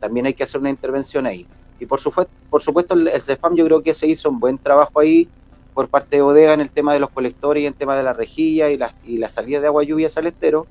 [0.00, 1.46] También hay que hacer una intervención ahí.
[1.80, 4.58] Y por supuesto, por supuesto el, el CESPAM yo creo que se hizo un buen
[4.58, 5.28] trabajo ahí
[5.74, 8.04] por parte de Bodega en el tema de los colectores y en el tema de
[8.04, 10.66] la rejilla y la, y la salida de agua lluvia al estero,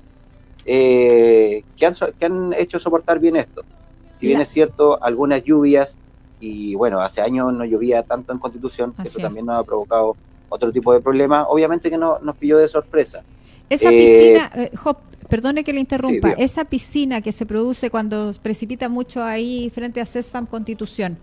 [0.64, 3.62] eh, que, han, que han hecho soportar bien esto.
[4.12, 5.98] Si bien es cierto, algunas lluvias,
[6.40, 9.22] y bueno, hace años no llovía tanto en Constitución, que eso es.
[9.22, 10.16] también nos ha provocado
[10.48, 13.22] otro tipo de problemas, obviamente que no, nos pilló de sorpresa.
[13.70, 14.70] Esa Eh, piscina, eh,
[15.28, 20.06] perdone que le interrumpa, esa piscina que se produce cuando precipita mucho ahí frente a
[20.06, 21.18] CESFAM Constitución,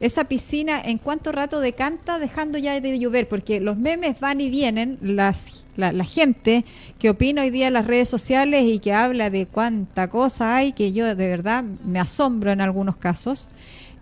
[0.00, 3.28] esa piscina, ¿en cuánto rato decanta dejando ya de llover?
[3.28, 6.64] Porque los memes van y vienen, las, la, la gente
[6.98, 10.72] que opina hoy día en las redes sociales y que habla de cuánta cosa hay,
[10.72, 13.46] que yo de verdad me asombro en algunos casos.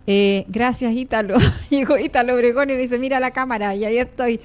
[0.07, 1.37] Eh, gracias, Ítalo.
[1.71, 4.41] Llegó Ítalo Obregón y me dice, mira la cámara, y ahí estoy.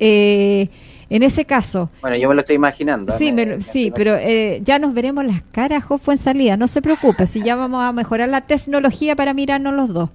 [0.00, 0.68] Eh,
[1.08, 3.16] en ese caso, Bueno, yo me lo estoy imaginando.
[3.16, 6.14] Sí, Me- me- me sí, estoy pero eh, ya nos veremos las caras, Job fue
[6.14, 9.92] en salida, no se preocupe, si ya vamos a mejorar la tecnología para mirarnos los
[9.92, 10.10] dos.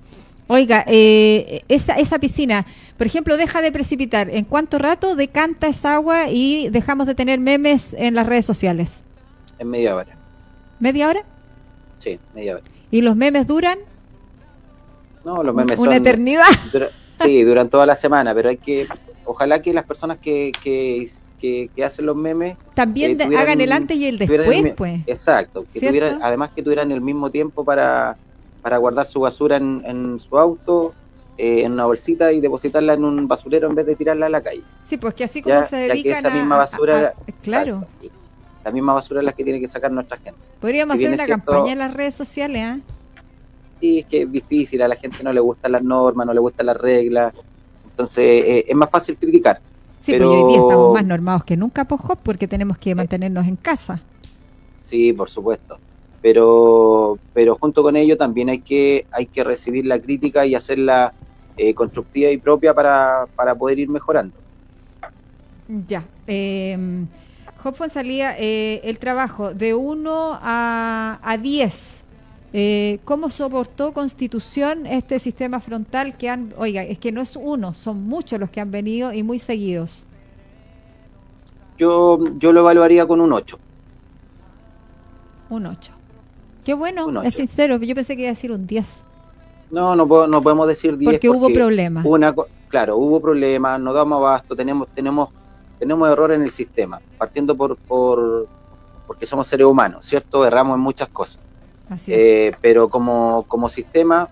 [0.47, 2.65] Oiga, eh, esa, esa piscina,
[2.97, 4.29] por ejemplo, deja de precipitar.
[4.29, 9.01] ¿En cuánto rato decanta esa agua y dejamos de tener memes en las redes sociales?
[9.59, 10.11] En media hora.
[10.81, 11.21] ¿Media hora?
[11.99, 12.63] Sí, media hora.
[12.91, 13.77] ¿Y los memes duran
[15.23, 16.43] No, los memes una son- eternidad?
[16.73, 16.89] dura-
[17.23, 18.87] sí, duran toda la semana, pero hay que.
[19.25, 21.07] Ojalá que las personas que, que,
[21.39, 25.01] que, que hacen los memes También eh, tuvieran- hagan el antes y el después, pues.
[25.07, 28.17] Exacto, que tuvieran, además que tuvieran el mismo tiempo para,
[28.61, 30.93] para guardar su basura en, en su auto,
[31.37, 34.41] eh, en una bolsita y depositarla en un basurero en vez de tirarla a la
[34.41, 34.61] calle.
[34.87, 37.31] Sí, pues que así como Ya, se ya que dedican esa a- misma basura, a-
[37.41, 38.17] claro, exacto,
[38.65, 40.39] la misma basura es la que tiene que sacar nuestra gente.
[40.59, 42.79] podríamos si hacer una cierto- campaña en las redes sociales, ¿ah?
[43.79, 46.39] Y es que es difícil, a la gente no le gustan las normas, no le
[46.39, 47.33] gustan las reglas,
[48.01, 49.59] entonces eh, es más fácil criticar.
[50.01, 52.95] Sí, Pero- pues hoy día estamos más normados que nunca, pues, Job, porque tenemos que
[52.95, 54.01] mantenernos en casa.
[54.81, 55.77] Sí, por supuesto.
[56.21, 61.13] Pero, pero junto con ello también hay que, hay que recibir la crítica y hacerla
[61.57, 64.33] eh, constructiva y propia para, para poder ir mejorando.
[65.87, 66.03] Ya.
[66.27, 66.77] Eh,
[67.63, 72.00] Job Fonsalía, eh, el trabajo de 1 a, a 10.
[72.53, 77.73] Eh, ¿Cómo soportó Constitución este sistema frontal que han, oiga, es que no es uno,
[77.73, 80.03] son muchos los que han venido y muy seguidos?
[81.77, 83.57] Yo, yo lo evaluaría con un 8.
[85.49, 85.91] Un 8.
[86.65, 87.77] Qué bueno, Un es sincero.
[87.77, 88.97] Yo pensé que iba a decir un 10.
[89.71, 91.11] No, no, puedo- no podemos decir 10.
[91.13, 92.05] Porque hubo problemas.
[92.05, 92.35] Una,
[92.67, 95.29] claro, hubo problemas, no damos abasto, tenemos, tenemos,
[95.79, 98.47] tenemos error en el sistema, partiendo por, por
[99.07, 100.45] porque somos seres humanos, ¿cierto?
[100.45, 101.39] Erramos en muchas cosas.
[102.07, 104.29] Eh, pero como, como sistema,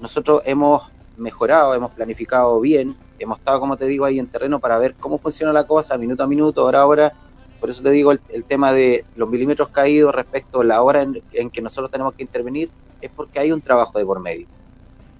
[0.00, 0.82] nosotros hemos
[1.16, 5.18] mejorado, hemos planificado bien, hemos estado, como te digo, ahí en terreno para ver cómo
[5.18, 7.12] funciona la cosa, minuto a minuto, hora a hora.
[7.60, 11.50] Por eso te digo el, tema de los milímetros caídos respecto a la hora en,
[11.50, 12.70] que nosotros tenemos que intervenir,
[13.00, 14.46] es porque hay un trabajo de por medio.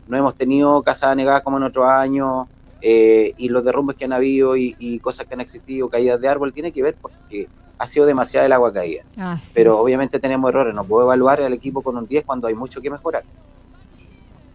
[0.08, 2.46] No hemos tenido casas anegadas como en otros años,
[2.82, 6.52] eh, y los derrumbes que han habido y cosas que han existido, caídas de árbol,
[6.52, 7.48] tiene que ver porque
[7.78, 9.02] ha sido demasiada el agua caída.
[9.16, 9.78] Así Pero es.
[9.78, 12.90] obviamente tenemos errores, no puedo evaluar al equipo con un 10 cuando hay mucho que
[12.90, 13.24] mejorar.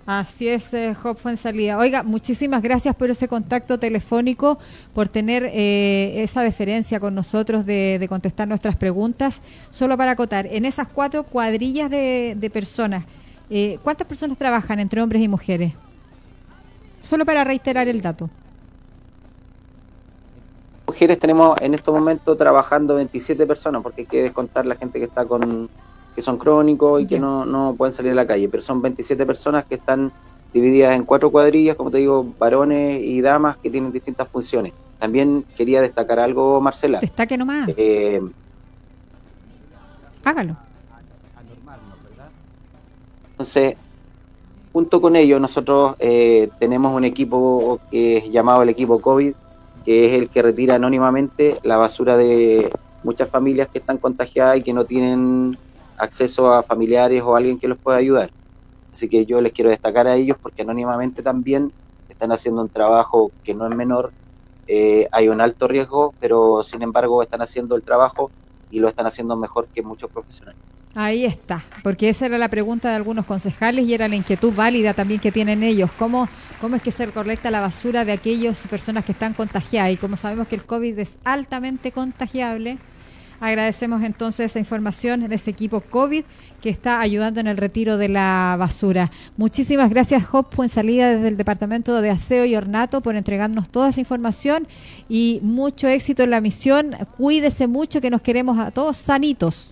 [0.05, 1.77] Así es, eh, Job Fuensalida.
[1.77, 4.57] Oiga, muchísimas gracias por ese contacto telefónico,
[4.95, 9.43] por tener eh, esa deferencia con nosotros de, de contestar nuestras preguntas.
[9.69, 13.03] Solo para acotar, en esas cuatro cuadrillas de, de personas,
[13.51, 15.73] eh, ¿cuántas personas trabajan entre hombres y mujeres?
[17.03, 18.31] Solo para reiterar el dato.
[20.89, 25.05] Mujeres tenemos en estos momentos trabajando 27 personas, porque hay que descontar la gente que
[25.05, 25.69] está con
[26.15, 29.23] que son crónicos y que no, no pueden salir a la calle, pero son 27
[29.23, 30.11] personas que están
[30.51, 34.73] divididas en cuatro cuadrillas, como te digo, varones y damas que tienen distintas funciones.
[34.97, 36.99] También quería destacar algo, Marcela.
[37.01, 38.19] Destaque nomás, Eh,
[40.23, 40.57] hágalo.
[43.33, 43.75] Entonces,
[44.73, 49.33] junto con ello, nosotros eh, tenemos un equipo que es llamado el equipo COVID,
[49.89, 52.71] que es el que retira anónimamente la basura de
[53.01, 55.57] muchas familias que están contagiadas y que no tienen
[55.97, 58.29] acceso a familiares o alguien que los pueda ayudar.
[58.93, 61.73] Así que yo les quiero destacar a ellos porque anónimamente también
[62.07, 64.11] están haciendo un trabajo que no es menor.
[64.67, 68.29] Eh, hay un alto riesgo, pero sin embargo están haciendo el trabajo
[68.71, 70.59] y lo están haciendo mejor que muchos profesionales.
[70.95, 74.95] Ahí está, porque esa era la pregunta de algunos concejales y era la inquietud válida
[74.95, 75.91] también que tienen ellos.
[75.99, 76.27] ¿Cómo,
[76.59, 79.91] cómo es que se recolecta la basura de aquellas personas que están contagiadas?
[79.91, 82.79] Y como sabemos que el COVID es altamente contagiable,
[83.39, 86.23] agradecemos entonces esa información de ese equipo COVID
[86.61, 89.11] que está ayudando en el retiro de la basura.
[89.37, 93.99] Muchísimas gracias, Job salida desde el Departamento de Aseo y Ornato, por entregarnos toda esa
[93.99, 94.67] información
[95.07, 96.95] y mucho éxito en la misión.
[97.17, 99.71] Cuídese mucho, que nos queremos a todos sanitos.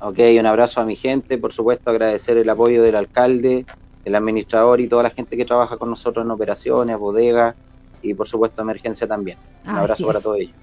[0.00, 3.64] Ok, un abrazo a mi gente, por supuesto agradecer el apoyo del alcalde,
[4.04, 7.54] del administrador y toda la gente que trabaja con nosotros en operaciones, bodegas
[8.02, 9.38] y por supuesto emergencia también.
[9.64, 10.24] Un Así abrazo para es.
[10.24, 10.54] todos ellos.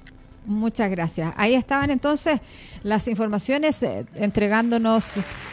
[0.49, 1.31] Muchas gracias.
[1.37, 2.41] Ahí estaban entonces
[2.81, 5.05] las informaciones eh, entregándonos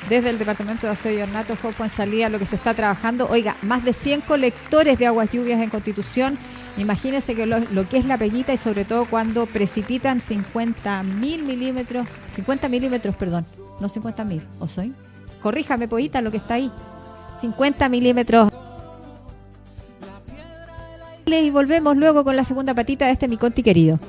[0.09, 3.29] desde el Departamento de Aseo y Ornato, Jopo en salida, lo que se está trabajando.
[3.29, 6.39] Oiga, más de 100 colectores de aguas lluvias en Constitución.
[6.79, 11.43] Imagínense que lo, lo que es la peguita y sobre todo cuando precipitan 50 mil
[11.45, 13.45] milímetros, 50 milímetros, perdón,
[13.79, 14.95] no 50 mil, ¿o soy?
[15.43, 16.73] Corríjame, pollita, lo que está ahí.
[17.43, 18.51] 50 milímetros.
[21.27, 24.01] Y volvemos luego con la segunda patita de este mi conti querido.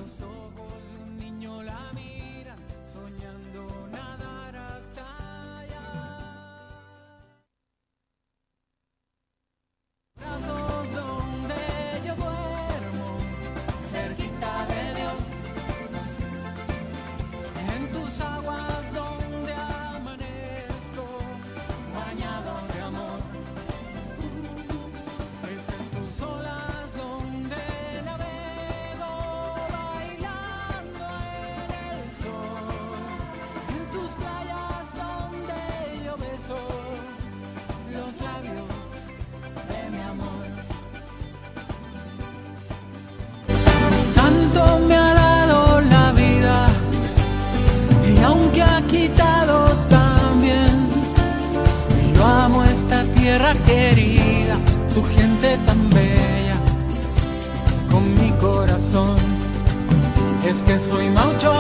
[60.68, 61.54] Que soy maucho.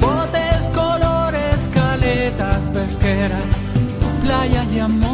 [0.00, 3.44] Botes, colores, caletas pesqueras,
[4.22, 5.11] playas y amores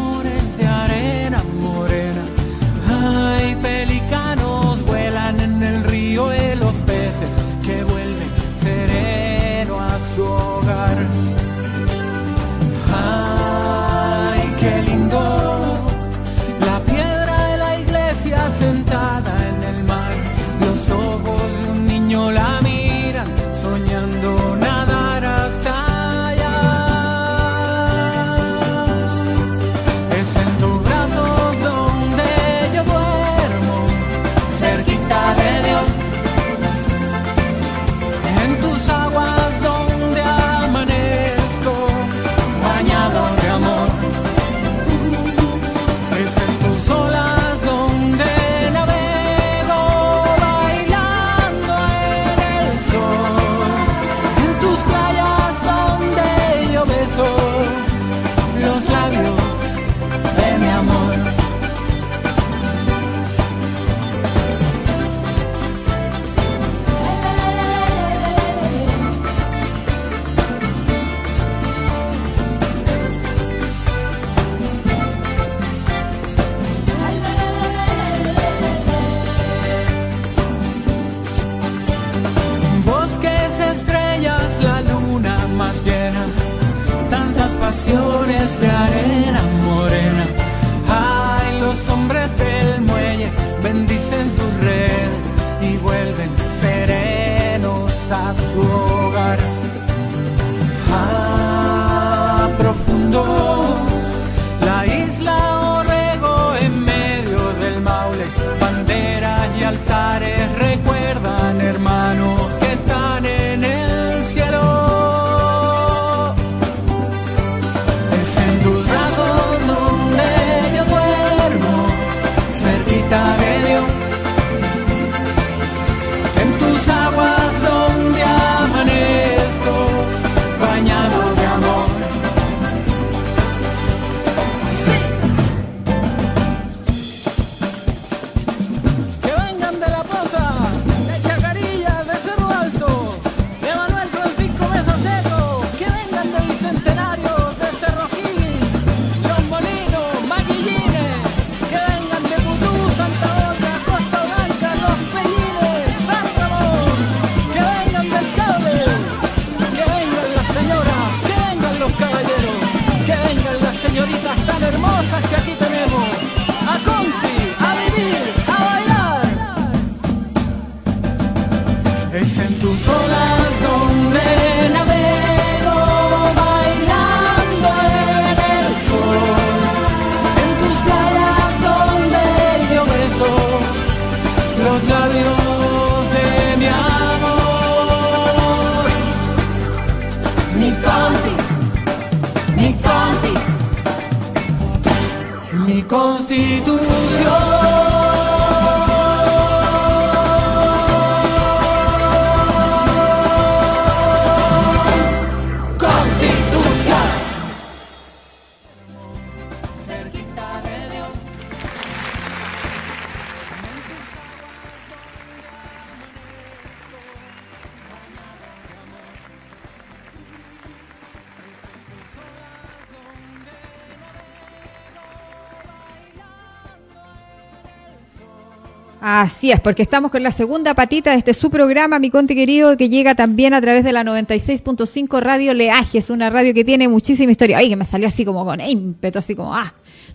[229.38, 232.76] Así es, porque estamos con la segunda patita de este su programa, mi conte querido,
[232.76, 237.30] que llega también a través de la 96.5 Radio Leajes, una radio que tiene muchísima
[237.30, 237.58] historia.
[237.58, 239.74] Ay, que me salió así como con ímpetu, así como, ah,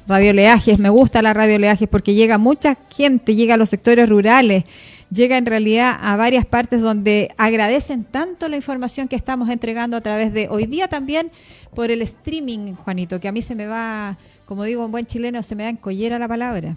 [0.09, 4.09] Radio Leajes, me gusta la Radio Leajes porque llega mucha gente, llega a los sectores
[4.09, 4.65] rurales,
[5.09, 10.01] llega en realidad a varias partes donde agradecen tanto la información que estamos entregando a
[10.01, 11.31] través de hoy día también
[11.73, 15.41] por el streaming, Juanito, que a mí se me va, como digo un buen chileno,
[15.43, 16.75] se me da en collera la palabra.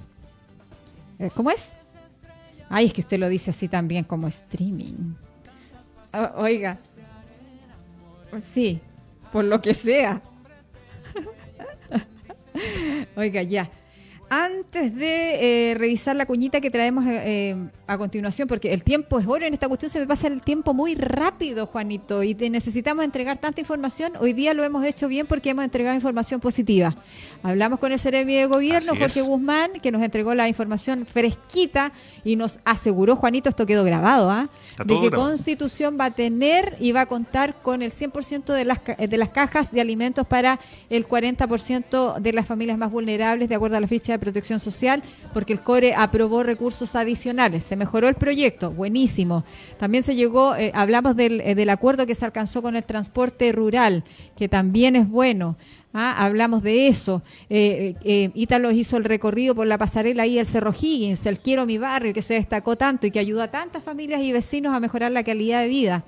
[1.19, 1.73] Eh, ¿Cómo es?
[2.69, 5.15] Ay, es que usted lo dice así también como streaming.
[6.37, 6.79] Oiga.
[8.53, 8.81] Sí,
[9.33, 10.21] por lo que sea.
[13.17, 13.71] Oiga, ya.
[14.29, 19.19] Antes de eh, revisar la cuñita que traemos eh, eh, a continuación, porque el tiempo
[19.21, 22.51] es oro en esta cuestión, se me pasa el tiempo muy rápido, Juanito, y te-
[22.51, 24.15] necesitamos entregar tanta información.
[24.19, 26.97] Hoy día lo hemos hecho bien porque hemos entregado información positiva.
[27.45, 29.27] Hablamos con el Ceremi de Gobierno, Así Jorge es.
[29.27, 31.93] Guzmán, que nos entregó la información fresquita
[32.25, 34.49] y nos aseguró, Juanito, esto quedó grabado, ¿ah?
[34.79, 35.31] De que grabado.
[35.31, 39.17] Constitución va a tener y va a contar con el 100% de las, ca- de
[39.17, 40.59] las cajas de alimentos para
[40.91, 45.03] el 40% de las familias más vulnerables, de acuerdo a la ficha de protección social,
[45.33, 47.65] porque el CORE aprobó recursos adicionales.
[47.77, 49.45] Mejoró el proyecto, buenísimo.
[49.79, 53.53] También se llegó, eh, hablamos del, eh, del acuerdo que se alcanzó con el transporte
[53.53, 54.05] rural,
[54.37, 55.57] que también es bueno.
[55.99, 57.23] Ah, hablamos de eso.
[57.49, 61.65] Eh, eh, Ítalo hizo el recorrido por la pasarela ahí, el Cerro Higgins, el Quiero
[61.65, 64.81] mi barrio, que se destacó tanto y que ayuda a tantas familias y vecinos a
[64.81, 66.05] mejorar la calidad de vida.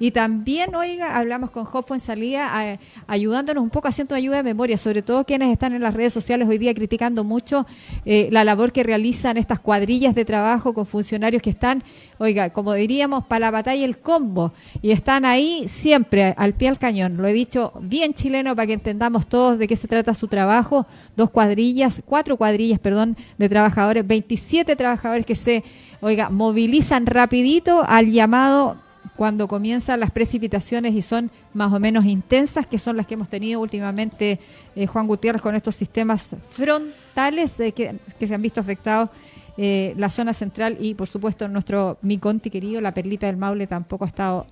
[0.00, 4.78] Y también, oiga, hablamos con Job en salida, ayudándonos un poco, haciendo ayuda de memoria,
[4.78, 7.66] sobre todo quienes están en las redes sociales hoy día criticando mucho
[8.06, 11.84] eh, la labor que realizan estas cuadrillas de trabajo con funcionarios que están,
[12.16, 16.78] oiga, como diríamos, para la batalla el combo, y están ahí siempre al pie al
[16.78, 17.18] cañón.
[17.18, 20.86] Lo he dicho bien chileno para que entendamos todos de qué se trata su trabajo.
[21.14, 25.62] Dos cuadrillas, cuatro cuadrillas, perdón, de trabajadores, 27 trabajadores que se,
[26.00, 28.78] oiga, movilizan rapidito al llamado
[29.20, 33.28] cuando comienzan las precipitaciones y son más o menos intensas, que son las que hemos
[33.28, 34.40] tenido últimamente
[34.74, 39.10] eh, Juan Gutiérrez con estos sistemas frontales eh, que, se han visto afectados
[39.58, 44.06] eh, la zona central y por supuesto nuestro Miconti querido, la perlita del Maule tampoco
[44.06, 44.46] ha estado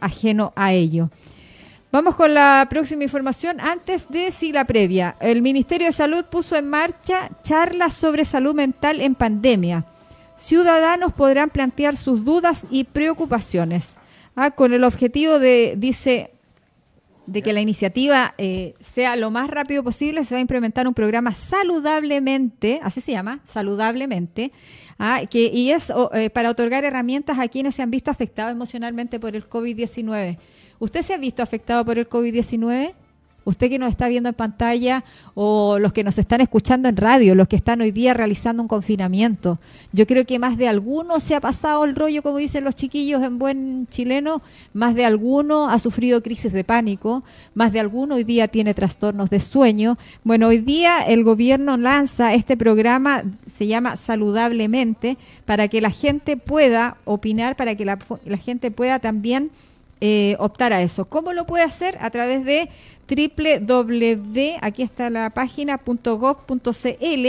[0.00, 1.10] ajeno a ello.
[1.92, 3.60] Vamos con la próxima información.
[3.60, 5.14] Antes de sí, la previa.
[5.20, 9.84] El Ministerio de Salud puso en marcha charlas sobre salud mental en pandemia.
[10.38, 13.96] Ciudadanos podrán plantear sus dudas y preocupaciones.
[14.40, 16.30] Ah, con el objetivo de, dice,
[17.26, 20.94] de que la iniciativa eh, sea lo más rápido posible, se va a implementar un
[20.94, 24.52] programa saludablemente, así se llama, saludablemente,
[24.96, 28.52] ah, que, y es o, eh, para otorgar herramientas a quienes se han visto afectados
[28.52, 30.38] emocionalmente por el COVID-19.
[30.78, 32.94] ¿Usted se ha visto afectado por el COVID-19?
[33.48, 35.04] Usted que nos está viendo en pantalla
[35.34, 38.68] o los que nos están escuchando en radio, los que están hoy día realizando un
[38.68, 39.58] confinamiento.
[39.90, 43.22] Yo creo que más de alguno se ha pasado el rollo, como dicen los chiquillos
[43.22, 44.42] en buen chileno,
[44.74, 49.30] más de alguno ha sufrido crisis de pánico, más de alguno hoy día tiene trastornos
[49.30, 49.96] de sueño.
[50.24, 55.16] Bueno, hoy día el gobierno lanza este programa, se llama Saludablemente,
[55.46, 59.50] para que la gente pueda opinar, para que la, la gente pueda también
[60.00, 61.04] eh, optar a eso.
[61.04, 61.98] ¿Cómo lo puede hacer?
[62.00, 62.68] A través de
[63.08, 67.26] www, aquí está la página, .gov.cl,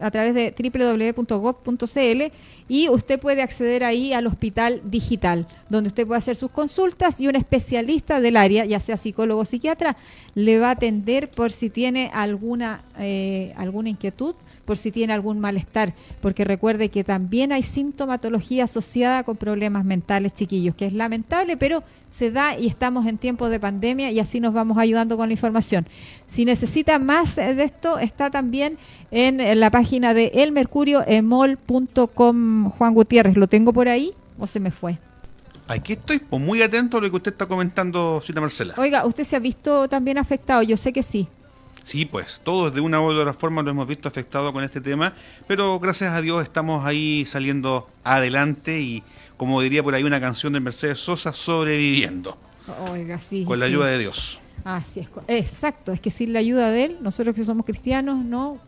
[0.00, 2.32] a través de www.gov.cl
[2.68, 7.28] y usted puede acceder ahí al hospital digital, donde usted puede hacer sus consultas y
[7.28, 9.96] un especialista del área, ya sea psicólogo o psiquiatra,
[10.34, 14.34] le va a atender por si tiene alguna, eh, alguna inquietud
[14.66, 20.34] por si tiene algún malestar, porque recuerde que también hay sintomatología asociada con problemas mentales,
[20.34, 24.40] chiquillos, que es lamentable, pero se da y estamos en tiempos de pandemia y así
[24.40, 25.86] nos vamos ayudando con la información.
[26.26, 28.76] Si necesita más de esto, está también
[29.10, 33.36] en la página de elmercurioemol.com, Juan Gutiérrez.
[33.36, 34.98] ¿Lo tengo por ahí o se me fue?
[35.68, 38.74] Aquí estoy pues, muy atento a lo que usted está comentando, Cita Marcela.
[38.76, 40.62] Oiga, ¿usted se ha visto también afectado?
[40.62, 41.26] Yo sé que sí.
[41.82, 45.12] Sí, pues todos de una u otra forma lo hemos visto afectado con este tema,
[45.46, 49.04] pero gracias a Dios estamos ahí saliendo adelante y,
[49.36, 52.36] como diría por ahí una canción de Mercedes Sosa, sobreviviendo.
[52.90, 53.44] Oiga, sí.
[53.44, 53.72] Con la sí.
[53.72, 54.40] ayuda de Dios.
[54.64, 55.08] Así es.
[55.28, 58.58] Exacto, es que sin la ayuda de él, nosotros que somos cristianos, no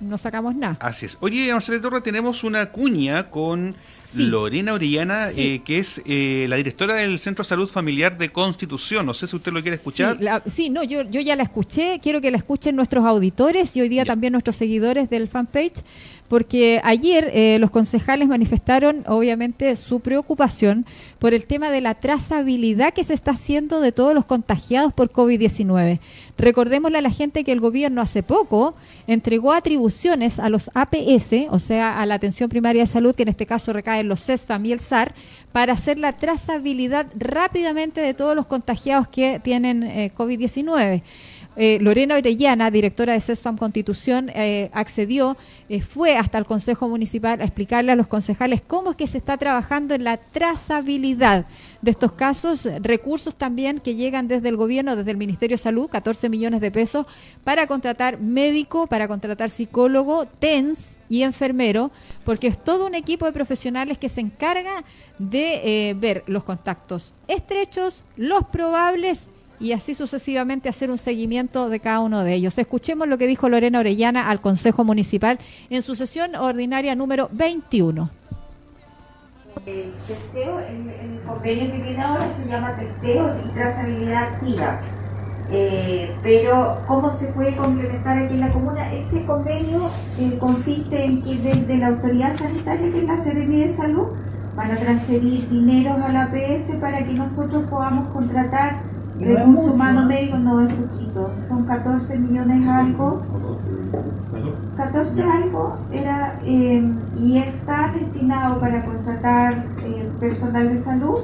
[0.00, 0.76] no sacamos nada.
[0.80, 1.16] Así es.
[1.20, 4.26] Oye, Marcela Torre, tenemos una cuña con Sí.
[4.26, 5.40] Lorena Orellana, Sí.
[5.42, 9.04] eh, que es eh, la directora del Centro de Salud Familiar de Constitución.
[9.04, 10.16] No sé si usted lo quiere escuchar.
[10.16, 13.76] Sí, la- sí, no, yo, yo ya la escuché, quiero que la escuchen nuestros auditores
[13.76, 14.12] y hoy día Ya.
[14.12, 15.82] también nuestros seguidores del fanpage,
[16.28, 20.86] porque ayer eh, los concejales manifestaron obviamente su preocupación
[21.18, 25.10] por el tema de la trazabilidad que se está haciendo de todos los contagiados por
[25.10, 26.00] COVID-19.
[26.36, 28.74] Recordémosle a la gente que el gobierno hace poco
[29.06, 33.28] entregó atribuciones a los APS, o sea, a la atención primaria de salud, que en
[33.28, 35.14] este caso recaen los CESFAM y el SAR,
[35.52, 41.02] para hacer la trazabilidad rápidamente de todos los contagiados que tienen eh, COVID-19.
[41.60, 45.36] Eh, Lorena Orellana, directora de CESFAM Constitución, eh, accedió,
[45.68, 49.18] eh, fue hasta el Consejo Municipal a explicarle a los concejales cómo es que se
[49.18, 51.46] está trabajando en la trazabilidad
[51.82, 55.90] de estos casos, recursos también que llegan desde el gobierno, desde el Ministerio de Salud,
[55.90, 57.06] 14 millones de pesos,
[57.42, 61.90] para contratar médico, para contratar psicólogo, TENS y enfermero,
[62.24, 64.84] porque es todo un equipo de profesionales que se encarga
[65.18, 69.28] de ver los contactos estrechos, los probables
[69.60, 72.58] y así sucesivamente hacer un seguimiento de cada uno de ellos.
[72.58, 75.38] Escuchemos lo que dijo Lorena Orellana al Consejo Municipal
[75.70, 78.10] en su sesión ordinaria número 21.
[79.66, 84.80] El testeo, el, el convenio que viene ahora se llama testeo y trazabilidad activa.
[85.50, 88.92] Eh, pero, ¿cómo se puede complementar aquí en la comuna?
[88.92, 89.80] Este convenio
[90.18, 94.08] eh, consiste en que desde la autoridad sanitaria, que es la Seremi de Salud,
[94.54, 98.82] van a transferir dineros a la APS para que nosotros podamos contratar
[99.20, 100.40] recursos humanos médicos.
[100.40, 103.22] No es poquito, son 14 millones algo.
[104.76, 106.88] 14 algo era eh,
[107.18, 109.54] y está destinado para contratar
[109.84, 111.18] eh, personal de salud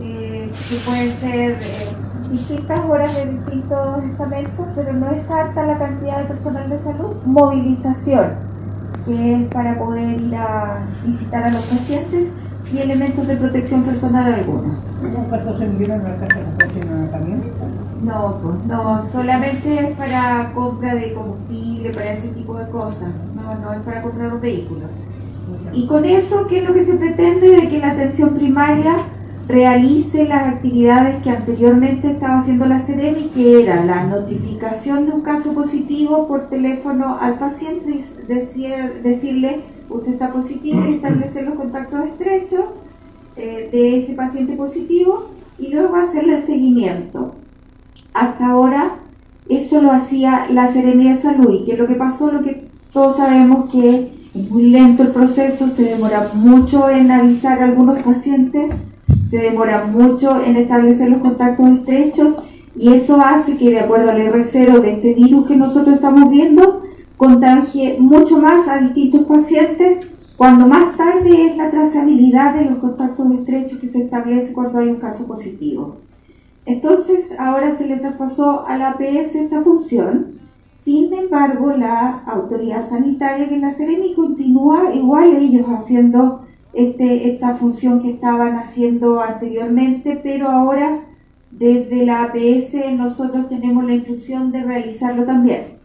[0.00, 5.78] eh, que pueden ser eh, distintas horas de distintos estamentos, pero no es alta la
[5.78, 7.16] cantidad de personal de salud.
[7.24, 8.26] Movilización,
[9.04, 12.28] que es para poder ir a visitar a los pacientes
[12.72, 14.78] y elementos de protección personal algunos.
[15.00, 16.08] ¿Con 14 millones no
[17.10, 17.42] camión?
[18.02, 23.10] No, pues, no, solamente es para compra de combustible, para ese tipo de cosas.
[23.34, 24.86] No, no es para comprar un vehículo.
[25.72, 27.48] Y con eso, ¿qué es lo que se pretende?
[27.48, 28.96] De que la atención primaria
[29.48, 35.22] realice las actividades que anteriormente estaba haciendo la CEREMI, que era la notificación de un
[35.22, 38.04] caso positivo por teléfono al paciente,
[39.02, 42.64] decirle, usted está positivo y establecer los contactos estrechos
[43.36, 47.34] eh, de ese paciente positivo y luego hacerle el seguimiento.
[48.14, 48.96] Hasta ahora
[49.48, 53.70] eso lo hacía la Seremia de Salud que lo que pasó, lo que todos sabemos
[53.70, 58.70] que es muy lento el proceso, se demora mucho en avisar a algunos pacientes,
[59.30, 62.36] se demora mucho en establecer los contactos estrechos
[62.76, 66.82] y eso hace que de acuerdo al R0 de este virus que nosotros estamos viendo,
[67.16, 70.06] contagie mucho más a distintos pacientes
[70.38, 74.86] cuando más tarde es la trazabilidad de los contactos estrechos que se establece cuando hay
[74.86, 75.96] un caso positivo.
[76.64, 80.38] Entonces, ahora se le traspasó a la APS esta función.
[80.84, 88.00] Sin embargo, la autoridad sanitaria que la Ceremi continúa igual ellos haciendo este, esta función
[88.00, 91.00] que estaban haciendo anteriormente, pero ahora
[91.50, 95.77] desde la APS nosotros tenemos la instrucción de realizarlo también.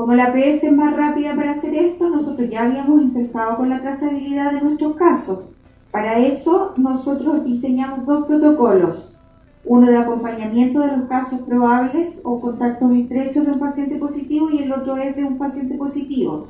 [0.00, 3.82] Como la APS es más rápida para hacer esto, nosotros ya habíamos empezado con la
[3.82, 5.50] trazabilidad de nuestros casos.
[5.90, 9.18] Para eso nosotros diseñamos dos protocolos
[9.62, 14.62] uno de acompañamiento de los casos probables o contactos estrechos de un paciente positivo y
[14.62, 16.48] el otro es de un paciente positivo.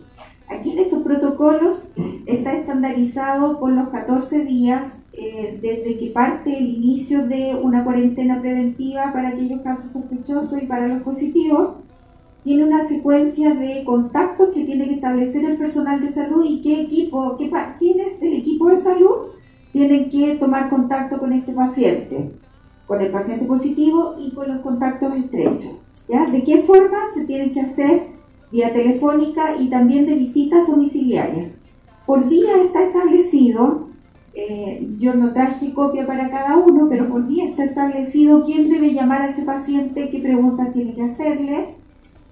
[0.48, 1.82] Aquí en estos protocolos
[2.26, 8.40] está estandarizado por los 14 días eh, desde que parte el inicio de una cuarentena
[8.40, 11.89] preventiva para aquellos casos sospechosos y para los positivos.
[12.44, 16.82] Tiene una secuencia de contactos que tiene que establecer el personal de salud y qué
[16.82, 19.28] equipo, qué, quiénes del equipo de salud
[19.72, 22.30] tienen que tomar contacto con este paciente
[22.90, 25.76] con el paciente positivo y con los contactos estrechos.
[26.08, 26.26] ¿ya?
[26.26, 28.08] ¿De qué forma se tienen que hacer?
[28.50, 31.52] Vía telefónica y también de visitas domiciliarias.
[32.04, 33.90] Por día está establecido,
[34.34, 38.92] eh, yo no traje copia para cada uno, pero por día está establecido quién debe
[38.92, 41.76] llamar a ese paciente, qué preguntas tiene que hacerle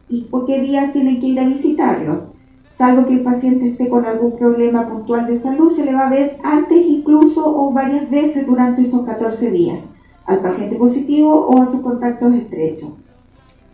[0.08, 2.28] y por qué días tiene que ir a visitarlos.
[2.76, 6.10] Salvo que el paciente esté con algún problema puntual de salud, se le va a
[6.10, 9.80] ver antes incluso o varias veces durante esos 14 días
[10.26, 12.92] al paciente positivo o a sus contactos estrechos.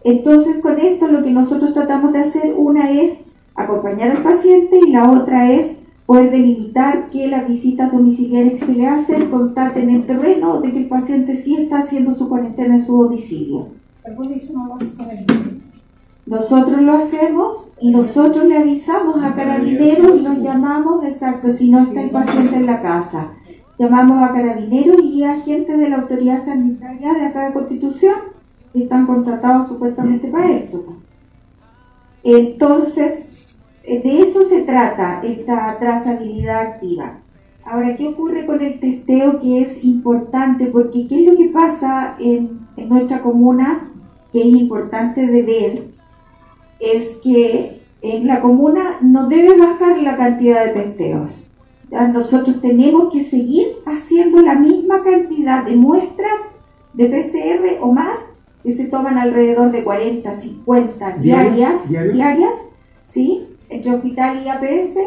[0.04, 3.20] Entonces, con esto lo que nosotros tratamos de hacer, una es
[3.54, 8.74] acompañar al paciente y la otra es poder delimitar que las visitas domiciliarias que se
[8.74, 12.76] le hacen constaten en el terreno de que el paciente sí está haciendo su cuarentena
[12.76, 13.68] en su domicilio.
[16.26, 21.80] Nosotros lo hacemos y nosotros le avisamos a carabineros y nos llamamos, exacto, si no
[21.80, 23.32] está el paciente en la casa.
[23.78, 28.14] Llamamos a carabineros y a gente de la autoridad sanitaria de acá de Constitución
[28.72, 30.96] que están contratados supuestamente para esto.
[32.22, 37.18] Entonces, de eso se trata esta trazabilidad activa.
[37.66, 40.66] Ahora, ¿qué ocurre con el testeo que es importante?
[40.66, 43.90] Porque ¿qué es lo que pasa en, en nuestra comuna
[44.32, 45.93] que es importante de ver?
[46.80, 51.48] Es que en la comuna no debe bajar la cantidad de testeos.
[51.90, 56.56] Ya Nosotros tenemos que seguir haciendo la misma cantidad de muestras
[56.92, 58.18] de PCR o más
[58.62, 61.22] que se toman alrededor de 40, 50 ¿Diarias?
[61.22, 62.14] diarias, ¿Diarias?
[62.14, 62.54] diarias,
[63.10, 63.46] ¿sí?
[63.68, 64.98] Entre hospital y APS.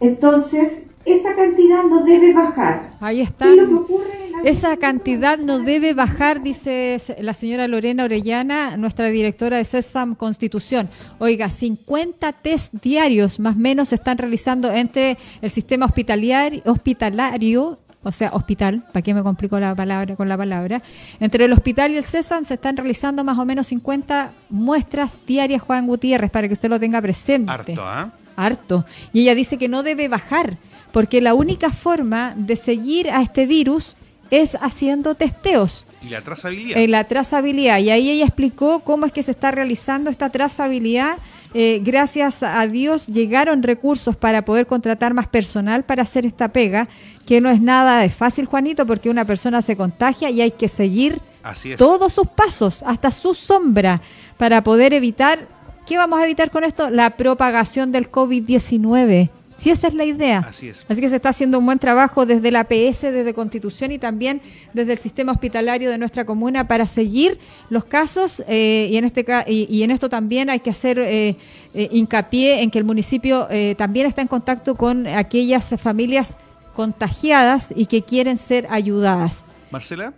[0.00, 2.90] Entonces, esa cantidad no debe bajar.
[3.00, 3.46] Ahí está.
[3.46, 7.68] ¿Qué es lo que ocurre en la Esa cantidad no debe bajar, dice la señora
[7.68, 10.90] Lorena Orellana, nuestra directora de CESFAM Constitución.
[11.18, 17.78] Oiga, 50 test diarios más o menos se están realizando entre el sistema hospitalario, hospitalario
[18.06, 20.80] o sea, hospital, ¿para qué me complico la palabra con la palabra?
[21.18, 25.60] Entre el hospital y el CESFAM se están realizando más o menos 50 muestras diarias,
[25.60, 28.12] Juan Gutiérrez, para que usted lo tenga presente Harto, ¿ah?
[28.36, 28.84] harto.
[29.12, 30.56] Y ella dice que no debe bajar,
[30.92, 33.96] porque la única forma de seguir a este virus
[34.30, 35.86] es haciendo testeos.
[36.02, 36.86] Y la trazabilidad.
[36.88, 37.78] La trazabilidad.
[37.78, 41.18] Y ahí ella explicó cómo es que se está realizando esta trazabilidad.
[41.54, 46.88] Eh, gracias a Dios llegaron recursos para poder contratar más personal para hacer esta pega,
[47.24, 50.68] que no es nada de fácil, Juanito, porque una persona se contagia y hay que
[50.68, 51.78] seguir Así es.
[51.78, 54.02] todos sus pasos, hasta su sombra,
[54.36, 55.48] para poder evitar,
[55.86, 56.90] ¿qué vamos a evitar con esto?
[56.90, 59.30] La propagación del COVID-19.
[59.66, 60.46] Si esa es la idea.
[60.48, 60.86] Así es.
[60.88, 64.40] Así que se está haciendo un buen trabajo desde la PS, desde Constitución y también
[64.72, 69.26] desde el sistema hospitalario de nuestra comuna para seguir los casos eh, y en este
[69.48, 71.36] y, y en esto también hay que hacer eh,
[71.74, 76.36] eh, hincapié en que el municipio también está en contacto con aquellas familias
[76.76, 79.44] contagiadas y que quieren ser ayudadas.
[79.72, 80.14] Marcela,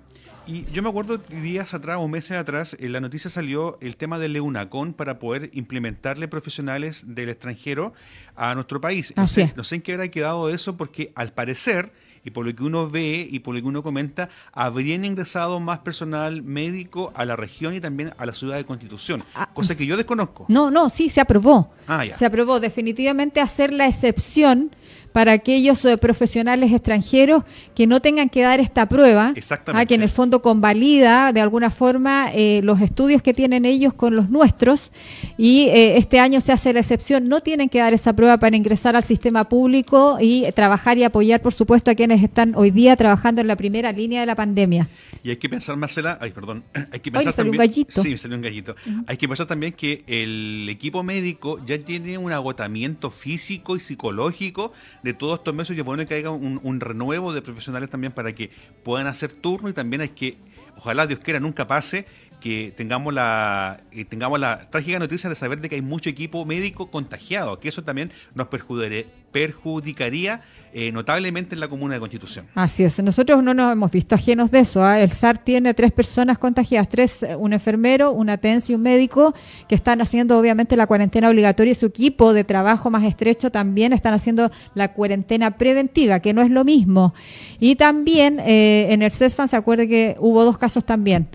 [0.48, 4.18] y yo me acuerdo días atrás o meses atrás, en la noticia salió el tema
[4.18, 7.92] del EUNACON para poder implementarle profesionales del extranjero
[8.34, 9.12] a nuestro país.
[9.16, 11.92] No Así sé, no sé en qué habrá quedado eso, porque al parecer,
[12.24, 15.80] y por lo que uno ve y por lo que uno comenta, habrían ingresado más
[15.80, 19.84] personal médico a la región y también a la ciudad de Constitución, Ah, cosa que
[19.86, 20.46] yo desconozco.
[20.48, 21.72] No, no, sí, se aprobó.
[21.86, 22.14] Ah, ya.
[22.16, 24.70] Se aprobó definitivamente hacer la excepción
[25.18, 27.42] para aquellos eh, profesionales extranjeros
[27.74, 29.82] que no tengan que dar esta prueba, Exactamente.
[29.82, 33.92] ah, que en el fondo convalida de alguna forma eh, los estudios que tienen ellos
[33.92, 34.92] con los nuestros
[35.36, 38.56] y eh, este año se hace la excepción, no tienen que dar esa prueba para
[38.56, 42.94] ingresar al sistema público y trabajar y apoyar, por supuesto, a quienes están hoy día
[42.94, 44.88] trabajando en la primera línea de la pandemia.
[45.24, 46.62] Y hay que pensar, Marcela, ay, perdón,
[46.92, 48.02] hay que pensar salió un también, gallito.
[48.04, 48.76] Sí, salió un gallito.
[49.08, 54.72] Hay que pensar también que el equipo médico ya tiene un agotamiento físico y psicológico
[55.02, 58.12] de todos estos meses y es bueno que haya un, un renuevo de profesionales también
[58.12, 58.50] para que
[58.82, 60.38] puedan hacer turno y también hay que,
[60.76, 62.06] ojalá Dios quiera nunca pase,
[62.40, 66.44] que tengamos la eh, tengamos la trágica noticia de saber de que hay mucho equipo
[66.44, 72.46] médico contagiado, que eso también nos perjudicaría, perjudicaría eh, notablemente en la comuna de Constitución.
[72.54, 74.84] Así es, nosotros no nos hemos visto ajenos de eso.
[74.84, 75.00] ¿ah?
[75.00, 79.34] El SAR tiene tres personas contagiadas, tres, eh, un enfermero, una TENS y un médico
[79.66, 83.94] que están haciendo obviamente la cuarentena obligatoria y su equipo de trabajo más estrecho también
[83.94, 87.14] están haciendo la cuarentena preventiva, que no es lo mismo.
[87.58, 91.28] Y también eh, en el CESFAN se acuerde que hubo dos casos también,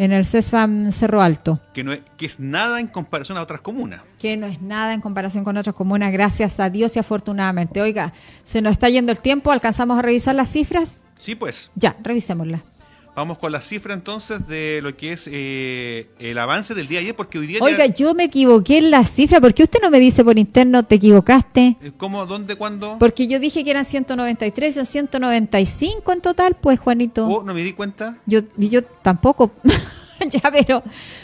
[0.00, 1.60] en el CESFAN Cerro Alto.
[1.74, 4.00] Que, no es, que es nada en comparación a otras comunas.
[4.18, 7.82] que no es nada en comparación con otras comunas, gracias a Dios y afortunadamente.
[7.82, 11.04] Oiga, se nos está yendo el tiempo, ¿alcanzamos a revisar las cifras?
[11.18, 11.70] Sí, pues.
[11.74, 12.62] Ya, revisémoslas.
[13.20, 17.04] Vamos con la cifra entonces de lo que es eh, el avance del día de
[17.04, 19.42] ayer, porque hoy día ya- Oiga, yo me equivoqué en la cifra.
[19.42, 21.76] ¿Por qué usted no me dice por interno te equivocaste?
[21.82, 22.96] eh, ¿Cómo, dónde, cuándo?
[22.98, 27.26] Porque yo dije que eran 193, son 195 en total, pues, Juanito.
[27.26, 28.16] Oh, no me di cuenta.
[28.24, 29.50] Yo, y yo tampoco.
[30.30, 30.82] ya, pero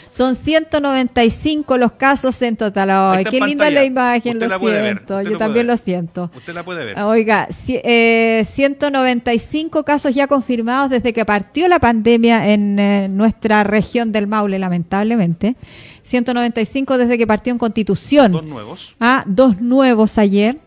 [0.09, 2.89] son 195 los casos en total.
[2.91, 5.21] Ay, qué linda la imagen, Usted lo la siento.
[5.21, 6.31] Yo lo también lo siento.
[6.35, 6.99] Usted la puede ver.
[6.99, 14.11] Oiga, eh, 195 casos ya confirmados desde que partió la pandemia en eh, nuestra región
[14.11, 15.55] del Maule, lamentablemente.
[16.03, 18.31] 195 desde que partió en Constitución.
[18.31, 18.95] Dos nuevos.
[18.99, 20.57] Ah, dos nuevos ayer.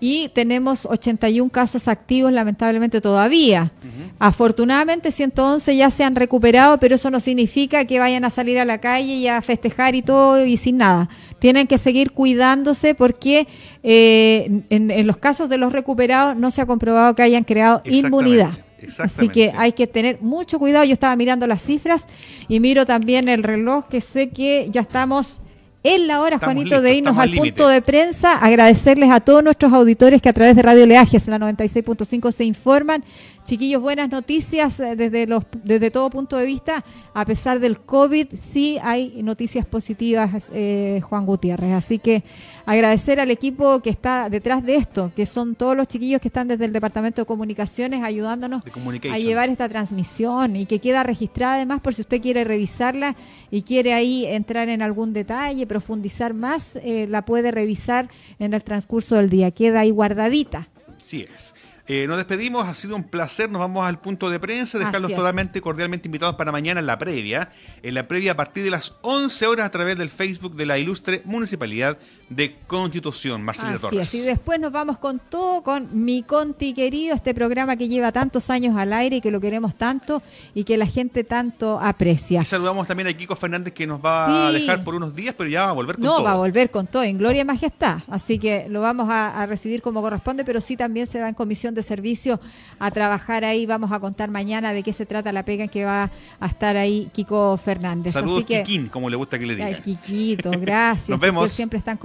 [0.00, 3.70] Y tenemos 81 casos activos, lamentablemente todavía.
[4.18, 8.64] Afortunadamente 111 ya se han recuperado, pero eso no significa que vayan a salir a
[8.64, 11.08] la calle y a festejar y todo y sin nada.
[11.38, 13.46] Tienen que seguir cuidándose porque
[13.82, 17.82] eh, en, en los casos de los recuperados no se ha comprobado que hayan creado
[17.84, 18.58] inmunidad.
[18.98, 20.84] Así que hay que tener mucho cuidado.
[20.84, 22.06] Yo estaba mirando las cifras
[22.48, 25.40] y miro también el reloj que sé que ya estamos
[25.82, 28.36] Es la hora, Estamos Juanito, listos, de irnos al punto de prensa.
[28.36, 32.44] Agradecerles a todos nuestros auditores que a través de Radio Leajes, en la 96.5, se
[32.44, 33.02] informan.
[33.44, 36.84] Chiquillos, buenas noticias eh, desde, los, desde todo punto de vista.
[37.14, 41.72] A pesar del COVID, sí hay noticias positivas, eh, Juan Gutiérrez.
[41.72, 42.24] Así que
[42.66, 46.46] agradecer al equipo que está detrás de esto, que son todos los chiquillos que están
[46.46, 48.62] desde el Departamento de Comunicaciones ayudándonos
[49.10, 53.16] a llevar esta transmisión y que queda registrada además por si usted quiere revisarla
[53.50, 58.10] y quiere ahí entrar en algún detalle, profundizar más, eh, la puede revisar
[58.40, 59.52] en el transcurso del día.
[59.52, 60.68] Queda ahí guardadita.
[61.00, 61.54] Sí es.
[61.86, 65.60] Eh, nos despedimos, ha sido un placer, nos vamos al punto de prensa, dejarlos totalmente
[65.60, 67.52] cordialmente invitados para mañana en la previa,
[67.84, 70.76] en la previa a partir de las 11 horas a través del Facebook de la
[70.76, 71.98] ilustre Municipalidad
[72.30, 74.00] de Constitución, Marcelina Así Torres.
[74.08, 74.14] es.
[74.14, 78.48] Y después nos vamos con todo, con Mi Conti querido, este programa que lleva tantos
[78.50, 80.22] años al aire y que lo queremos tanto
[80.54, 82.40] y que la gente tanto aprecia.
[82.42, 85.50] Y saludamos también a Kiko Fernández que nos va a dejar por unos días, pero
[85.50, 86.24] ya va a volver con No, todo.
[86.24, 87.98] va a volver con todo, en gloria y majestad.
[88.08, 91.34] Así que lo vamos a, a recibir como corresponde, pero sí también se va en
[91.34, 92.40] comisión de servicio
[92.78, 93.66] a trabajar ahí.
[93.66, 96.76] Vamos a contar mañana de qué se trata la pega en que va a estar
[96.76, 98.12] ahí Kiko Fernández.
[98.12, 99.74] Saludos, Así que, Kikín, como le gusta que le digan.
[99.74, 101.08] Ay, Kikito, gracias.
[101.08, 101.50] Nos vemos.
[101.50, 101.96] Siempre están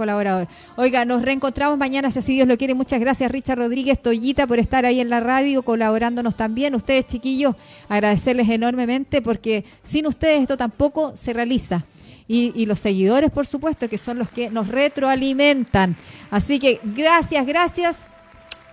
[0.76, 2.74] Oiga, nos reencontramos mañana, si así Dios lo quiere.
[2.74, 6.74] Muchas gracias, Richard Rodríguez Toyita, por estar ahí en la radio, colaborándonos también.
[6.74, 7.54] Ustedes, chiquillos,
[7.88, 11.84] agradecerles enormemente, porque sin ustedes esto tampoco se realiza.
[12.28, 15.94] Y los seguidores, por supuesto, que son los que nos retroalimentan.
[16.30, 18.08] Así que gracias, gracias.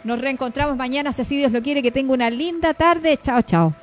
[0.03, 1.81] Nos reencontramos mañana, si así Dios lo quiere.
[1.83, 3.19] Que tenga una linda tarde.
[3.21, 3.73] Chao, chao.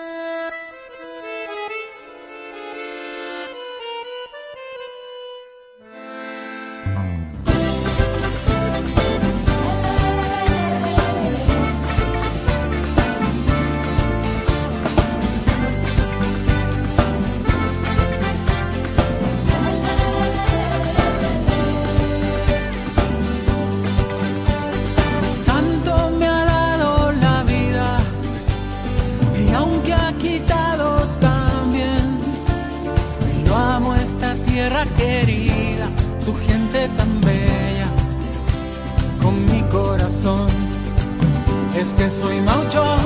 [0.00, 0.49] Tanto
[42.00, 42.99] te soy mauchón